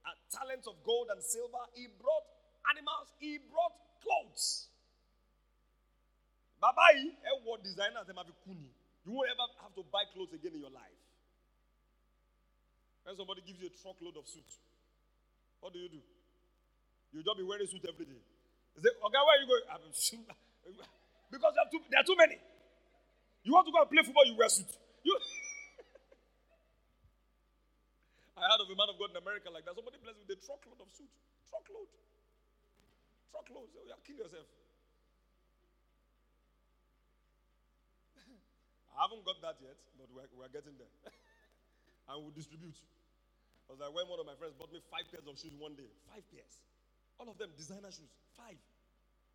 uh, 0.06 0.16
talents 0.32 0.66
of 0.66 0.80
gold 0.86 1.10
and 1.12 1.22
silver. 1.22 1.62
He 1.76 1.88
brought 2.00 2.26
animals, 2.72 3.12
he 3.20 3.38
brought 3.52 3.76
clothes. 4.02 4.70
Babai, 6.62 7.18
what 7.44 7.64
designer 7.64 8.06
kuni. 8.46 8.70
You 9.04 9.18
won't 9.18 9.34
ever 9.34 9.50
have 9.66 9.74
to 9.74 9.84
buy 9.90 10.06
clothes 10.14 10.30
again 10.34 10.54
in 10.54 10.62
your 10.62 10.70
life. 10.70 11.02
When 13.04 13.18
somebody 13.18 13.42
gives 13.42 13.58
you 13.58 13.66
a 13.66 13.76
truckload 13.82 14.14
of 14.14 14.30
suits, 14.30 14.62
what 15.60 15.74
do 15.74 15.80
you 15.80 15.90
do? 15.90 16.02
You 17.12 17.20
just 17.24 17.38
be 17.38 17.44
wearing 17.44 17.68
suit 17.68 17.84
every 17.84 18.06
day. 18.08 18.24
Say, 18.80 18.88
okay, 18.88 19.20
where 19.20 19.36
are 19.36 19.42
you 19.44 19.48
going? 19.48 19.68
because 21.32 21.54
there 21.56 21.64
are, 21.64 21.70
too, 21.72 21.80
there 21.92 22.00
are 22.00 22.08
too 22.08 22.16
many. 22.16 22.40
You 23.44 23.52
want 23.52 23.68
to 23.68 23.74
go 23.76 23.84
and 23.84 23.92
play 23.92 24.00
football, 24.04 24.24
you 24.24 24.38
wear 24.40 24.48
suit. 24.48 24.72
You 25.04 25.12
I 28.40 28.48
heard 28.48 28.64
of 28.64 28.72
a 28.72 28.76
man 28.80 28.88
of 28.88 28.96
God 28.96 29.12
in 29.12 29.20
America 29.20 29.52
like 29.52 29.68
that. 29.68 29.76
Somebody 29.76 30.00
blessed 30.00 30.24
with 30.24 30.32
a 30.32 30.40
truckload 30.40 30.80
of 30.80 30.88
suit. 30.96 31.12
Truckload. 31.52 31.92
Truckload. 33.30 33.68
So, 33.76 33.84
oh, 33.84 33.88
yeah, 33.92 34.00
kill 34.08 34.24
yourself. 34.24 34.48
I 38.96 39.04
haven't 39.04 39.28
got 39.28 39.44
that 39.44 39.60
yet, 39.60 39.76
but 40.00 40.08
we're, 40.16 40.32
we're 40.32 40.54
getting 40.54 40.80
there. 40.80 40.88
and 42.08 42.24
we'll 42.24 42.32
distribute. 42.32 42.80
I 43.68 43.76
was 43.76 43.84
like, 43.84 43.92
when 43.92 44.08
one 44.08 44.24
of 44.24 44.26
my 44.26 44.40
friends 44.40 44.56
bought 44.56 44.72
me 44.72 44.80
five 44.88 45.12
pairs 45.12 45.28
of 45.28 45.36
shoes 45.36 45.60
one 45.60 45.76
day. 45.76 45.92
Five 46.08 46.24
pairs. 46.32 46.64
All 47.22 47.30
of 47.30 47.38
them 47.38 47.54
designer 47.54 47.94
shoes. 47.94 48.10
Five. 48.34 48.58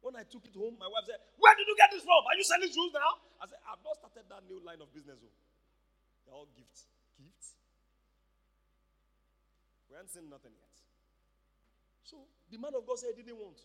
When 0.03 0.18
I 0.18 0.26
took 0.26 0.43
it 0.43 0.59
home, 0.59 0.74
my 0.74 0.91
wife 0.91 1.07
said, 1.07 1.22
Where 1.39 1.55
did 1.55 1.70
you 1.70 1.78
get 1.78 1.95
this 1.95 2.03
from? 2.03 2.18
Are 2.26 2.34
you 2.34 2.43
selling 2.43 2.66
shoes 2.66 2.91
now? 2.91 3.22
I 3.39 3.47
said, 3.47 3.62
I've 3.62 3.78
not 3.87 3.95
started 3.95 4.26
that 4.26 4.43
new 4.51 4.59
line 4.59 4.82
of 4.82 4.91
business. 4.91 5.22
Oh. 5.22 5.30
They're 6.26 6.34
all 6.34 6.51
gifts. 6.51 6.91
Gifts? 7.14 7.55
We 9.87 9.95
haven't 9.95 10.11
seen 10.11 10.26
nothing 10.26 10.51
yet. 10.59 10.74
So 12.03 12.26
the 12.51 12.59
man 12.59 12.74
of 12.74 12.82
God 12.82 12.99
said 12.99 13.14
he 13.14 13.22
didn't 13.22 13.39
want. 13.39 13.62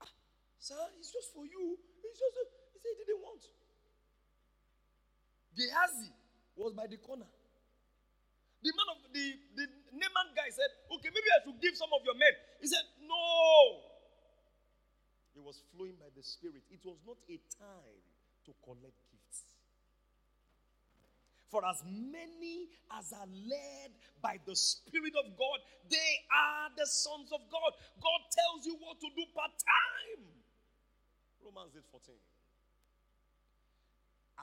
Ah, 0.00 0.08
sir, 0.56 0.80
it's 0.96 1.12
just 1.12 1.36
for 1.36 1.44
you. 1.44 1.76
It's 2.00 2.16
just 2.16 2.32
he 2.72 2.80
said 2.80 2.96
he 2.96 3.04
didn't 3.12 3.20
want. 3.20 3.44
Gehazi 5.52 6.16
was 6.56 6.72
by 6.72 6.88
the 6.88 6.96
corner. 6.96 7.28
The 8.62 8.70
man 8.70 8.88
of 8.94 8.98
the, 9.10 9.26
the 9.58 9.66
Naaman 9.90 10.28
guy 10.38 10.46
said, 10.54 10.70
Okay, 10.86 11.10
maybe 11.10 11.28
I 11.34 11.42
should 11.42 11.58
give 11.58 11.74
some 11.74 11.90
of 11.90 12.06
your 12.06 12.14
men. 12.14 12.30
He 12.62 12.70
said, 12.70 12.86
No. 13.02 13.90
It 15.34 15.42
was 15.42 15.58
flowing 15.74 15.98
by 15.98 16.10
the 16.14 16.22
Spirit. 16.22 16.62
It 16.70 16.84
was 16.86 17.02
not 17.02 17.18
a 17.26 17.36
time 17.58 18.02
to 18.46 18.52
collect 18.62 18.98
gifts. 19.10 19.52
For 21.50 21.60
as 21.68 21.84
many 21.84 22.72
as 22.96 23.12
are 23.12 23.28
led 23.28 23.92
by 24.24 24.40
the 24.46 24.56
Spirit 24.56 25.12
of 25.20 25.36
God, 25.36 25.58
they 25.90 26.12
are 26.32 26.72
the 26.72 26.86
sons 26.86 27.28
of 27.28 27.44
God. 27.52 27.72
God 28.00 28.20
tells 28.32 28.64
you 28.64 28.78
what 28.80 28.96
to 29.02 29.08
do 29.12 29.24
part 29.36 29.52
time. 29.60 30.24
Romans 31.44 31.76
8 31.76 31.84
14. 31.92 32.16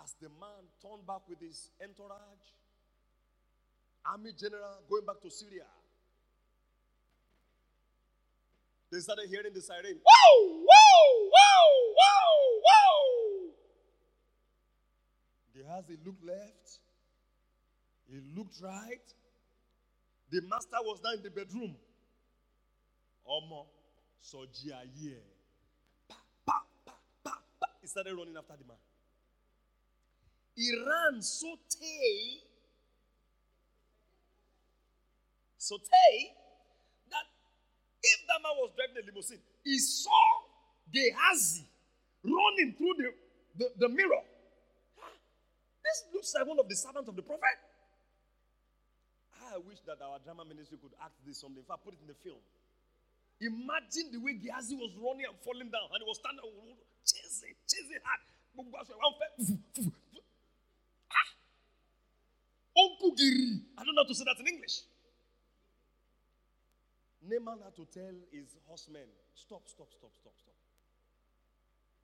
As 0.04 0.14
the 0.22 0.30
man 0.30 0.70
turned 0.84 1.08
back 1.08 1.26
with 1.26 1.42
his 1.42 1.72
entourage, 1.82 2.46
army 4.06 4.32
general 4.38 4.82
going 4.90 5.06
back 5.06 5.22
to 5.22 5.30
Syria. 5.32 5.66
They 8.92 9.00
started 9.00 9.30
hearing 9.30 9.54
the 9.54 9.62
siren. 9.62 10.00
Whoa, 10.02 10.66
whoa, 10.66 11.30
whoa, 11.36 11.94
whoa, 12.00 12.62
whoa. 12.66 13.54
Gehazi 15.56 15.98
looked 16.06 16.26
left. 16.26 16.80
He 18.10 18.20
looked 18.36 18.56
right. 18.64 19.08
The 20.32 20.42
master 20.50 20.78
was 20.82 21.00
down 21.02 21.16
in 21.18 21.24
the 21.24 21.30
bedroom. 21.30 21.76
Omo, 23.30 23.68
Sojia 24.24 24.82
here. 25.00 25.22
Pa, 26.10 26.16
pa, 26.46 26.56
pa, 26.86 26.94
pa, 27.24 27.34
pa. 27.60 27.68
He 27.82 27.88
started 27.88 28.16
running 28.16 28.38
after 28.38 28.56
the 28.58 28.66
man. 28.68 28.78
He 30.56 30.72
ran 30.76 31.22
so 31.22 31.56
tight 31.70 32.49
So 35.60 35.76
say 35.76 36.12
that 37.12 37.28
if 38.02 38.20
that 38.32 38.40
man 38.40 38.56
was 38.64 38.72
driving 38.80 38.96
the 38.96 39.04
limousine, 39.12 39.44
he 39.68 39.76
saw 39.78 40.24
Gehazi 40.88 41.68
running 42.24 42.80
through 42.80 42.96
the, 42.96 43.12
the, 43.60 43.68
the 43.76 43.90
mirror. 43.92 44.24
This 45.84 46.00
looks 46.16 46.32
like 46.32 46.48
one 46.48 46.64
of 46.64 46.72
the 46.72 46.80
servants 46.80 47.12
of 47.12 47.16
the 47.20 47.22
prophet. 47.28 47.60
I 49.52 49.60
wish 49.60 49.84
that 49.84 50.00
our 50.00 50.24
drama 50.24 50.48
ministry 50.48 50.80
could 50.80 50.96
act 51.04 51.20
this 51.28 51.44
someday. 51.44 51.60
If 51.60 51.72
I 51.72 51.76
put 51.76 51.92
it 51.94 52.00
in 52.00 52.08
the 52.08 52.16
film. 52.24 52.40
Imagine 53.44 54.16
the 54.16 54.20
way 54.24 54.40
Gehazi 54.40 54.76
was 54.80 54.96
running 54.96 55.28
and 55.28 55.36
falling 55.44 55.72
down, 55.72 55.92
and 55.92 56.00
he 56.00 56.08
was 56.08 56.20
standing 56.24 56.44
chasing, 57.04 57.56
chasing 57.68 58.00
hard. 58.04 58.20
Ah! 61.12 61.30
I 62.76 63.84
don't 63.84 63.96
know 63.96 64.04
how 64.04 64.08
to 64.08 64.16
say 64.16 64.24
that 64.24 64.40
in 64.40 64.48
English. 64.48 64.88
Naaman 67.22 67.60
had 67.64 67.76
to 67.76 67.86
tell 67.92 68.16
his 68.32 68.56
horsemen, 68.68 69.08
stop, 69.36 69.68
stop, 69.68 69.92
stop, 69.92 70.12
stop, 70.16 70.34
stop. 70.40 70.56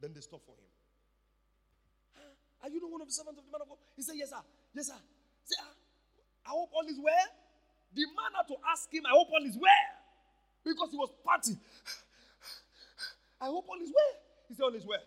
Then 0.02 0.12
they 0.14 0.22
stop 0.22 0.42
for 0.46 0.56
him. 0.56 0.72
Are 2.64 2.70
you 2.70 2.82
not 2.82 2.92
one 2.92 3.02
of 3.02 3.08
the 3.08 3.14
servants 3.14 3.38
of 3.40 3.46
the 3.46 3.52
man 3.54 3.62
of 3.62 3.70
God? 3.70 3.78
He 3.96 4.02
said, 4.02 4.16
Yes, 4.18 4.34
sir. 4.34 4.42
Yes, 4.74 4.88
sir. 4.90 4.98
He 4.98 5.54
said, 5.54 5.62
ah, 5.70 6.50
I 6.50 6.52
hope 6.58 6.74
all 6.74 6.88
is 6.90 6.98
well. 6.98 7.30
The 7.94 8.04
man 8.10 8.32
had 8.36 8.48
to 8.50 8.58
ask 8.68 8.92
him, 8.92 9.06
I 9.06 9.14
hope 9.14 9.30
all 9.32 9.46
is 9.46 9.56
well. 9.56 9.88
Because 10.66 10.90
he 10.90 10.98
was 10.98 11.14
partying. 11.22 11.62
I 13.40 13.46
hope 13.46 13.70
all 13.70 13.78
is 13.78 13.94
well. 13.94 14.16
He 14.50 14.56
said, 14.58 14.64
All 14.66 14.74
is 14.74 14.86
well. 14.86 15.04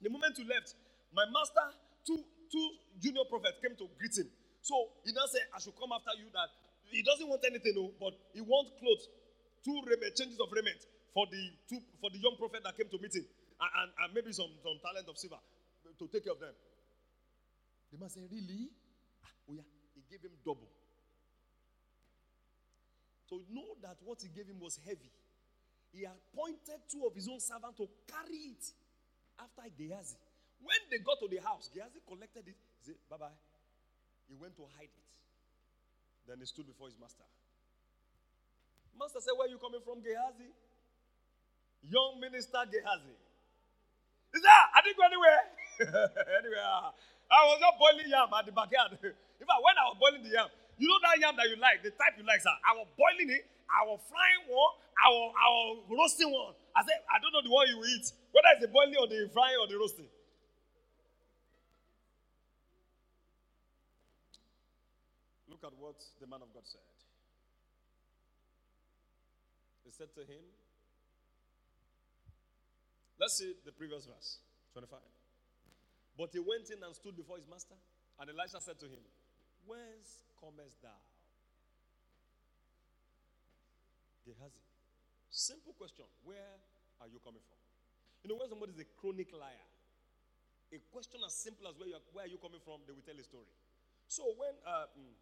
The 0.00 0.08
moment 0.08 0.38
you 0.38 0.46
left, 0.46 0.74
my 1.12 1.26
master, 1.26 1.74
two, 2.06 2.22
two 2.50 2.66
junior 3.02 3.26
prophets 3.28 3.58
came 3.58 3.74
to 3.76 3.90
greet 3.98 4.14
him. 4.16 4.30
So 4.62 4.94
he 5.04 5.10
now 5.12 5.26
said, 5.26 5.50
I 5.50 5.58
should 5.58 5.74
come 5.74 5.90
after 5.90 6.14
you 6.22 6.30
that 6.32 6.54
he 6.92 7.02
doesn't 7.02 7.28
want 7.28 7.42
anything, 7.46 7.74
no, 7.76 7.92
but 7.98 8.14
he 8.34 8.40
wants 8.40 8.72
clothes, 8.78 9.06
two 9.64 9.78
raiment, 9.86 10.14
changes 10.16 10.38
of 10.40 10.50
raiment 10.52 10.78
for 11.14 11.26
the 11.30 11.42
two 11.68 11.80
for 12.00 12.10
the 12.10 12.18
young 12.18 12.36
prophet 12.38 12.62
that 12.64 12.76
came 12.76 12.88
to 12.90 12.98
meet 12.98 13.14
him, 13.14 13.26
and, 13.60 13.70
and, 13.82 13.88
and 14.04 14.08
maybe 14.14 14.32
some, 14.32 14.50
some 14.62 14.78
talent 14.82 15.06
of 15.08 15.18
silver 15.18 15.40
to 15.98 16.04
take 16.08 16.24
care 16.24 16.32
of 16.34 16.40
them. 16.40 16.54
The 17.92 17.98
man 17.98 18.08
said, 18.10 18.24
Really? 18.30 18.70
Ah, 19.24 19.32
oh 19.50 19.54
yeah. 19.54 19.66
He 19.94 20.02
gave 20.08 20.22
him 20.22 20.34
double. 20.44 20.70
So 23.26 23.42
know 23.50 23.78
that 23.82 23.98
what 24.02 24.18
he 24.22 24.28
gave 24.30 24.46
him 24.50 24.58
was 24.58 24.78
heavy, 24.86 25.10
he 25.92 26.06
appointed 26.06 26.82
two 26.90 27.06
of 27.06 27.14
his 27.14 27.28
own 27.28 27.38
servants 27.38 27.78
to 27.78 27.86
carry 28.06 28.54
it 28.54 28.64
after 29.38 29.66
Gehazi. 29.74 30.18
When 30.62 30.78
they 30.90 30.98
got 30.98 31.18
to 31.22 31.28
the 31.28 31.38
house, 31.42 31.70
Gehazi 31.72 32.02
collected 32.06 32.46
it. 32.46 32.58
He 32.78 32.92
said, 32.92 32.98
Bye 33.08 33.18
bye. 33.18 33.38
He 34.28 34.34
went 34.34 34.54
to 34.56 34.66
hide 34.78 34.90
it. 34.90 35.10
Then 36.28 36.38
he 36.40 36.46
stood 36.46 36.66
before 36.66 36.88
his 36.88 36.98
master. 36.98 37.24
Master 38.98 39.20
said, 39.20 39.32
Where 39.36 39.48
are 39.48 39.52
you 39.52 39.58
coming 39.58 39.80
from, 39.80 40.02
Gehazi? 40.04 40.52
Young 41.88 42.20
minister 42.20 42.60
Gehazi. 42.68 43.16
He 44.30 44.38
said, 44.38 44.52
ah, 44.52 44.66
I 44.76 44.78
didn't 44.84 44.98
go 45.00 45.04
anywhere. 45.08 45.42
anywhere. 46.38 46.66
I 47.30 47.40
was 47.50 47.58
just 47.58 47.76
boiling 47.78 48.10
yam 48.10 48.30
at 48.30 48.46
the 48.46 48.54
backyard. 48.54 48.94
In 49.00 49.46
fact, 49.46 49.60
when 49.62 49.74
I 49.74 49.84
was 49.90 49.98
boiling 49.98 50.22
the 50.22 50.30
yam, 50.30 50.48
you 50.78 50.86
know 50.86 50.98
that 51.02 51.18
yam 51.18 51.34
that 51.34 51.48
you 51.50 51.58
like, 51.58 51.82
the 51.82 51.90
type 51.94 52.14
you 52.14 52.26
like, 52.26 52.42
sir. 52.42 52.54
I 52.62 52.78
was 52.78 52.86
boiling 52.94 53.30
it, 53.30 53.42
I 53.66 53.86
was 53.86 53.98
frying 54.06 54.44
one, 54.50 54.72
I 54.98 55.06
was, 55.10 55.28
I 55.34 55.46
was 55.50 55.74
roasting 55.90 56.30
one. 56.30 56.54
I 56.74 56.82
said, 56.86 57.00
I 57.10 57.18
don't 57.18 57.34
know 57.34 57.42
the 57.42 57.50
one 57.50 57.66
you 57.66 57.78
eat, 57.90 58.06
whether 58.30 58.50
it's 58.54 58.62
the 58.62 58.70
boiling 58.70 58.98
or 58.98 59.06
the 59.10 59.26
frying 59.34 59.58
or 59.58 59.66
the 59.66 59.78
roasting. 59.78 60.10
Look 65.60 65.72
at 65.72 65.78
what 65.78 66.00
the 66.20 66.26
man 66.26 66.40
of 66.40 66.48
God 66.56 66.64
said. 66.64 66.80
He 69.84 69.90
said 69.92 70.08
to 70.16 70.24
him, 70.24 70.40
Let's 73.20 73.36
see 73.36 73.52
the 73.68 73.72
previous 73.72 74.08
verse, 74.08 74.40
25. 74.72 74.96
But 76.16 76.32
he 76.32 76.40
went 76.40 76.64
in 76.72 76.80
and 76.80 76.96
stood 76.96 77.12
before 77.12 77.36
his 77.36 77.44
master, 77.44 77.76
and 78.16 78.32
Elisha 78.32 78.64
said 78.64 78.80
to 78.80 78.88
him, 78.88 79.04
Whence 79.68 80.24
comest 80.40 80.80
thou? 80.80 80.96
Gehazi. 84.24 84.64
Simple 85.28 85.76
question. 85.76 86.08
Where 86.24 86.56
are 87.04 87.08
you 87.12 87.20
coming 87.20 87.44
from? 87.44 87.60
You 88.24 88.32
know, 88.32 88.40
when 88.40 88.48
somebody 88.48 88.72
is 88.72 88.80
a 88.80 88.88
chronic 88.96 89.28
liar, 89.36 89.68
a 90.72 90.80
question 90.88 91.20
as 91.20 91.36
simple 91.36 91.68
as 91.68 91.76
where, 91.76 91.92
you 91.92 92.00
are, 92.00 92.04
where 92.16 92.24
are 92.24 92.32
you 92.32 92.40
coming 92.40 92.64
from, 92.64 92.80
they 92.88 92.96
will 92.96 93.04
tell 93.04 93.20
a 93.20 93.26
story. 93.28 93.52
So 94.08 94.24
when 94.40 94.56
uh, 94.64 94.88
mm, 94.96 95.12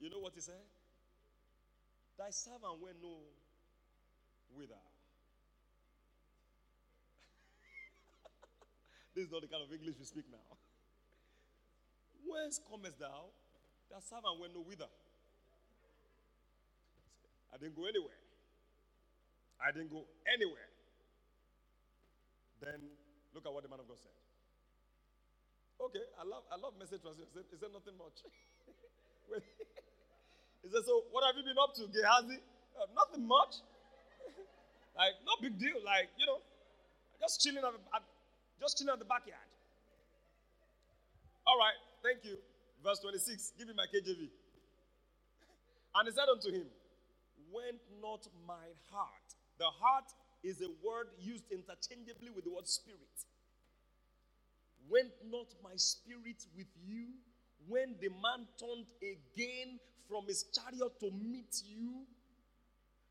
you 0.00 0.10
know 0.10 0.18
what 0.18 0.32
he 0.34 0.40
said? 0.40 0.62
Thy 2.18 2.30
servant 2.30 2.80
went 2.82 2.96
no 3.02 3.18
whither. 4.54 4.74
this 9.14 9.26
is 9.26 9.30
not 9.30 9.42
the 9.42 9.48
kind 9.48 9.62
of 9.62 9.72
English 9.72 9.94
we 9.98 10.04
speak 10.04 10.24
now. 10.30 10.56
Whence 12.26 12.60
comest 12.70 12.98
thou? 12.98 13.30
Thy 13.90 14.00
servant 14.00 14.40
went 14.40 14.54
no 14.54 14.60
whither. 14.62 14.90
I 17.54 17.56
didn't 17.56 17.76
go 17.76 17.86
anywhere. 17.86 18.18
I 19.58 19.72
didn't 19.72 19.90
go 19.90 20.04
anywhere. 20.26 20.68
Then 22.60 22.90
look 23.34 23.46
at 23.46 23.52
what 23.52 23.62
the 23.62 23.68
man 23.70 23.80
of 23.80 23.88
God 23.88 23.98
said. 23.98 24.12
Okay, 25.78 26.02
I 26.18 26.26
love 26.26 26.42
I 26.50 26.56
love 26.58 26.74
message 26.78 27.02
translation. 27.02 27.30
Is 27.54 27.60
there 27.62 27.70
nothing 27.70 27.94
much? 27.94 28.18
Said, 30.78 30.86
So 30.86 31.02
what 31.10 31.26
have 31.26 31.34
you 31.34 31.42
been 31.42 31.58
up 31.58 31.74
to, 31.74 31.90
Gehazi? 31.90 32.38
Uh, 32.78 32.86
nothing 32.94 33.26
much. 33.26 33.58
like, 34.98 35.18
no 35.26 35.34
big 35.42 35.58
deal. 35.58 35.74
Like, 35.82 36.06
you 36.14 36.26
know, 36.26 36.38
just 37.18 37.42
chilling 37.42 37.66
at, 37.66 37.74
the, 37.74 37.82
at, 37.90 38.06
just 38.62 38.78
chilling 38.78 38.94
at 38.94 39.02
the 39.02 39.08
backyard. 39.10 39.42
All 41.46 41.58
right, 41.58 41.74
thank 42.06 42.22
you. 42.22 42.38
Verse 42.84 43.00
26. 43.02 43.58
Give 43.58 43.66
me 43.66 43.74
my 43.74 43.90
KJV. 43.90 44.30
And 45.98 46.06
he 46.06 46.14
said 46.14 46.30
unto 46.30 46.52
him, 46.52 46.68
Went 47.50 47.82
not 47.98 48.22
my 48.46 48.70
heart. 48.92 49.26
The 49.58 49.66
heart 49.66 50.06
is 50.44 50.60
a 50.62 50.70
word 50.84 51.08
used 51.18 51.50
interchangeably 51.50 52.30
with 52.30 52.44
the 52.44 52.54
word 52.54 52.68
spirit. 52.68 53.18
Went 54.86 55.10
not 55.26 55.48
my 55.64 55.74
spirit 55.74 56.38
with 56.54 56.70
you 56.86 57.18
when 57.66 57.94
the 58.00 58.08
man 58.08 58.46
turned 58.58 58.86
again 59.02 59.78
from 60.08 60.26
his 60.26 60.44
chariot 60.54 60.98
to 61.00 61.10
meet 61.10 61.62
you, 61.66 62.06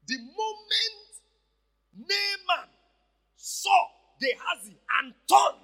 the 0.07 0.17
moment 0.17 1.07
Naaman 1.97 2.69
saw 3.35 3.87
Gehazi 4.19 4.77
and 4.99 5.13
turned, 5.27 5.63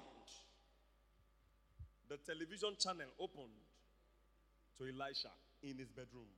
the 2.08 2.18
television 2.18 2.76
channel 2.78 3.08
opened 3.18 3.58
to 4.78 4.84
Elisha 4.84 5.30
in 5.62 5.78
his 5.78 5.88
bedroom. 5.90 6.28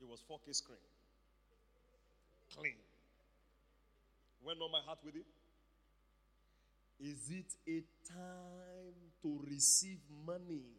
It 0.00 0.06
was 0.06 0.20
4K 0.30 0.54
screen. 0.54 0.78
Clean. 2.56 2.74
Went 4.44 4.60
on 4.60 4.70
my 4.70 4.80
heart 4.84 4.98
with 5.04 5.16
it. 5.16 5.26
Is 7.00 7.30
it 7.30 7.54
a 7.68 7.82
time 8.12 9.07
to 9.22 9.44
receive 9.48 9.98
money? 10.26 10.78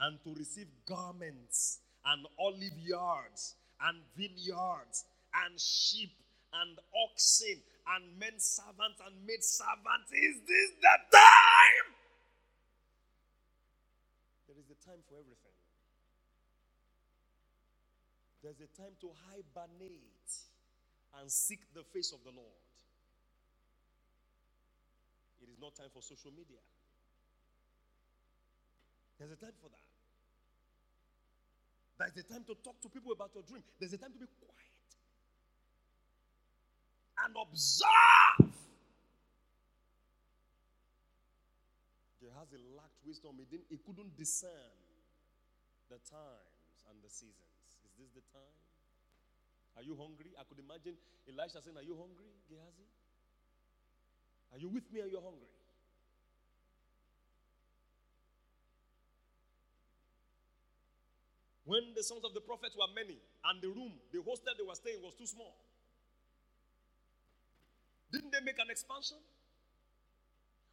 and 0.00 0.18
to 0.24 0.34
receive 0.34 0.66
garments 0.88 1.80
and 2.06 2.26
olive 2.40 2.78
yards 2.80 3.54
and 3.84 4.00
vineyards 4.16 5.04
and 5.44 5.60
sheep 5.60 6.10
and 6.52 6.78
oxen 7.04 7.60
and 7.94 8.18
men 8.18 8.34
servants 8.40 8.98
and 9.04 9.14
maid 9.26 9.44
servants. 9.44 10.08
Is 10.12 10.40
this 10.48 10.70
the 10.80 10.96
time? 11.12 11.88
There 14.48 14.56
is 14.58 14.68
a 14.72 14.78
time 14.80 15.04
for 15.06 15.20
everything. 15.20 15.56
There's 18.42 18.60
a 18.64 18.70
time 18.72 18.96
to 19.04 19.12
hibernate 19.28 20.32
and 21.20 21.30
seek 21.30 21.60
the 21.76 21.84
face 21.92 22.12
of 22.12 22.24
the 22.24 22.32
Lord. 22.32 22.64
It 25.44 25.52
is 25.52 25.60
not 25.60 25.76
time 25.76 25.92
for 25.92 26.00
social 26.00 26.32
media. 26.32 26.64
There's 29.20 29.36
a 29.36 29.36
time 29.36 29.52
for 29.60 29.68
that. 29.68 29.84
There's 32.00 32.24
a 32.24 32.28
time 32.32 32.44
to 32.48 32.56
talk 32.64 32.80
to 32.80 32.88
people 32.88 33.12
about 33.12 33.36
your 33.36 33.44
dream. 33.44 33.60
There's 33.76 33.92
a 33.92 34.00
time 34.00 34.16
to 34.16 34.18
be 34.18 34.24
quiet 34.40 34.80
and 37.20 37.36
observe. 37.36 38.48
Gehazi 42.16 42.56
lacked 42.72 42.96
wisdom. 43.04 43.36
He, 43.36 43.44
didn't, 43.44 43.68
he 43.68 43.76
couldn't 43.76 44.16
discern 44.16 44.72
the 45.92 46.00
times 46.08 46.80
and 46.88 46.96
the 47.04 47.12
seasons. 47.12 47.60
Is 47.84 47.92
this 48.00 48.08
the 48.16 48.24
time? 48.32 48.56
Are 49.76 49.84
you 49.84 50.00
hungry? 50.00 50.32
I 50.40 50.48
could 50.48 50.64
imagine 50.64 50.96
Elisha 51.28 51.60
saying, 51.60 51.76
Are 51.76 51.84
you 51.84 51.92
hungry, 51.92 52.32
Gehazi? 52.48 52.88
Are 54.56 54.58
you 54.58 54.72
with 54.72 54.88
me 54.88 55.04
and 55.04 55.12
you're 55.12 55.20
hungry? 55.20 55.59
When 61.70 61.94
the 61.94 62.02
sons 62.02 62.26
of 62.26 62.34
the 62.34 62.42
prophets 62.42 62.74
were 62.74 62.90
many 62.90 63.14
and 63.46 63.62
the 63.62 63.70
room, 63.70 63.94
the 64.10 64.18
hostel 64.26 64.58
they 64.58 64.66
were 64.66 64.74
staying 64.74 64.98
was 65.06 65.14
too 65.14 65.30
small. 65.30 65.54
Didn't 68.10 68.34
they 68.34 68.42
make 68.42 68.58
an 68.58 68.74
expansion? 68.74 69.22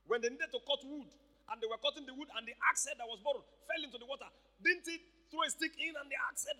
When 0.09 0.25
they 0.25 0.33
needed 0.33 0.49
to 0.49 0.57
cut 0.65 0.81
wood 0.81 1.05
and 1.53 1.55
they 1.61 1.69
were 1.69 1.77
cutting 1.85 2.09
the 2.09 2.17
wood 2.17 2.33
and 2.33 2.49
the 2.49 2.57
axe 2.65 2.89
head 2.89 2.97
that 2.97 3.05
was 3.05 3.21
borrowed 3.21 3.45
fell 3.69 3.77
into 3.77 4.01
the 4.01 4.09
water, 4.09 4.25
didn't 4.57 4.89
it 4.89 5.05
throw 5.29 5.45
a 5.45 5.49
stick 5.53 5.77
in 5.77 5.93
and 5.93 6.09
the 6.09 6.17
axe 6.33 6.49
head 6.49 6.57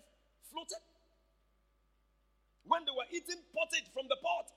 floated? 0.54 0.86
When 2.70 2.86
they 2.86 2.94
were 2.94 3.10
eating 3.10 3.42
pottage 3.58 3.90
from 3.90 4.06
the 4.06 4.22
pot 4.22 4.54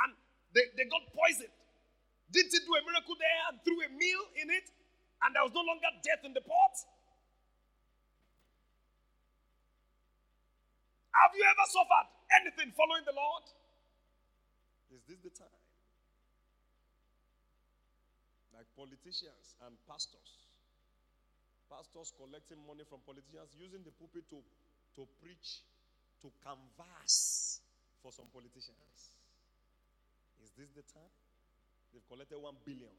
and 0.00 0.16
they, 0.56 0.64
they 0.80 0.88
got 0.88 1.04
poisoned, 1.12 1.52
didn't 2.32 2.56
he 2.56 2.60
do 2.64 2.72
a 2.72 2.80
miracle 2.88 3.20
there 3.20 3.42
and 3.52 3.60
threw 3.68 3.84
a 3.84 3.90
meal 3.92 4.24
in 4.40 4.48
it 4.48 4.64
and 5.20 5.36
there 5.36 5.44
was 5.44 5.52
no 5.52 5.60
longer 5.60 5.92
death 6.00 6.24
in 6.24 6.32
the 6.32 6.40
pot? 6.40 6.72
Have 11.14 11.30
you 11.38 11.46
ever 11.46 11.66
suffered 11.70 12.08
anything 12.42 12.74
following 12.74 13.06
the 13.06 13.14
Lord? 13.14 13.46
Is 14.90 15.02
this 15.06 15.22
the 15.22 15.30
time? 15.30 15.62
Like 18.50 18.66
politicians 18.74 19.54
and 19.62 19.78
pastors. 19.86 20.50
Pastors 21.70 22.10
collecting 22.18 22.58
money 22.66 22.82
from 22.86 23.02
politicians, 23.06 23.54
using 23.54 23.82
the 23.86 23.94
pulpit 23.94 24.26
to, 24.30 24.42
to 24.98 25.06
preach 25.22 25.62
to 26.22 26.32
canvass 26.42 27.60
for 28.02 28.10
some 28.10 28.26
politicians. 28.32 29.14
Is 30.42 30.50
this 30.56 30.72
the 30.74 30.82
time? 30.88 31.14
They've 31.92 32.06
collected 32.10 32.40
one 32.40 32.56
billion. 32.64 32.96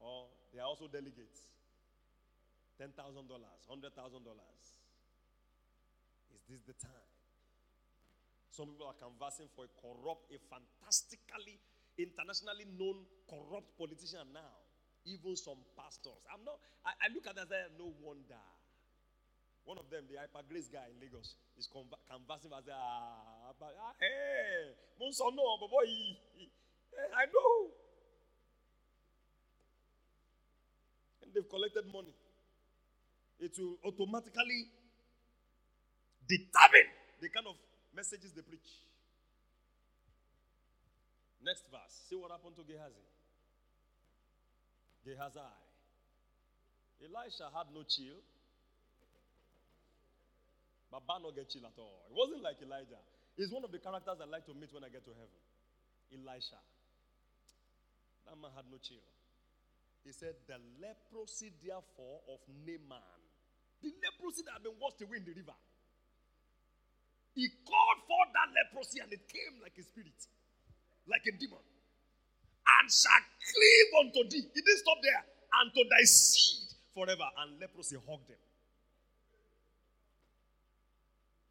Or 0.00 0.26
they 0.50 0.58
are 0.58 0.66
also 0.66 0.88
delegates. 0.88 1.46
$10,000, 2.80 2.96
$100,000. 2.98 3.30
Is 6.34 6.42
this 6.48 6.62
the 6.66 6.74
time? 6.74 7.11
Some 8.52 8.68
people 8.68 8.84
are 8.84 9.00
canvassing 9.00 9.48
for 9.56 9.64
a 9.64 9.72
corrupt, 9.80 10.28
a 10.28 10.36
fantastically, 10.52 11.56
internationally 11.96 12.68
known 12.76 13.08
corrupt 13.24 13.72
politician 13.80 14.28
now. 14.28 14.60
Even 15.08 15.34
some 15.34 15.58
pastors. 15.72 16.20
I'm 16.28 16.44
not, 16.44 16.60
I, 16.84 16.92
I 17.00 17.06
look 17.16 17.24
at 17.26 17.34
that 17.34 17.48
and 17.48 17.50
say, 17.50 17.64
no 17.80 17.96
wonder. 18.04 18.44
One 19.64 19.80
of 19.80 19.88
them, 19.88 20.04
the 20.04 20.20
hyper 20.20 20.44
grace 20.44 20.68
guy 20.68 20.84
in 20.92 21.00
Lagos, 21.00 21.34
is 21.56 21.64
canvassing 21.72 22.52
as 22.52 22.68
ah, 22.68 23.56
ah, 23.56 23.94
hey, 23.96 24.76
Monson, 25.00 25.32
no, 25.32 25.56
but 25.56 25.70
boy, 25.72 25.88
I 27.16 27.24
know. 27.32 27.72
And 31.24 31.32
they've 31.32 31.48
collected 31.48 31.88
money. 31.88 32.14
It 33.40 33.56
will 33.56 33.80
automatically 33.86 34.68
determine 36.28 36.90
the 37.22 37.30
kind 37.30 37.46
of 37.46 37.56
messages 37.94 38.32
they 38.32 38.42
preach. 38.42 38.68
Next 41.42 41.66
verse. 41.70 41.94
See 42.08 42.16
what 42.16 42.30
happened 42.30 42.56
to 42.56 42.62
Gehazi. 42.62 43.06
Gehazi. 45.04 45.42
Elisha 47.02 47.50
had 47.50 47.66
no 47.74 47.82
chill. 47.82 48.22
Baba 50.92 51.18
not 51.18 51.34
get 51.34 51.48
chill 51.48 51.66
at 51.66 51.74
all. 51.80 52.06
It 52.06 52.14
wasn't 52.14 52.44
like 52.44 52.60
Elijah. 52.62 53.00
He's 53.34 53.50
one 53.50 53.64
of 53.64 53.72
the 53.72 53.80
characters 53.80 54.20
I 54.20 54.28
like 54.28 54.44
to 54.46 54.54
meet 54.54 54.70
when 54.70 54.84
I 54.84 54.92
get 54.92 55.02
to 55.08 55.12
heaven. 55.16 55.40
Elisha. 56.12 56.60
That 58.28 58.36
man 58.38 58.52
had 58.54 58.68
no 58.70 58.78
chill. 58.78 59.02
He 60.04 60.12
said, 60.12 60.36
The 60.46 60.60
leprosy, 60.78 61.50
therefore, 61.64 62.22
of 62.28 62.44
Naaman, 62.46 63.18
the 63.80 63.90
leprosy 63.98 64.44
that 64.46 64.60
had 64.60 64.64
been 64.66 64.78
washed 64.78 65.00
away 65.02 65.18
in 65.18 65.26
the 65.26 65.34
river, 65.34 65.56
he 67.34 67.48
called 67.64 68.00
for 68.04 68.22
that 68.36 68.48
leprosy 68.52 69.00
and 69.00 69.08
it 69.12 69.24
came 69.28 69.56
like 69.64 69.72
a 69.80 69.84
spirit, 69.84 70.20
like 71.08 71.24
a 71.24 71.32
demon, 71.32 71.64
and 71.64 72.86
shall 72.92 73.24
cleave 73.40 73.90
unto 74.04 74.20
thee. 74.28 74.44
He 74.52 74.60
didn't 74.60 74.82
stop 74.84 75.00
there. 75.02 75.24
And 75.52 75.68
to 75.72 75.82
thy 75.84 76.04
seed 76.04 76.72
forever. 76.96 77.28
And 77.44 77.60
leprosy 77.60 77.96
hugged 77.96 78.28
him. 78.28 78.40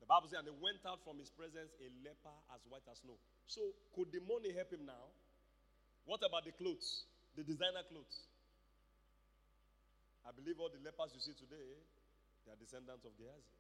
The 0.02 0.10
Bible 0.10 0.30
says, 0.30 0.42
and 0.42 0.50
they 0.50 0.58
went 0.58 0.82
out 0.86 1.02
from 1.06 1.22
his 1.22 1.30
presence 1.30 1.74
a 1.82 1.88
leper 2.02 2.34
as 2.54 2.62
white 2.70 2.86
as 2.90 3.02
snow. 3.06 3.18
So, 3.46 3.62
could 3.94 4.10
the 4.10 4.22
money 4.26 4.54
help 4.54 4.74
him 4.74 4.86
now? 4.86 5.14
What 6.06 6.26
about 6.26 6.46
the 6.46 6.54
clothes, 6.58 7.06
the 7.38 7.46
designer 7.46 7.86
clothes? 7.86 8.26
I 10.26 10.34
believe 10.34 10.58
all 10.62 10.70
the 10.70 10.82
lepers 10.82 11.14
you 11.14 11.22
see 11.22 11.38
today, 11.38 11.78
they 12.46 12.50
are 12.54 12.58
descendants 12.58 13.06
of 13.06 13.14
Gehazi. 13.18 13.58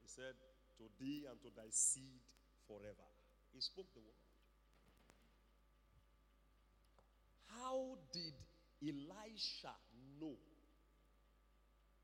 He 0.00 0.08
said, 0.08 0.36
To 0.78 0.84
thee 0.98 1.26
and 1.28 1.40
to 1.42 1.48
thy 1.54 1.68
seed 1.70 2.24
forever. 2.66 3.08
He 3.52 3.60
spoke 3.60 3.86
the 3.94 4.00
word. 4.00 4.22
How 7.52 7.98
did 8.12 8.34
Elisha 8.80 9.74
know? 10.20 10.36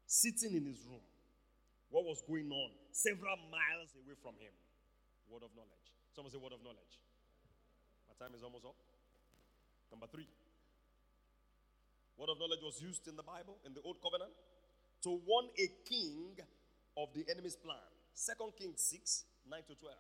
Sitting 0.07 0.55
in 0.57 0.65
his 0.65 0.81
room, 0.89 1.05
what 1.91 2.05
was 2.05 2.23
going 2.29 2.49
on 2.53 2.71
several 2.93 3.37
miles 3.53 3.93
away 3.97 4.17
from 4.21 4.37
him. 4.41 4.53
Word 5.29 5.45
of 5.45 5.53
knowledge. 5.57 5.89
Someone 6.17 6.33
say, 6.33 6.41
word 6.41 6.57
of 6.57 6.65
knowledge. 6.65 6.95
My 8.09 8.17
time 8.17 8.35
is 8.35 8.43
almost 8.43 8.65
up. 8.65 8.77
Number 9.91 10.07
three. 10.09 10.29
Word 12.17 12.31
of 12.33 12.39
knowledge 12.41 12.65
was 12.65 12.81
used 12.81 13.07
in 13.09 13.17
the 13.17 13.23
Bible, 13.23 13.57
in 13.65 13.73
the 13.73 13.83
Old 13.85 14.01
Covenant, 14.03 14.33
to 15.05 15.21
warn 15.29 15.47
a 15.57 15.69
king 15.89 16.35
of 16.97 17.13
the 17.15 17.25
enemy's 17.31 17.57
plan. 17.57 17.85
Second 18.19 18.51
Kings 18.59 18.83
6, 18.83 19.25
9 19.47 19.63
to 19.69 19.75
12. 19.79 19.95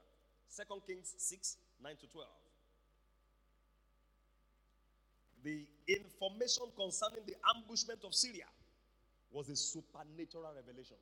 Second 0.49 0.81
Kings 0.89 1.15
6, 1.17 1.57
9 1.81 1.97
to 2.03 2.07
12. 2.11 2.27
The 5.47 5.63
information 5.87 6.67
concerning 6.75 7.23
the 7.31 7.39
ambushment 7.55 8.03
of 8.03 8.13
Syria 8.13 8.51
was 9.31 9.49
a 9.49 9.55
supernatural 9.55 10.51
revelation. 10.51 10.99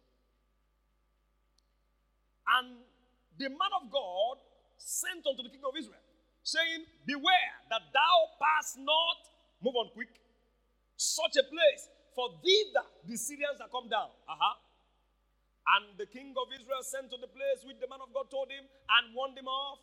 And 2.61 2.85
the 3.41 3.49
man 3.49 3.73
of 3.81 3.89
God 3.89 4.37
sent 4.77 5.25
unto 5.25 5.41
the 5.43 5.49
king 5.49 5.65
of 5.65 5.73
Israel, 5.73 6.05
saying, 6.45 6.85
Beware 7.07 7.57
that 7.73 7.97
thou 7.97 8.17
pass 8.37 8.77
not, 8.77 9.21
move 9.65 9.75
on 9.81 9.89
quick, 9.97 10.21
such 11.01 11.41
a 11.41 11.45
place, 11.49 11.89
for 12.13 12.29
thither 12.45 12.85
the 13.09 13.17
Syrians 13.17 13.57
are 13.65 13.73
come 13.73 13.89
down. 13.89 14.13
Uh-huh. 14.29 14.66
And 15.67 15.99
the 15.99 16.07
king 16.07 16.31
of 16.39 16.47
Israel 16.55 16.83
sent 16.87 17.11
to 17.11 17.19
the 17.19 17.31
place 17.31 17.67
which 17.67 17.83
the 17.83 17.91
man 17.91 17.99
of 17.99 18.15
God 18.15 18.31
told 18.31 18.47
him 18.51 18.63
and 18.63 19.05
warned 19.15 19.35
him 19.35 19.51
off 19.51 19.83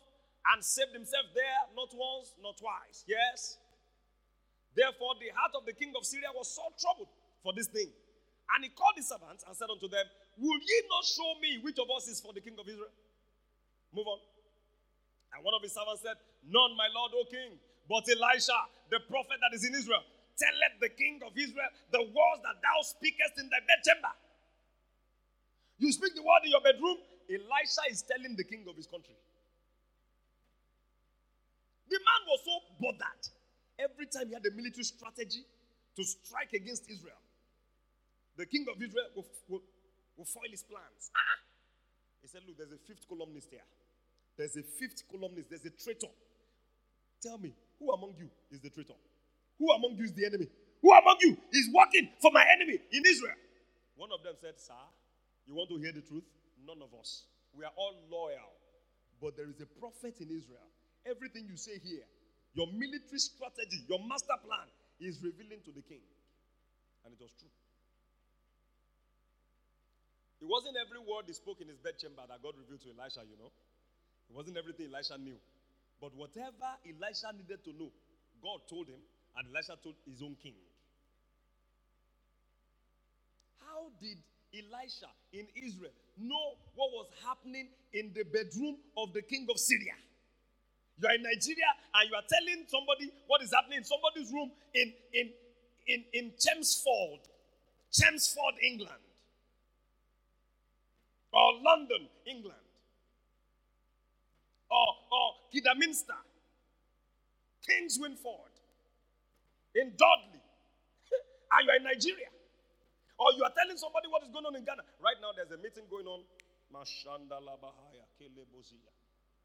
and 0.52 0.64
saved 0.64 0.96
himself 0.96 1.28
there, 1.36 1.60
not 1.76 1.92
once, 1.92 2.32
not 2.40 2.56
twice. 2.56 3.04
Yes? 3.04 3.60
Therefore, 4.72 5.16
the 5.20 5.30
heart 5.36 5.52
of 5.54 5.68
the 5.68 5.76
king 5.76 5.92
of 5.96 6.04
Syria 6.04 6.32
was 6.32 6.48
so 6.48 6.64
troubled 6.80 7.12
for 7.44 7.52
this 7.52 7.68
thing. 7.68 7.92
And 8.56 8.64
he 8.64 8.72
called 8.72 8.96
his 8.96 9.08
servants 9.08 9.44
and 9.44 9.52
said 9.56 9.68
unto 9.72 9.88
them, 9.88 10.04
Will 10.36 10.60
ye 10.60 10.78
not 10.88 11.04
show 11.04 11.30
me 11.40 11.60
which 11.64 11.78
of 11.80 11.88
us 11.92 12.08
is 12.08 12.20
for 12.20 12.32
the 12.32 12.40
king 12.40 12.56
of 12.60 12.68
Israel? 12.68 12.92
Move 13.92 14.08
on. 14.08 14.20
And 15.32 15.44
one 15.44 15.54
of 15.54 15.62
his 15.64 15.72
servants 15.72 16.04
said, 16.04 16.16
None, 16.44 16.76
my 16.76 16.88
lord, 16.92 17.12
O 17.16 17.24
king, 17.28 17.56
but 17.88 18.04
Elisha, 18.08 18.56
the 18.90 19.00
prophet 19.08 19.40
that 19.40 19.52
is 19.56 19.64
in 19.64 19.72
Israel. 19.72 20.04
Telleth 20.34 20.82
the 20.82 20.90
king 20.90 21.22
of 21.22 21.30
Israel 21.38 21.70
the 21.94 22.02
words 22.02 22.40
that 22.42 22.58
thou 22.58 22.78
speakest 22.82 23.38
in 23.38 23.46
thy 23.48 23.62
bedchamber. 23.62 24.10
You 25.84 25.92
speak 25.92 26.16
the 26.16 26.24
word 26.24 26.40
in 26.48 26.50
your 26.56 26.64
bedroom, 26.64 26.96
Elisha 27.28 27.84
is 27.92 28.00
telling 28.08 28.32
the 28.40 28.44
king 28.48 28.64
of 28.64 28.72
his 28.72 28.88
country. 28.88 29.12
The 31.92 32.00
man 32.00 32.22
was 32.24 32.40
so 32.40 32.56
bothered. 32.80 33.22
Every 33.76 34.08
time 34.08 34.28
he 34.28 34.34
had 34.34 34.46
a 34.48 34.54
military 34.56 34.88
strategy 34.88 35.44
to 35.44 36.02
strike 36.04 36.56
against 36.56 36.88
Israel, 36.88 37.20
the 38.40 38.46
king 38.46 38.64
of 38.72 38.80
Israel 38.80 39.12
will, 39.12 39.28
will, 39.46 39.62
will 40.16 40.24
foil 40.24 40.48
his 40.48 40.64
plans. 40.64 41.12
Ah! 41.12 41.36
He 42.24 42.28
said, 42.32 42.40
Look, 42.48 42.56
there's 42.56 42.72
a 42.72 42.80
fifth 42.80 43.04
columnist 43.04 43.52
here. 43.52 43.68
There's 44.40 44.56
a 44.56 44.64
fifth 44.64 45.04
columnist. 45.12 45.52
There's 45.52 45.68
a 45.68 45.74
traitor. 45.76 46.12
Tell 47.20 47.36
me, 47.36 47.52
who 47.78 47.92
among 47.92 48.16
you 48.16 48.32
is 48.50 48.60
the 48.64 48.70
traitor? 48.70 48.96
Who 49.60 49.68
among 49.68 50.00
you 50.00 50.04
is 50.08 50.16
the 50.16 50.24
enemy? 50.24 50.48
Who 50.80 50.88
among 50.96 51.20
you 51.20 51.36
is 51.52 51.68
working 51.76 52.08
for 52.24 52.32
my 52.32 52.44
enemy 52.56 52.80
in 52.90 53.02
Israel? 53.04 53.36
One 53.96 54.08
of 54.16 54.24
them 54.24 54.34
said, 54.40 54.56
Sir, 54.56 54.80
you 55.46 55.54
want 55.54 55.68
to 55.70 55.76
hear 55.76 55.92
the 55.92 56.02
truth? 56.02 56.24
None 56.64 56.80
of 56.80 56.92
us. 56.98 57.28
We 57.52 57.64
are 57.64 57.74
all 57.76 57.94
loyal. 58.10 58.52
But 59.20 59.36
there 59.36 59.48
is 59.48 59.60
a 59.60 59.68
prophet 59.78 60.18
in 60.20 60.28
Israel. 60.32 60.68
Everything 61.06 61.46
you 61.48 61.56
say 61.56 61.78
here, 61.78 62.04
your 62.56 62.66
military 62.72 63.20
strategy, 63.20 63.84
your 63.88 64.00
master 64.08 64.36
plan, 64.40 64.68
is 65.00 65.20
revealing 65.22 65.60
to 65.64 65.72
the 65.72 65.82
king. 65.82 66.02
And 67.04 67.12
it 67.12 67.20
was 67.20 67.34
true. 67.36 67.52
It 70.40 70.48
wasn't 70.48 70.76
every 70.76 71.00
word 71.00 71.24
he 71.28 71.32
spoke 71.32 71.60
in 71.60 71.68
his 71.68 71.80
bedchamber 71.80 72.24
that 72.28 72.40
God 72.42 72.56
revealed 72.56 72.84
to 72.84 72.92
Elisha, 72.92 73.24
you 73.24 73.36
know. 73.36 73.52
It 74.28 74.34
wasn't 74.36 74.56
everything 74.56 74.92
Elisha 74.92 75.16
knew. 75.20 75.36
But 76.00 76.12
whatever 76.16 76.68
Elisha 76.84 77.32
needed 77.36 77.64
to 77.64 77.72
know, 77.72 77.92
God 78.44 78.60
told 78.68 78.88
him, 78.88 79.00
and 79.36 79.44
Elisha 79.48 79.76
told 79.80 79.96
his 80.04 80.20
own 80.20 80.36
king. 80.36 80.56
How 83.60 83.88
did 84.00 84.20
Elisha 84.54 85.10
in 85.32 85.46
Israel. 85.56 85.92
Know 86.18 86.54
what 86.74 86.90
was 86.92 87.06
happening 87.26 87.68
in 87.92 88.12
the 88.14 88.24
bedroom 88.24 88.76
of 88.96 89.12
the 89.12 89.22
king 89.22 89.46
of 89.50 89.58
Syria. 89.58 89.94
You 90.98 91.08
are 91.08 91.14
in 91.14 91.22
Nigeria 91.22 91.70
and 91.94 92.10
you 92.10 92.14
are 92.14 92.22
telling 92.30 92.64
somebody 92.68 93.10
what 93.26 93.42
is 93.42 93.52
happening 93.52 93.78
in 93.78 93.84
somebody's 93.84 94.32
room 94.32 94.50
in, 94.74 94.92
in, 95.12 95.30
in, 95.88 96.04
in 96.12 96.32
Chelmsford, 96.38 97.26
Chelmsford, 97.92 98.54
England, 98.62 99.02
or 101.32 101.54
London, 101.62 102.08
England, 102.26 102.62
or, 104.70 104.88
or 105.10 105.26
Kidderminster, 105.52 106.14
Kingswinford, 107.68 108.54
in 109.74 109.90
Dudley, 109.96 110.42
and 111.52 111.64
you 111.66 111.70
are 111.72 111.76
in 111.76 111.82
Nigeria. 111.84 112.33
Or 113.18 113.30
you 113.38 113.42
are 113.46 113.54
telling 113.54 113.78
somebody 113.78 114.10
what 114.10 114.22
is 114.26 114.30
going 114.34 114.46
on 114.46 114.56
in 114.58 114.64
Ghana. 114.66 114.82
Right 114.98 115.18
now, 115.22 115.30
there's 115.36 115.54
a 115.54 115.60
meeting 115.62 115.86
going 115.86 116.06
on. 116.06 116.26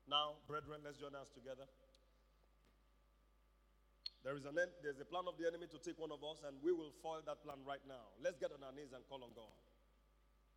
Now, 0.10 0.42
brethren, 0.50 0.82
let's 0.82 0.98
join 0.98 1.14
us 1.14 1.30
together. 1.30 1.70
There 4.26 4.36
is 4.36 4.44
an 4.44 4.58
end, 4.60 4.74
there's 4.84 5.00
a 5.00 5.08
plan 5.08 5.24
of 5.30 5.40
the 5.40 5.48
enemy 5.48 5.70
to 5.72 5.80
take 5.80 5.96
one 5.96 6.12
of 6.12 6.20
us, 6.26 6.44
and 6.44 6.60
we 6.60 6.76
will 6.76 6.92
foil 7.00 7.24
that 7.24 7.40
plan 7.46 7.64
right 7.64 7.80
now. 7.88 8.12
Let's 8.20 8.36
get 8.36 8.52
on 8.52 8.60
our 8.66 8.74
knees 8.76 8.92
and 8.92 9.06
call 9.08 9.24
on 9.24 9.32
God. 9.32 9.54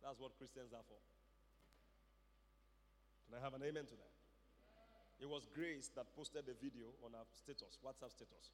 That's 0.03 0.19
what 0.19 0.35
Christians 0.35 0.75
are 0.75 0.83
for. 0.83 0.99
Can 3.29 3.39
I 3.39 3.41
have 3.45 3.55
an 3.55 3.63
amen 3.63 3.87
to 3.87 3.95
that? 3.95 4.13
It 5.23 5.31
was 5.31 5.47
Grace 5.55 5.87
that 5.95 6.11
posted 6.11 6.43
the 6.43 6.57
video 6.59 6.91
on 7.05 7.15
our 7.15 7.23
status, 7.31 7.79
WhatsApp 7.79 8.11
status. 8.11 8.51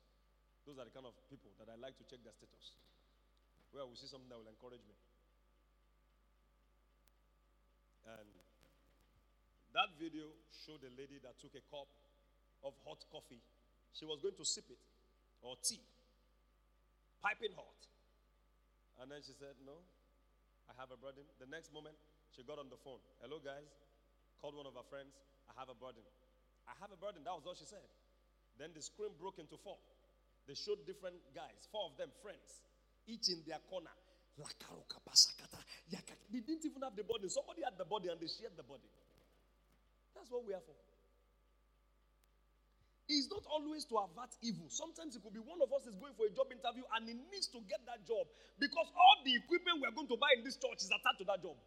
Those 0.70 0.78
are 0.78 0.86
the 0.86 0.93
kind 0.93 1.10
of 1.10 1.18
people 1.26 1.49
that 1.57 1.66
I 1.66 1.80
like 1.82 1.97
to 1.97 2.05
check 2.05 2.22
their 2.22 2.36
status. 2.38 2.78
Where 3.72 3.84
I 3.84 3.88
will 3.88 3.98
see 3.98 4.10
something 4.10 4.30
that 4.30 4.40
will 4.40 4.50
encourage 4.50 4.82
me. 4.86 4.98
And 8.10 8.30
that 9.78 9.94
video 10.02 10.34
showed 10.66 10.82
a 10.82 10.92
lady 10.98 11.22
that 11.22 11.38
took 11.38 11.54
a 11.54 11.64
cup 11.70 11.90
of 12.66 12.74
hot 12.82 13.06
coffee. 13.14 13.42
She 13.94 14.06
was 14.06 14.18
going 14.22 14.38
to 14.38 14.46
sip 14.46 14.66
it, 14.70 14.82
or 15.42 15.54
tea, 15.62 15.82
piping 17.22 17.54
hot. 17.54 17.78
And 19.02 19.10
then 19.10 19.22
she 19.22 19.34
said, 19.38 19.56
No, 19.62 19.86
I 20.68 20.74
have 20.82 20.90
a 20.90 20.98
burden. 20.98 21.26
The 21.38 21.50
next 21.50 21.70
moment, 21.74 21.96
she 22.34 22.42
got 22.42 22.58
on 22.58 22.70
the 22.70 22.78
phone. 22.82 23.02
Hello, 23.22 23.38
guys. 23.40 23.70
Called 24.42 24.56
one 24.56 24.66
of 24.66 24.76
her 24.76 24.88
friends. 24.88 25.14
I 25.50 25.54
have 25.60 25.70
a 25.70 25.78
burden. 25.78 26.04
I 26.68 26.74
have 26.82 26.92
a 26.94 27.00
burden. 27.00 27.26
That 27.26 27.34
was 27.34 27.46
all 27.46 27.58
she 27.58 27.66
said. 27.66 27.86
Then 28.60 28.76
the 28.76 28.84
screen 28.84 29.16
broke 29.16 29.40
into 29.40 29.56
four. 29.56 29.80
They 30.48 30.58
showed 30.58 30.82
different 30.84 31.22
guys, 31.32 31.70
four 31.72 31.88
of 31.88 31.96
them 31.96 32.10
friends, 32.26 32.66
each 33.08 33.30
in 33.30 33.43
their 33.47 33.60
corner. 33.70 33.91
They 36.32 36.39
didn't 36.39 36.66
even 36.66 36.82
have 36.84 36.95
the 36.95 37.04
body. 37.04 37.28
Somebody 37.28 37.62
had 37.64 37.78
the 37.78 37.86
body 37.86 38.08
and 38.08 38.20
they 38.20 38.28
shared 38.28 38.56
the 38.56 38.64
body. 38.64 38.88
That's 40.16 40.32
what 40.32 40.45
we 40.47 40.54
are 40.54 40.64
for. 40.64 40.76
It's 43.10 43.26
not 43.26 43.41
always 43.50 43.89
to 43.89 43.97
avert 43.97 44.30
evil. 44.45 44.70
Sometimes 44.70 45.18
it 45.18 45.26
could 45.26 45.34
be 45.34 45.41
one 45.41 45.58
of 45.66 45.74
us 45.74 45.89
is 45.89 45.97
going 45.97 46.14
for 46.14 46.30
a 46.30 46.32
job 46.32 46.45
interview 46.54 46.86
and 46.93 47.10
he 47.10 47.18
needs 47.34 47.50
to 47.50 47.58
get 47.66 47.82
that 47.89 48.06
job 48.06 48.30
because 48.62 48.86
all 48.93 49.18
the 49.26 49.34
equipment 49.34 49.82
we're 49.82 49.89
going 49.89 50.08
to 50.14 50.18
buy 50.22 50.30
in 50.38 50.45
this 50.45 50.62
church 50.62 50.86
is 50.86 50.93
attached 50.93 51.18
to 51.18 51.26
that 51.26 51.41
job. 51.41 51.58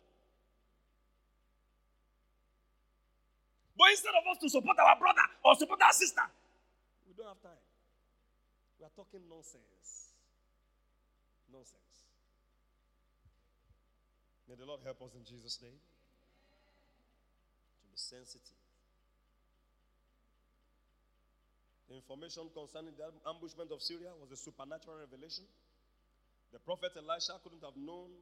But 3.74 3.90
instead 3.90 4.14
of 4.14 4.22
us 4.30 4.38
to 4.38 4.48
support 4.54 4.78
our 4.78 4.94
brother 4.94 5.26
or 5.42 5.58
support 5.58 5.82
our 5.82 5.90
sister, 5.90 6.22
we 7.10 7.12
don't 7.18 7.26
have 7.26 7.42
time. 7.42 7.58
We 8.78 8.86
are 8.86 8.94
talking 8.94 9.26
nonsense. 9.26 10.11
Nonsense. 11.52 12.08
May 14.48 14.56
the 14.56 14.64
Lord 14.64 14.80
help 14.84 15.00
us 15.02 15.14
in 15.14 15.24
Jesus' 15.24 15.60
name 15.62 15.76
to 17.76 17.86
be 17.92 17.96
sensitive. 17.96 18.56
The 21.88 22.00
information 22.00 22.48
concerning 22.56 22.96
the 22.96 23.12
ambushment 23.28 23.68
of 23.68 23.84
Syria 23.84 24.16
was 24.16 24.32
a 24.32 24.36
supernatural 24.40 24.96
revelation. 24.96 25.44
The 26.52 26.58
prophet 26.58 26.96
Elisha 26.96 27.36
couldn't 27.44 27.64
have 27.64 27.76
known 27.76 28.16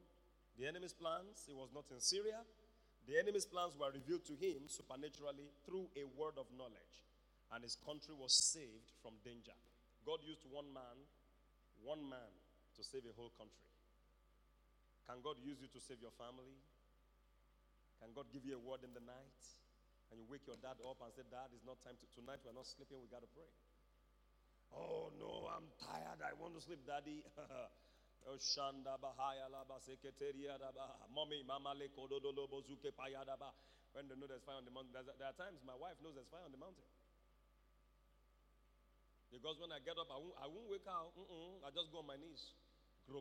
the 0.58 0.66
enemy's 0.66 0.92
plans. 0.92 1.46
He 1.46 1.54
was 1.54 1.70
not 1.70 1.86
in 1.90 2.00
Syria. 2.02 2.42
The 3.06 3.18
enemy's 3.18 3.46
plans 3.46 3.78
were 3.78 3.90
revealed 3.94 4.26
to 4.26 4.34
him 4.34 4.66
supernaturally 4.66 5.50
through 5.64 5.86
a 5.94 6.04
word 6.18 6.34
of 6.38 6.50
knowledge, 6.54 6.94
and 7.54 7.62
his 7.62 7.78
country 7.78 8.14
was 8.14 8.34
saved 8.34 8.90
from 9.02 9.18
danger. 9.24 9.54
God 10.04 10.18
used 10.26 10.42
one 10.50 10.66
man, 10.74 10.98
one 11.82 12.02
man, 12.06 12.30
to 12.80 12.82
save 12.82 13.04
a 13.04 13.12
whole 13.12 13.32
country. 13.36 13.68
Can 15.04 15.20
God 15.20 15.36
use 15.44 15.60
you 15.60 15.68
to 15.68 15.80
save 15.84 16.00
your 16.00 16.16
family? 16.16 16.56
Can 18.00 18.16
God 18.16 18.32
give 18.32 18.48
you 18.48 18.56
a 18.56 18.62
word 18.62 18.80
in 18.80 18.96
the 18.96 19.04
night? 19.04 19.36
and 20.10 20.18
you 20.18 20.26
wake 20.26 20.42
your 20.46 20.58
dad 20.58 20.74
up 20.82 20.98
and 20.98 21.14
say, 21.14 21.22
Dad, 21.30 21.54
it's 21.54 21.62
not 21.62 21.78
time 21.86 21.94
to 21.94 22.06
tonight, 22.10 22.42
we're 22.42 22.54
not 22.54 22.66
sleeping, 22.66 22.98
we 22.98 23.06
gotta 23.06 23.30
pray. 23.30 23.46
Oh 24.74 25.14
no, 25.18 25.46
I'm 25.50 25.70
tired, 25.78 26.18
I 26.22 26.34
want 26.34 26.58
to 26.58 26.62
sleep, 26.62 26.82
Daddy. 26.86 27.22
Mommy, 31.14 31.42
mama 31.46 31.72
le 31.78 31.88
kododolo 31.94 32.46
bozuke 32.50 32.90
payadaba. 32.94 33.54
When 33.90 34.06
they 34.06 34.14
know 34.14 34.30
there's 34.30 34.46
fire 34.46 34.58
on 34.58 34.66
the 34.66 34.70
mountain, 34.70 34.94
there 34.94 35.26
are 35.26 35.34
times 35.34 35.58
my 35.66 35.74
wife 35.74 35.98
knows 35.98 36.14
there's 36.14 36.30
fire 36.30 36.46
on 36.46 36.54
the 36.54 36.60
mountain. 36.62 36.86
Because 39.34 39.58
when 39.58 39.74
I 39.74 39.82
get 39.82 39.98
up, 39.98 40.10
I 40.10 40.18
won't, 40.18 40.36
I 40.38 40.46
won't 40.46 40.70
wake 40.70 40.86
up. 40.86 41.10
Mm-mm, 41.18 41.62
I 41.66 41.70
just 41.74 41.90
go 41.90 42.02
on 42.02 42.06
my 42.06 42.18
knees. 42.18 42.54
I 43.10 43.18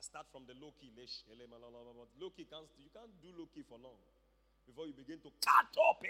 start 0.00 0.26
from 0.32 0.48
the 0.48 0.54
low 0.56 0.72
key. 0.80 0.88
Low 0.96 2.30
key 2.32 2.46
can't, 2.48 2.64
you 2.80 2.88
can't 2.88 3.12
do 3.20 3.28
low 3.36 3.44
key 3.52 3.60
for 3.68 3.76
long. 3.76 4.00
Before 4.64 4.86
you 4.86 4.92
begin 4.96 5.20
to 5.20 5.30
cut 5.44 5.76
up, 5.76 6.00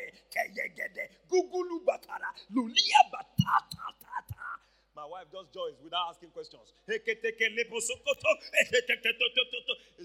my 4.95 5.07
wife 5.07 5.27
just 5.31 5.55
joins 5.55 5.79
without 5.83 6.11
asking 6.11 6.31
questions. 6.31 6.73
It's 6.87 7.07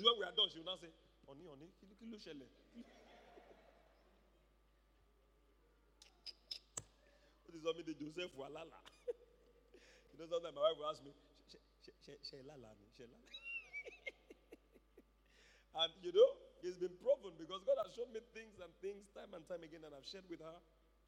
when 0.01 0.17
we 0.17 0.25
are 0.25 0.33
done, 0.33 0.49
she 0.53 0.59
will 0.59 0.65
not 0.65 0.81
say, 0.81 0.89
Oni, 1.29 1.45
Oni. 1.49 1.69
What 7.61 7.77
is 7.77 7.85
Joseph 7.99 8.33
Walala? 8.37 8.81
You 10.13 10.21
know, 10.21 10.29
sometimes 10.29 10.53
my 10.53 10.61
wife 10.61 10.77
will 10.77 10.93
ask 10.93 11.01
me, 11.01 11.09
Shayla. 11.49 12.21
She 12.21 12.37
la 12.45 12.53
me. 12.53 12.85
and 15.81 15.91
you 16.05 16.13
know, 16.13 16.29
it's 16.61 16.77
been 16.77 16.93
proven 17.01 17.33
because 17.41 17.65
God 17.65 17.81
has 17.81 17.97
shown 17.97 18.13
me 18.13 18.21
things 18.29 18.61
and 18.61 18.69
things 18.77 19.09
time 19.17 19.33
and 19.33 19.41
time 19.49 19.65
again, 19.65 19.81
and 19.81 19.89
I've 19.89 20.05
shared 20.05 20.29
with 20.29 20.45
her. 20.45 20.57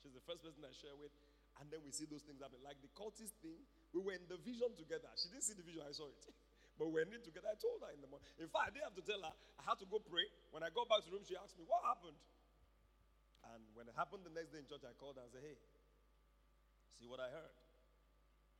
She's 0.02 0.18
the 0.18 0.26
first 0.26 0.42
person 0.42 0.66
I 0.66 0.74
share 0.74 0.98
with. 0.98 1.14
And 1.62 1.72
then 1.72 1.86
we 1.86 1.94
see 1.94 2.04
those 2.10 2.26
things 2.26 2.42
happen. 2.42 2.60
Like 2.66 2.82
the 2.84 2.92
cultist 2.98 3.38
thing, 3.40 3.62
we 3.96 4.04
were 4.04 4.18
in 4.18 4.26
the 4.28 4.36
vision 4.42 4.74
together. 4.76 5.08
She 5.16 5.32
didn't 5.32 5.48
see 5.48 5.56
the 5.56 5.64
vision, 5.64 5.86
I 5.88 5.94
saw 5.96 6.12
it. 6.12 6.20
but 6.82 6.92
we 6.92 7.00
were 7.00 7.06
in 7.08 7.16
it 7.16 7.24
together. 7.24 7.48
I 7.48 7.56
told 7.56 7.80
her 7.86 7.94
in 7.96 8.04
the 8.04 8.10
morning. 8.12 8.28
In 8.42 8.52
fact, 8.52 8.68
I 8.68 8.72
didn't 8.76 8.92
have 8.92 8.98
to 9.00 9.06
tell 9.06 9.22
her. 9.24 9.32
I 9.32 9.62
had 9.64 9.80
to 9.80 9.88
go 9.88 10.02
pray. 10.04 10.28
When 10.52 10.66
I 10.66 10.74
got 10.74 10.92
back 10.92 11.06
to 11.06 11.08
the 11.08 11.16
room, 11.16 11.24
she 11.24 11.38
asked 11.40 11.56
me, 11.56 11.64
What 11.64 11.86
happened? 11.88 12.20
And 13.56 13.62
when 13.78 13.88
it 13.88 13.96
happened 13.96 14.28
the 14.28 14.34
next 14.36 14.52
day 14.52 14.60
in 14.60 14.68
church, 14.68 14.84
I 14.84 14.92
called 15.00 15.16
her 15.16 15.24
and 15.24 15.32
said, 15.32 15.46
Hey, 15.48 15.56
see 17.00 17.08
what 17.08 17.24
I 17.24 17.32
heard? 17.32 17.56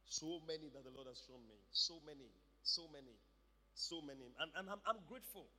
So 0.06 0.40
many 0.46 0.70
that 0.70 0.86
the 0.86 0.94
Lord 0.94 1.10
has 1.10 1.22
shown 1.26 1.42
me. 1.50 1.58
So 1.74 1.98
many, 2.06 2.30
so 2.62 2.86
many, 2.94 3.18
so 3.74 4.02
many. 4.06 4.30
And, 4.38 4.50
and 4.56 4.70
I'm, 4.70 4.82
I'm 4.86 5.02
grateful. 5.10 5.50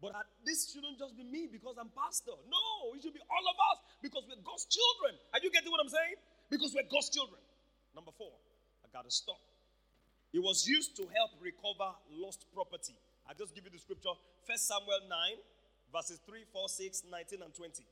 But 0.00 0.12
I, 0.12 0.24
this 0.44 0.72
shouldn't 0.72 1.00
just 1.00 1.16
be 1.16 1.24
me 1.24 1.48
because 1.48 1.76
I'm 1.80 1.88
pastor. 1.92 2.36
No, 2.48 2.92
it 2.96 3.00
should 3.00 3.16
be 3.16 3.24
all 3.28 3.44
of 3.48 3.56
us 3.72 3.78
because 4.04 4.24
we're 4.28 4.40
God's 4.44 4.68
children. 4.68 5.16
Are 5.32 5.40
you 5.40 5.48
getting 5.48 5.72
what 5.72 5.80
I'm 5.80 5.92
saying? 5.92 6.20
Because 6.52 6.76
we're 6.76 6.88
God's 6.88 7.08
children. 7.08 7.40
Number 7.96 8.12
four, 8.12 8.32
I 8.84 8.92
got 8.92 9.08
to 9.08 9.12
stop. 9.12 9.40
It 10.36 10.44
was 10.44 10.68
used 10.68 10.96
to 11.00 11.08
help 11.16 11.32
recover 11.40 11.96
lost 12.12 12.44
property. 12.52 12.92
I 13.24 13.32
just 13.32 13.56
give 13.56 13.64
you 13.64 13.72
the 13.72 13.80
scripture. 13.80 14.12
First 14.44 14.68
Samuel 14.68 15.08
9, 15.08 15.40
verses 15.88 16.20
3, 16.28 16.44
4, 16.52 16.68
6, 16.68 17.08
19, 17.08 17.40
and 17.40 17.52
20. 17.56 17.84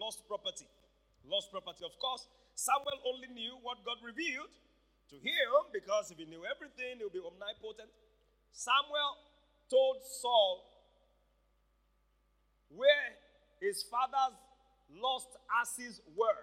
Lost 0.00 0.24
property. 0.24 0.64
Lost 1.28 1.52
property. 1.52 1.84
Of 1.84 1.92
course, 2.00 2.24
Samuel 2.56 3.04
only 3.04 3.28
knew 3.36 3.60
what 3.60 3.84
God 3.84 4.00
revealed 4.00 4.48
to 5.10 5.16
him 5.18 5.50
because 5.74 6.10
if 6.10 6.18
he 6.18 6.24
knew 6.24 6.42
everything, 6.46 6.98
he 6.98 7.04
would 7.04 7.12
be 7.12 7.22
omnipotent. 7.22 7.90
Samuel 8.54 9.18
told 9.70 10.02
Saul 10.02 10.66
where 12.70 13.18
his 13.60 13.82
father's 13.82 14.38
lost 14.94 15.34
asses 15.50 16.00
were. 16.14 16.42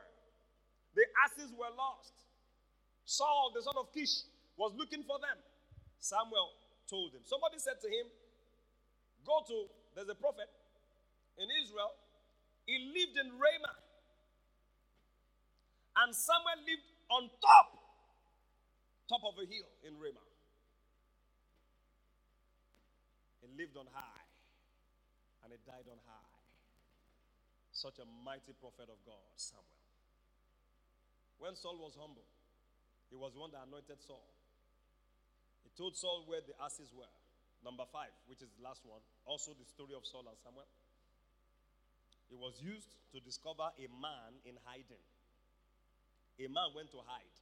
The 0.96 1.04
asses 1.24 1.52
were 1.56 1.72
lost. 1.76 2.14
Saul, 3.06 3.52
the 3.56 3.64
son 3.64 3.76
of 3.80 3.92
Kish, 3.96 4.28
was 4.60 4.76
looking 4.76 5.04
for 5.08 5.20
them. 5.20 5.40
Samuel 6.00 6.52
told 6.90 7.16
him. 7.16 7.24
Somebody 7.24 7.60
said 7.60 7.80
to 7.82 7.88
him, 7.88 8.08
Go 9.24 9.44
to, 9.48 9.68
there's 9.96 10.10
a 10.12 10.16
prophet 10.16 10.48
in 11.40 11.48
Israel. 11.64 11.96
He 12.66 12.92
lived 12.92 13.16
in 13.16 13.32
Ramah. 13.36 13.80
And 16.04 16.16
Samuel 16.16 16.60
lived 16.68 16.88
on 17.10 17.30
top 17.40 17.77
top 19.08 19.24
of 19.24 19.40
a 19.40 19.46
hill 19.48 19.72
in 19.88 19.96
Ramah. 19.96 20.32
He 23.42 23.48
lived 23.56 23.80
on 23.80 23.88
high 23.92 24.28
and 25.44 25.56
he 25.56 25.60
died 25.64 25.88
on 25.88 26.00
high. 26.04 26.36
Such 27.72 28.04
a 28.04 28.08
mighty 28.26 28.52
prophet 28.58 28.92
of 28.92 29.00
God, 29.08 29.32
Samuel. 29.40 29.80
When 31.40 31.56
Saul 31.56 31.78
was 31.80 31.96
humble, 31.96 32.28
he 33.08 33.16
was 33.16 33.32
the 33.32 33.40
one 33.40 33.54
that 33.56 33.64
anointed 33.64 34.02
Saul. 34.04 34.28
He 35.64 35.70
told 35.78 35.96
Saul 35.96 36.26
where 36.28 36.42
the 36.44 36.58
asses 36.60 36.92
were. 36.92 37.10
Number 37.64 37.86
five, 37.90 38.14
which 38.30 38.42
is 38.42 38.52
the 38.54 38.62
last 38.62 38.86
one, 38.86 39.02
also 39.26 39.54
the 39.58 39.66
story 39.66 39.96
of 39.98 40.06
Saul 40.06 40.26
and 40.30 40.38
Samuel. 40.42 40.70
It 42.30 42.38
was 42.38 42.60
used 42.60 42.92
to 43.16 43.18
discover 43.24 43.72
a 43.72 43.88
man 43.88 44.42
in 44.44 44.60
hiding. 44.68 45.02
A 46.38 46.46
man 46.52 46.76
went 46.76 46.92
to 46.92 47.02
hide. 47.08 47.38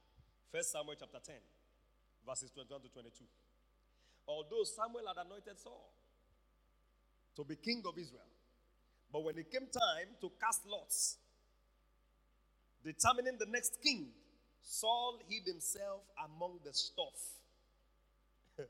First 0.52 0.72
Samuel 0.72 0.96
chapter 0.96 1.18
10, 1.20 1.36
verses 2.26 2.50
21 2.50 2.82
to 2.82 2.88
22. 2.88 3.24
Although 4.26 4.64
Samuel 4.64 5.06
had 5.06 5.24
anointed 5.24 5.58
Saul 5.58 5.94
to 7.36 7.44
be 7.44 7.54
king 7.56 7.82
of 7.86 7.96
Israel, 7.96 8.26
but 9.12 9.22
when 9.22 9.38
it 9.38 9.50
came 9.50 9.70
time 9.70 10.10
to 10.20 10.32
cast 10.42 10.66
lots, 10.66 11.16
determining 12.82 13.38
the 13.38 13.46
next 13.46 13.78
king, 13.82 14.10
Saul 14.62 15.20
hid 15.28 15.46
himself 15.46 16.02
among 16.26 16.58
the 16.64 16.74
stuff. 16.74 17.14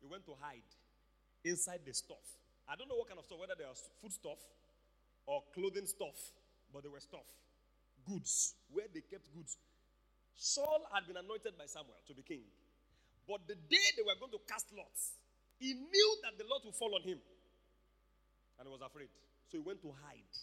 he 0.00 0.06
went 0.06 0.26
to 0.26 0.36
hide 0.38 0.68
inside 1.44 1.80
the 1.86 1.94
stuff. 1.94 2.36
I 2.68 2.76
don't 2.76 2.88
know 2.88 2.96
what 2.96 3.08
kind 3.08 3.18
of 3.18 3.24
stuff, 3.24 3.40
whether 3.40 3.56
they 3.56 3.64
are 3.64 3.74
food 4.02 4.12
stuff 4.12 4.38
or 5.26 5.42
clothing 5.54 5.86
stuff, 5.86 6.14
but 6.72 6.82
they 6.82 6.88
were 6.88 7.00
stuff. 7.00 7.24
Goods, 8.06 8.54
where 8.70 8.86
they 8.92 9.00
kept 9.00 9.32
goods. 9.34 9.56
Saul 10.34 10.86
had 10.94 11.06
been 11.06 11.16
anointed 11.16 11.56
by 11.58 11.66
Samuel 11.66 12.00
to 12.08 12.14
be 12.14 12.22
king. 12.22 12.44
But 13.28 13.46
the 13.46 13.54
day 13.54 13.86
they 13.94 14.02
were 14.02 14.16
going 14.18 14.32
to 14.32 14.42
cast 14.48 14.66
lots, 14.74 15.14
he 15.60 15.76
knew 15.76 16.10
that 16.24 16.34
the 16.40 16.48
lot 16.48 16.64
would 16.64 16.74
fall 16.74 16.94
on 16.96 17.04
him. 17.04 17.20
And 18.58 18.66
he 18.66 18.70
was 18.72 18.82
afraid. 18.82 19.12
So 19.52 19.60
he 19.60 19.62
went 19.62 19.82
to 19.82 19.92
hide. 20.02 20.34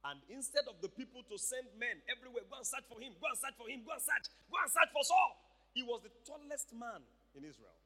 And 0.00 0.16
instead 0.32 0.64
of 0.64 0.80
the 0.80 0.88
people 0.88 1.20
to 1.28 1.36
send 1.36 1.68
men 1.76 2.00
everywhere, 2.08 2.48
go 2.48 2.56
and 2.56 2.64
search 2.64 2.88
for 2.88 2.96
him, 2.96 3.12
go 3.20 3.28
and 3.28 3.36
search 3.36 3.52
for 3.60 3.68
him, 3.68 3.84
go 3.84 3.92
and 3.92 4.00
search, 4.00 4.32
go 4.48 4.56
and 4.56 4.70
search 4.72 4.90
for 4.96 5.04
Saul. 5.04 5.32
He 5.76 5.84
was 5.84 6.00
the 6.00 6.12
tallest 6.24 6.72
man 6.72 7.04
in 7.36 7.44
Israel. 7.44 7.76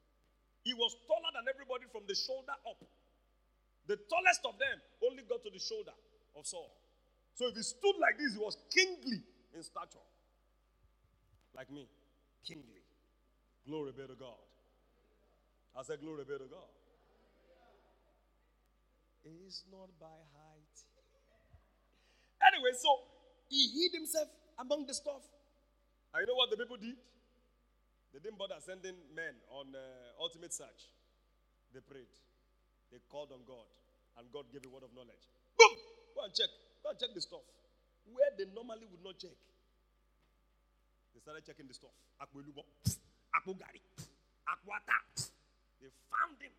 He 0.63 0.71
was 0.73 0.95
taller 1.05 1.31
than 1.35 1.45
everybody 1.51 1.85
from 1.91 2.07
the 2.07 2.15
shoulder 2.15 2.55
up. 2.65 2.79
The 3.85 3.99
tallest 4.07 4.41
of 4.47 4.55
them 4.57 4.79
only 5.03 5.27
got 5.27 5.43
to 5.43 5.51
the 5.51 5.61
shoulder 5.61 5.93
of 6.33 6.47
Saul. 6.47 6.71
So 7.35 7.51
if 7.51 7.55
he 7.59 7.61
stood 7.67 7.99
like 7.99 8.17
this, 8.17 8.33
he 8.33 8.41
was 8.41 8.57
kingly 8.71 9.21
in 9.53 9.61
stature. 9.61 10.01
Like 11.55 11.71
me, 11.71 11.87
kingly. 12.43 12.83
Glory 13.65 13.91
be 13.95 14.03
to 14.03 14.15
God. 14.19 14.43
I 15.75 15.83
said, 15.83 16.01
Glory 16.01 16.23
be 16.27 16.35
to 16.35 16.49
God. 16.51 16.71
It's 19.23 19.63
not 19.71 19.89
by 19.99 20.19
height. 20.35 20.75
Anyway, 22.45 22.75
so 22.77 22.91
he 23.49 23.71
hid 23.73 23.97
himself 23.97 24.27
among 24.59 24.85
the 24.85 24.93
stuff. 24.93 25.23
And 26.13 26.21
you 26.21 26.27
know 26.27 26.37
what 26.37 26.51
the 26.51 26.57
people 26.57 26.77
did? 26.77 26.95
They 28.13 28.19
didn't 28.19 28.37
bother 28.37 28.55
sending 28.61 28.95
men 29.15 29.33
on 29.49 29.73
uh, 29.75 30.21
ultimate 30.21 30.53
search. 30.53 30.91
They 31.73 31.81
prayed. 31.81 32.11
They 32.91 32.99
called 33.09 33.33
on 33.33 33.43
God, 33.43 33.67
and 34.15 34.29
God 34.31 34.47
gave 34.53 34.63
a 34.63 34.71
word 34.71 34.87
of 34.87 34.93
knowledge. 34.93 35.25
Boom! 35.57 35.73
Go 36.15 36.23
and 36.23 36.31
check. 36.31 36.47
Go 36.83 36.93
and 36.93 36.99
check 36.99 37.11
the 37.11 37.19
stuff. 37.19 37.43
Where 38.07 38.29
they 38.37 38.45
normally 38.53 38.87
would 38.87 39.03
not 39.03 39.17
check. 39.19 39.35
They 41.15 41.23
started 41.23 41.47
checking 41.47 41.71
the 41.71 41.73
stuff. 41.73 41.95
Akwelubo, 42.19 42.67
Akugari, 43.31 43.79
Akwata. 44.43 44.99
They 45.79 45.87
found 46.11 46.35
him 46.43 46.51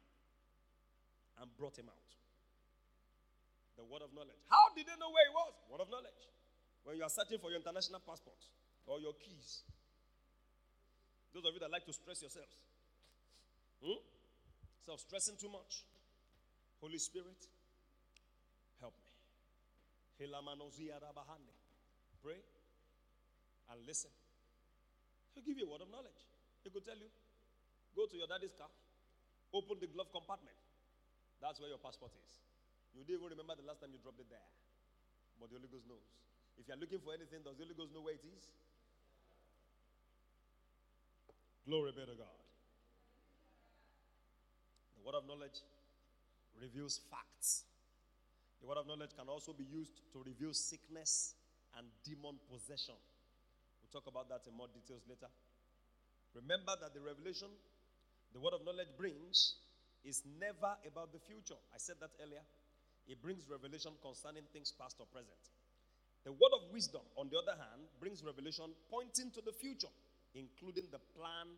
and 1.37 1.53
brought 1.61 1.77
him 1.77 1.93
out. 1.93 2.09
The 3.77 3.85
word 3.85 4.01
of 4.01 4.17
knowledge. 4.17 4.41
How 4.49 4.73
did 4.73 4.89
they 4.89 4.97
know 4.97 5.13
where 5.13 5.29
he 5.29 5.33
was? 5.37 5.53
Word 5.69 5.85
of 5.85 5.93
knowledge. 5.93 6.25
When 6.89 6.97
you 6.97 7.05
are 7.05 7.13
searching 7.13 7.37
for 7.37 7.53
your 7.53 7.61
international 7.61 8.01
passport 8.01 8.41
or 8.89 8.97
your 8.97 9.13
keys. 9.21 9.61
Those 11.37 11.45
of 11.45 11.53
you 11.53 11.61
that 11.61 11.69
like 11.69 11.85
to 11.85 11.93
stress 11.93 12.25
yourselves. 12.25 12.57
Hmm? 13.85 14.01
Self 14.89 15.05
stressing 15.05 15.37
too 15.37 15.53
much. 15.53 15.85
Holy 16.81 16.97
Spirit, 16.97 17.37
help 18.81 18.97
me. 19.05 19.13
Pray 22.25 22.41
and 23.69 23.87
listen. 23.87 24.09
He'll 25.37 25.45
give 25.45 25.61
you 25.61 25.69
a 25.69 25.71
word 25.71 25.85
of 25.85 25.93
knowledge. 25.93 26.17
He 26.65 26.73
could 26.73 26.89
tell 26.89 26.97
you, 26.97 27.13
go 27.93 28.09
to 28.09 28.17
your 28.17 28.25
daddy's 28.25 28.57
car, 28.57 28.73
open 29.53 29.77
the 29.85 29.87
glove 29.93 30.09
compartment. 30.09 30.57
That's 31.45 31.61
where 31.61 31.69
your 31.69 31.79
passport 31.79 32.17
is. 32.17 32.41
You 32.97 33.05
don't 33.05 33.21
even 33.21 33.37
remember 33.37 33.61
the 33.61 33.69
last 33.69 33.85
time 33.85 33.93
you 33.93 34.01
dropped 34.01 34.25
it 34.25 34.33
there. 34.33 34.49
But 35.37 35.53
the 35.53 35.61
Holy 35.61 35.69
Ghost 35.69 35.85
knows. 35.85 36.09
If 36.57 36.65
you're 36.65 36.81
looking 36.81 37.05
for 37.05 37.13
anything, 37.13 37.45
does 37.45 37.61
the 37.61 37.69
Holy 37.69 37.77
Ghost 37.77 37.93
know 37.93 38.01
where 38.01 38.17
it 38.17 38.25
is? 38.25 38.49
Glory 41.69 41.93
be 41.93 42.09
to 42.09 42.17
God. 42.17 42.41
The 44.97 45.05
word 45.05 45.21
of 45.21 45.29
knowledge 45.29 45.61
reveals 46.57 47.05
facts. 47.13 47.69
The 48.65 48.67
word 48.67 48.81
of 48.81 48.89
knowledge 48.89 49.13
can 49.13 49.29
also 49.29 49.53
be 49.53 49.69
used 49.69 50.01
to 50.17 50.25
reveal 50.25 50.57
sickness 50.57 51.37
and 51.77 51.85
demon 52.01 52.41
possession. 52.49 52.97
We'll 53.87 54.03
talk 54.03 54.11
about 54.11 54.29
that 54.35 54.43
in 54.51 54.57
more 54.59 54.67
details 54.67 55.07
later. 55.07 55.31
Remember 56.35 56.75
that 56.83 56.93
the 56.93 57.01
revelation 57.01 57.49
the 58.33 58.41
word 58.41 58.53
of 58.53 58.65
knowledge 58.67 58.91
brings 58.99 59.57
is 60.05 60.23
never 60.39 60.77
about 60.87 61.13
the 61.13 61.23
future. 61.25 61.59
I 61.73 61.79
said 61.79 61.97
that 62.01 62.11
earlier. 62.23 62.43
It 63.07 63.23
brings 63.23 63.47
revelation 63.49 63.93
concerning 64.03 64.45
things 64.53 64.75
past 64.75 64.97
or 64.99 65.07
present. 65.07 65.39
The 66.25 66.33
word 66.33 66.53
of 66.53 66.69
wisdom, 66.73 67.03
on 67.17 67.31
the 67.31 67.39
other 67.39 67.55
hand, 67.55 67.87
brings 68.01 68.25
revelation 68.27 68.75
pointing 68.91 69.31
to 69.31 69.41
the 69.41 69.55
future, 69.55 69.93
including 70.35 70.91
the 70.91 70.99
plan 71.15 71.55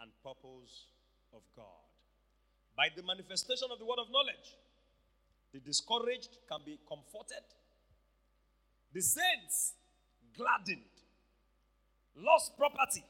and 0.00 0.08
purpose 0.24 0.88
of 1.36 1.44
God. 1.54 1.84
By 2.74 2.88
the 2.90 3.04
manifestation 3.04 3.68
of 3.70 3.78
the 3.78 3.84
word 3.84 4.00
of 4.00 4.08
knowledge, 4.08 4.56
the 5.52 5.60
discouraged 5.60 6.42
can 6.48 6.64
be 6.64 6.80
comforted, 6.88 7.44
the 8.92 9.00
saints 9.04 9.76
gladdened, 10.34 10.95
lost 12.16 12.56
property 12.56 13.04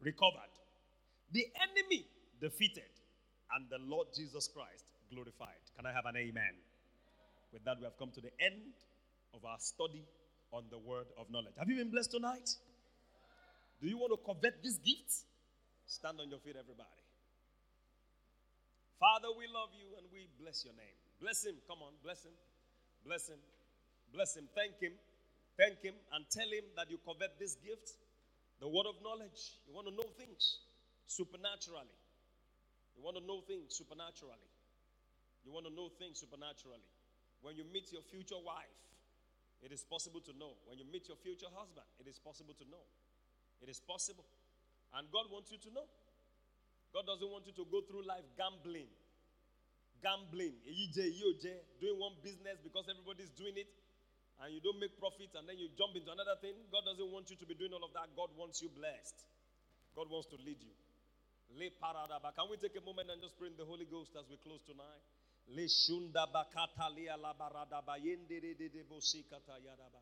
recovered, 0.00 0.52
the 1.32 1.46
enemy 1.62 2.06
defeated, 2.40 2.90
and 3.54 3.66
the 3.70 3.78
Lord 3.78 4.08
Jesus 4.14 4.48
Christ 4.48 4.84
glorified. 5.12 5.62
Can 5.76 5.86
I 5.86 5.92
have 5.92 6.06
an 6.06 6.16
amen? 6.16 6.54
With 7.52 7.64
that, 7.64 7.78
we 7.78 7.84
have 7.84 7.98
come 7.98 8.10
to 8.14 8.20
the 8.20 8.30
end 8.38 8.74
of 9.34 9.44
our 9.44 9.58
study 9.58 10.06
on 10.52 10.64
the 10.70 10.78
word 10.78 11.06
of 11.18 11.30
knowledge. 11.30 11.54
Have 11.58 11.68
you 11.68 11.76
been 11.76 11.90
blessed 11.90 12.10
tonight? 12.10 12.48
Do 13.80 13.88
you 13.88 13.98
want 13.98 14.12
to 14.14 14.20
covet 14.22 14.62
these 14.62 14.78
gifts? 14.78 15.24
Stand 15.86 16.20
on 16.20 16.30
your 16.30 16.38
feet, 16.38 16.54
everybody. 16.58 17.02
Father, 19.00 19.32
we 19.32 19.48
love 19.48 19.72
you 19.74 19.96
and 19.96 20.06
we 20.12 20.28
bless 20.38 20.62
your 20.62 20.74
name. 20.76 20.94
Bless 21.18 21.44
him. 21.44 21.56
Come 21.66 21.80
on, 21.82 21.96
bless 22.04 22.22
him. 22.22 22.36
Bless 23.04 23.28
him. 23.28 23.40
Bless 24.12 24.36
him. 24.36 24.46
Thank 24.54 24.76
him. 24.78 24.92
Thank 25.56 25.80
him 25.82 25.94
and 26.12 26.24
tell 26.30 26.46
him 26.46 26.64
that 26.76 26.90
you 26.90 26.98
covet 27.04 27.36
this 27.40 27.56
gift, 27.64 27.96
the 28.60 28.68
word 28.68 28.86
of 28.86 29.00
knowledge. 29.00 29.56
You 29.64 29.72
want 29.72 29.88
to 29.88 29.94
know 29.96 30.06
things 30.20 30.60
supernaturally. 31.08 31.96
You 32.94 33.02
want 33.02 33.16
to 33.16 33.24
know 33.24 33.40
things 33.48 33.72
supernaturally. 33.72 34.52
You 35.40 35.50
want 35.50 35.64
to 35.64 35.72
know 35.72 35.88
things 35.96 36.20
supernaturally. 36.20 36.84
When 37.40 37.56
you 37.56 37.64
meet 37.72 37.88
your 37.88 38.04
future 38.04 38.36
wife, 38.36 38.76
it 39.64 39.72
is 39.72 39.80
possible 39.84 40.20
to 40.28 40.32
know. 40.36 40.60
When 40.68 40.76
you 40.76 40.84
meet 40.84 41.08
your 41.08 41.16
future 41.16 41.48
husband, 41.48 41.88
it 41.96 42.04
is 42.04 42.20
possible 42.20 42.52
to 42.60 42.64
know. 42.68 42.84
It 43.64 43.68
is 43.72 43.80
possible. 43.80 44.28
And 44.92 45.08
God 45.08 45.32
wants 45.32 45.48
you 45.48 45.56
to 45.64 45.70
know. 45.72 45.88
God 46.92 47.08
doesn't 47.08 47.28
want 47.28 47.48
you 47.48 47.56
to 47.56 47.64
go 47.72 47.80
through 47.88 48.04
life 48.04 48.28
gambling. 48.36 48.92
Gambling. 50.04 50.60
Doing 51.80 51.96
one 51.96 52.16
business 52.20 52.60
because 52.60 52.84
everybody's 52.92 53.32
doing 53.32 53.56
it 53.56 53.68
and 54.40 54.48
you 54.54 54.60
don't 54.64 54.80
make 54.80 54.96
profit 54.96 55.28
and 55.36 55.44
then 55.44 55.60
you 55.60 55.68
jump 55.76 55.92
into 55.96 56.08
another 56.08 56.36
thing. 56.40 56.56
God 56.72 56.88
doesn't 56.88 57.10
want 57.12 57.28
you 57.28 57.36
to 57.36 57.46
be 57.46 57.54
doing 57.54 57.76
all 57.76 57.84
of 57.84 57.92
that. 57.92 58.08
God 58.16 58.32
wants 58.36 58.64
you 58.64 58.72
blessed. 58.72 59.20
God 59.92 60.08
wants 60.08 60.32
to 60.32 60.38
lead 60.40 60.60
you. 60.64 60.72
Can 61.50 62.46
we 62.48 62.56
take 62.56 62.78
a 62.78 62.84
moment 62.86 63.10
and 63.10 63.20
just 63.20 63.36
pray 63.36 63.48
in 63.50 63.58
the 63.58 63.66
Holy 63.66 63.84
Ghost 63.84 64.14
as 64.16 64.24
we 64.30 64.38
close 64.38 64.62
tonight? 64.64 65.02
Le 65.50 65.66
shunda 65.66 66.30
bakata 66.30 66.88
lia 66.94 67.16
la 67.16 67.34
barada 67.34 67.82
bayende 67.82 68.40
de 68.40 68.84
bosikata 68.86 69.58
yadaba. 69.58 70.00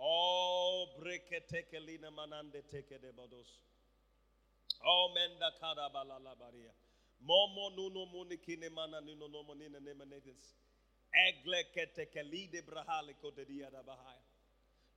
Oh, 0.00 0.88
breke 0.98 1.44
teke 1.46 1.78
lina 1.84 2.10
manande 2.10 2.64
teke 2.72 2.98
de 2.98 3.12
bodos. 3.12 3.60
Oh, 4.82 5.12
menda 5.14 5.52
kada 5.60 5.90
balala 5.92 6.34
baria. 6.34 6.72
Momo 7.22 7.70
nuno 7.76 8.06
munikine 8.06 8.70
mana 8.72 9.00
nuno 9.00 9.28
no 9.28 9.42
monina 9.44 9.78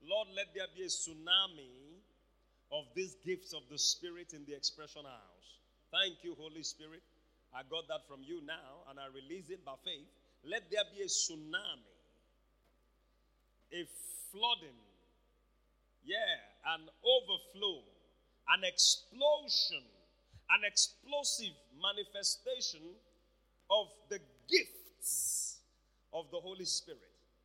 Lord, 0.01 0.27
let 0.33 0.53
there 0.55 0.65
be 0.75 0.81
a 0.81 0.89
tsunami 0.89 2.01
of 2.71 2.85
these 2.95 3.15
gifts 3.25 3.53
of 3.53 3.61
the 3.69 3.77
Spirit 3.77 4.33
in 4.33 4.43
the 4.45 4.55
expression 4.55 5.05
house. 5.05 5.49
Thank 5.91 6.23
you, 6.23 6.35
Holy 6.35 6.63
Spirit. 6.63 7.01
I 7.53 7.61
got 7.69 7.87
that 7.87 8.07
from 8.07 8.21
you 8.23 8.41
now, 8.45 8.89
and 8.89 8.99
I 8.99 9.07
release 9.13 9.49
it 9.49 9.63
by 9.63 9.75
faith. 9.85 10.09
Let 10.43 10.69
there 10.71 10.83
be 10.91 11.01
a 11.01 11.05
tsunami, 11.05 11.93
a 13.73 13.85
flooding, 14.31 14.81
yeah, 16.03 16.73
an 16.73 16.81
overflow, 17.05 17.83
an 18.49 18.63
explosion, 18.63 19.85
an 20.49 20.61
explosive 20.65 21.53
manifestation 21.77 22.81
of 23.69 23.87
the 24.09 24.19
gifts 24.49 25.46
of 26.13 26.25
the 26.31 26.39
Holy 26.39 26.65
Spirit 26.65 27.01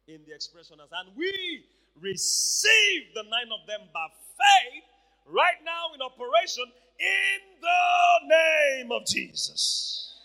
in 0.09 0.21
the 0.27 0.35
expression 0.35 0.79
as 0.83 0.91
and 0.93 1.17
we 1.17 1.65
receive 2.01 3.03
the 3.15 3.23
nine 3.23 3.51
of 3.53 3.67
them 3.67 3.81
by 3.93 4.07
faith 4.37 4.85
right 5.27 5.61
now 5.65 5.95
in 5.95 6.01
operation 6.03 6.65
in 6.99 7.41
the 7.61 8.29
name 8.29 8.93
of 8.93 9.07
Jesus. 9.07 10.21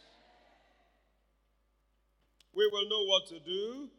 We 2.53 2.67
will 2.71 2.89
know 2.89 3.05
what 3.05 3.27
to 3.29 3.39
do. 3.39 3.89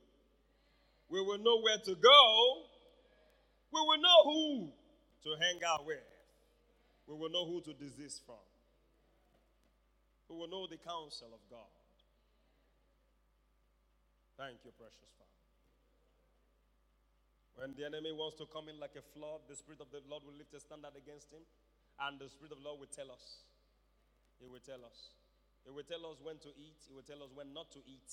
We 1.08 1.20
will 1.20 1.38
know 1.38 1.60
where 1.60 1.78
to 1.78 1.94
go. 1.94 2.62
We 3.72 3.80
will 3.80 3.98
know 3.98 4.24
who 4.24 4.72
to 5.24 5.30
hang 5.40 5.60
out 5.66 5.86
with. 5.86 5.98
We 7.06 7.14
will 7.14 7.30
know 7.30 7.46
who 7.46 7.60
to 7.62 7.72
desist 7.72 8.22
from. 8.26 8.36
We 10.28 10.36
will 10.36 10.48
know 10.48 10.66
the 10.66 10.76
counsel 10.76 11.28
of 11.32 11.40
God. 11.50 11.77
Thank 14.38 14.62
you, 14.62 14.70
precious 14.78 15.10
Father. 15.18 15.34
When 17.58 17.74
the 17.74 17.90
enemy 17.90 18.14
wants 18.14 18.38
to 18.38 18.46
come 18.46 18.70
in 18.70 18.78
like 18.78 18.94
a 18.94 19.02
flood, 19.02 19.42
the 19.50 19.58
Spirit 19.58 19.82
of 19.82 19.90
the 19.90 19.98
Lord 20.06 20.22
will 20.22 20.38
lift 20.38 20.54
a 20.54 20.62
standard 20.62 20.94
against 20.94 21.34
him, 21.34 21.42
and 21.98 22.22
the 22.22 22.30
Spirit 22.30 22.54
of 22.54 22.62
the 22.62 22.66
Lord 22.70 22.78
will 22.78 22.94
tell 22.94 23.10
us. 23.10 23.42
He 24.38 24.46
will 24.46 24.62
tell 24.62 24.78
us. 24.86 25.18
He 25.66 25.74
will 25.74 25.82
tell 25.82 26.06
us 26.06 26.22
when 26.22 26.38
to 26.46 26.54
eat, 26.54 26.78
He 26.86 26.94
will 26.94 27.02
tell 27.02 27.18
us 27.18 27.34
when 27.34 27.50
not 27.50 27.74
to 27.74 27.82
eat. 27.82 28.06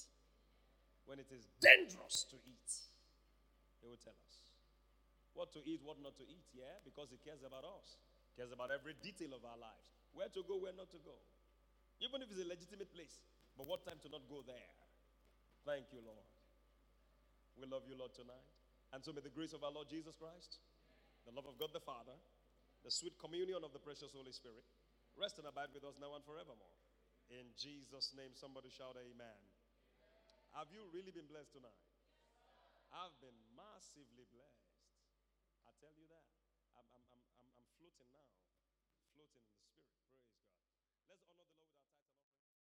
When 1.05 1.21
it 1.21 1.29
is 1.29 1.45
dangerous 1.61 2.25
to 2.33 2.41
eat, 2.41 2.69
He 3.77 3.85
will 3.85 4.01
tell 4.01 4.17
us. 4.17 4.33
What 5.37 5.53
to 5.53 5.61
eat, 5.61 5.85
what 5.85 6.01
not 6.01 6.17
to 6.17 6.25
eat, 6.25 6.49
yeah? 6.57 6.81
Because 6.81 7.13
He 7.13 7.21
cares 7.21 7.45
about 7.45 7.69
us, 7.69 8.01
He 8.33 8.41
cares 8.41 8.49
about 8.49 8.73
every 8.73 8.97
detail 8.97 9.37
of 9.37 9.45
our 9.45 9.61
lives. 9.61 9.93
Where 10.17 10.33
to 10.33 10.41
go, 10.49 10.57
where 10.57 10.73
not 10.73 10.89
to 10.89 10.97
go. 11.05 11.21
Even 12.01 12.25
if 12.25 12.33
it's 12.33 12.41
a 12.41 12.49
legitimate 12.49 12.89
place, 12.89 13.21
but 13.53 13.69
what 13.69 13.85
time 13.85 14.01
to 14.01 14.09
not 14.09 14.25
go 14.25 14.41
there. 14.41 14.84
Thank 15.65 15.89
you, 15.89 15.99
Lord. 16.05 16.29
We 17.57 17.65
love 17.65 17.89
you, 17.89 17.97
Lord, 17.97 18.13
tonight. 18.13 18.45
And 18.93 19.01
so 19.01 19.11
may 19.11 19.25
the 19.25 19.33
grace 19.33 19.51
of 19.51 19.65
our 19.65 19.73
Lord 19.73 19.89
Jesus 19.89 20.13
Christ, 20.15 20.61
the 21.25 21.33
love 21.33 21.49
of 21.49 21.57
God 21.57 21.73
the 21.73 21.81
Father, 21.81 22.13
the 22.85 22.93
sweet 22.93 23.17
communion 23.17 23.65
of 23.65 23.73
the 23.73 23.81
precious 23.81 24.13
Holy 24.13 24.31
Spirit 24.31 24.61
rest 25.15 25.39
and 25.39 25.47
abide 25.47 25.71
with 25.71 25.83
us 25.87 25.95
now 25.97 26.11
and 26.13 26.23
forevermore. 26.27 26.75
In 27.31 27.49
Jesus' 27.55 28.13
name, 28.13 28.35
somebody 28.35 28.69
shout 28.69 28.99
amen. 28.99 29.39
Have 30.53 30.69
you 30.71 30.85
really 30.91 31.11
been 31.11 31.27
blessed 31.27 31.55
tonight? 31.55 31.83
I've 32.93 33.15
been 33.19 33.35
massively 33.57 34.27
blessed. 34.31 34.71
I 35.67 35.71
tell 35.81 35.91
you 35.97 36.07
that. 36.11 36.27
I'm, 36.79 36.87
I'm, 36.95 37.03
I'm, 37.11 37.23
I'm 37.59 37.67
floating 37.75 38.07
now, 38.11 38.23